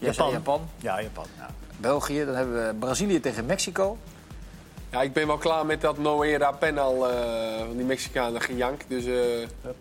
Zei 0.00 0.30
Japan. 0.30 0.60
Ja, 0.76 1.02
Japan. 1.02 1.26
Ja. 1.38 1.50
België, 1.76 2.24
dan 2.24 2.34
hebben 2.34 2.66
we 2.66 2.74
Brazilië 2.74 3.20
tegen 3.20 3.46
Mexico. 3.46 3.98
Ja, 4.90 5.02
ik 5.02 5.12
ben 5.12 5.26
wel 5.26 5.36
klaar 5.38 5.66
met 5.66 5.80
dat 5.80 5.98
Noera 5.98 6.50
penal 6.52 7.10
eh, 7.10 7.58
van 7.66 7.76
die 7.76 7.84
Mexicanen 7.86 8.40
gejank. 8.40 8.80
Dus 8.88 9.04
eh 9.04 9.12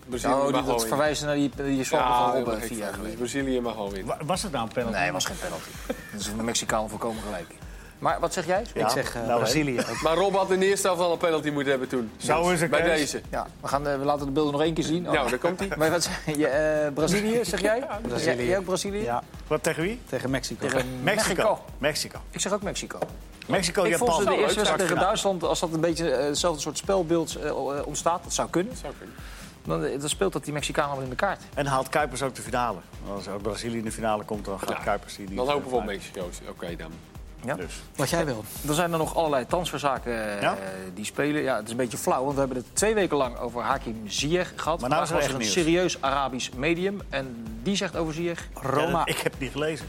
Brazilië 0.09 0.33
Oh, 0.33 0.51
mag 0.51 0.65
dat 0.65 0.87
verwijzen 0.87 1.25
naar 1.25 1.35
die, 1.35 1.51
die 1.55 1.77
Ja, 1.77 1.83
van 1.83 2.33
Robben. 2.35 2.59
Dus 2.59 2.67
geleden. 2.67 3.15
Brazilië 3.17 3.61
mag 3.61 3.75
wel 3.75 3.91
winnen. 3.91 4.07
Wa- 4.17 4.25
Was 4.25 4.43
het 4.43 4.51
nou 4.51 4.63
een 4.67 4.73
penalty? 4.73 4.97
Nee, 4.97 5.11
was 5.11 5.25
geen 5.25 5.37
penalty. 5.39 5.69
Dat 6.11 6.21
is 6.21 6.27
een 6.27 6.45
Mexicaan 6.45 6.89
volkomen 6.89 7.23
gelijk. 7.23 7.47
Maar 7.99 8.19
wat 8.19 8.33
zeg 8.33 8.45
jij? 8.45 8.63
Ja, 8.73 8.86
ik 8.86 8.89
zeg 8.91 9.15
eh, 9.15 9.25
nou, 9.27 9.39
Brazilië. 9.39 9.79
ook. 9.79 10.01
Maar 10.01 10.15
Rob 10.15 10.36
had 10.36 10.51
in 10.51 10.60
de 10.60 10.65
eerste 10.65 10.88
helft 10.88 11.01
al 11.01 11.12
een 11.12 11.17
penalty 11.17 11.49
moeten 11.49 11.69
hebben 11.71 11.88
toen. 11.89 12.12
Zo 12.17 12.49
is 12.49 12.62
het, 12.62 12.69
Bij 12.69 12.81
deze. 12.81 13.21
Ja, 13.29 13.47
we, 13.62 13.67
gaan, 13.67 13.83
we 13.83 13.89
laten 14.05 14.25
de 14.25 14.31
beelden 14.31 14.51
nog 14.51 14.62
één 14.62 14.73
keer 14.73 14.83
zien. 14.83 15.07
Oh. 15.07 15.13
Nou, 15.13 15.29
daar 15.29 15.39
komt 15.39 15.60
hij. 15.60 15.69
Maar 15.77 15.91
wat 15.91 16.03
zeg 16.03 16.36
je? 16.38 16.47
eh, 16.47 16.93
Brazilië, 16.93 17.39
zeg 17.45 17.62
jij? 17.62 17.79
Brazilië. 18.07 18.36
Jij, 18.36 18.45
jij 18.45 18.57
ook 18.57 18.65
Brazilië? 18.65 19.03
Ja, 19.03 19.23
Wat 19.47 19.63
tegen 19.63 19.83
wie? 19.83 19.99
tegen 20.10 20.29
Mexico. 20.29 20.67
Tegen 20.67 20.86
Mexico. 21.03 21.25
Mexico. 21.33 21.60
Mexico. 21.77 22.19
Ik 22.31 22.39
zeg 22.39 22.53
ook 22.53 22.62
Mexico. 22.62 22.99
Mexico, 23.45 23.83
ik 23.83 23.97
vond 23.97 24.13
ze 24.13 24.17
Japan. 24.19 24.33
de 24.36 24.39
eerste 24.41 24.55
wedstrijd 24.55 24.88
tegen 24.89 25.03
Duitsland, 25.03 25.43
als 25.43 25.60
dat 25.60 25.73
een 25.73 25.79
beetje 25.79 26.12
eh, 26.12 26.25
hetzelfde 26.25 26.62
soort 26.62 26.77
spelbeeld 26.77 27.38
ontstaat, 27.86 28.23
dat 28.23 28.33
zou 28.33 28.49
kunnen, 28.49 28.75
Zou 28.77 28.93
kunnen. 28.97 29.15
dan, 29.91 29.99
dan 29.99 30.10
speelt 30.10 30.33
dat 30.33 30.43
die 30.43 30.53
Mexicanen 30.53 30.95
wel 30.95 31.03
in 31.03 31.10
de 31.10 31.15
kaart. 31.15 31.41
En 31.53 31.65
haalt 31.65 31.89
Kuipers 31.89 32.21
ook 32.21 32.36
de 32.36 32.41
finale. 32.41 32.77
Als 33.15 33.27
ook 33.27 33.41
Brazilië 33.41 33.77
in 33.77 33.83
de 33.83 33.91
finale 33.91 34.23
komt, 34.23 34.45
dan 34.45 34.60
gaat 34.60 34.69
Ja, 34.69 34.75
Kuipers 34.83 35.15
die 35.15 35.27
niet. 35.27 35.38
Dan 35.38 35.49
hopen 35.49 35.69
we 35.69 35.75
op 35.75 35.86
Mexico. 35.86 36.29
Oké 36.49 36.75
dan. 36.75 36.91
Ja? 37.47 37.55
Dus. 37.55 37.73
Wat 37.95 38.10
jij 38.10 38.25
wil. 38.25 38.43
Dan 38.62 38.75
zijn 38.75 38.91
er 38.91 38.97
nog 38.97 39.15
allerlei 39.15 39.45
transferzaken 39.45 40.36
eh, 40.36 40.41
Ja? 40.41 40.57
die 40.93 41.05
spelen. 41.05 41.41
Ja, 41.41 41.55
het 41.55 41.65
is 41.65 41.71
een 41.71 41.77
beetje 41.77 41.97
flauw, 41.97 42.21
want 42.21 42.33
we 42.33 42.39
hebben 42.39 42.57
het 42.57 42.65
twee 42.73 42.93
weken 42.93 43.17
lang 43.17 43.38
over 43.38 43.62
Hakim 43.62 44.01
Ziyech 44.05 44.53
gehad. 44.55 44.79
Maar 44.79 44.89
nou 44.89 45.03
is 45.03 45.10
er 45.10 45.31
een 45.31 45.38
nieuws. 45.38 45.51
serieus 45.51 46.01
Arabisch 46.01 46.49
medium. 46.55 47.01
En 47.10 47.45
die 47.63 47.75
zegt 47.75 47.95
over 47.95 48.13
Ziyech... 48.13 48.47
Roma. 48.53 48.99
Ja, 48.99 49.05
ik 49.05 49.17
heb 49.17 49.31
het 49.31 49.41
niet 49.41 49.51
gelezen. 49.51 49.86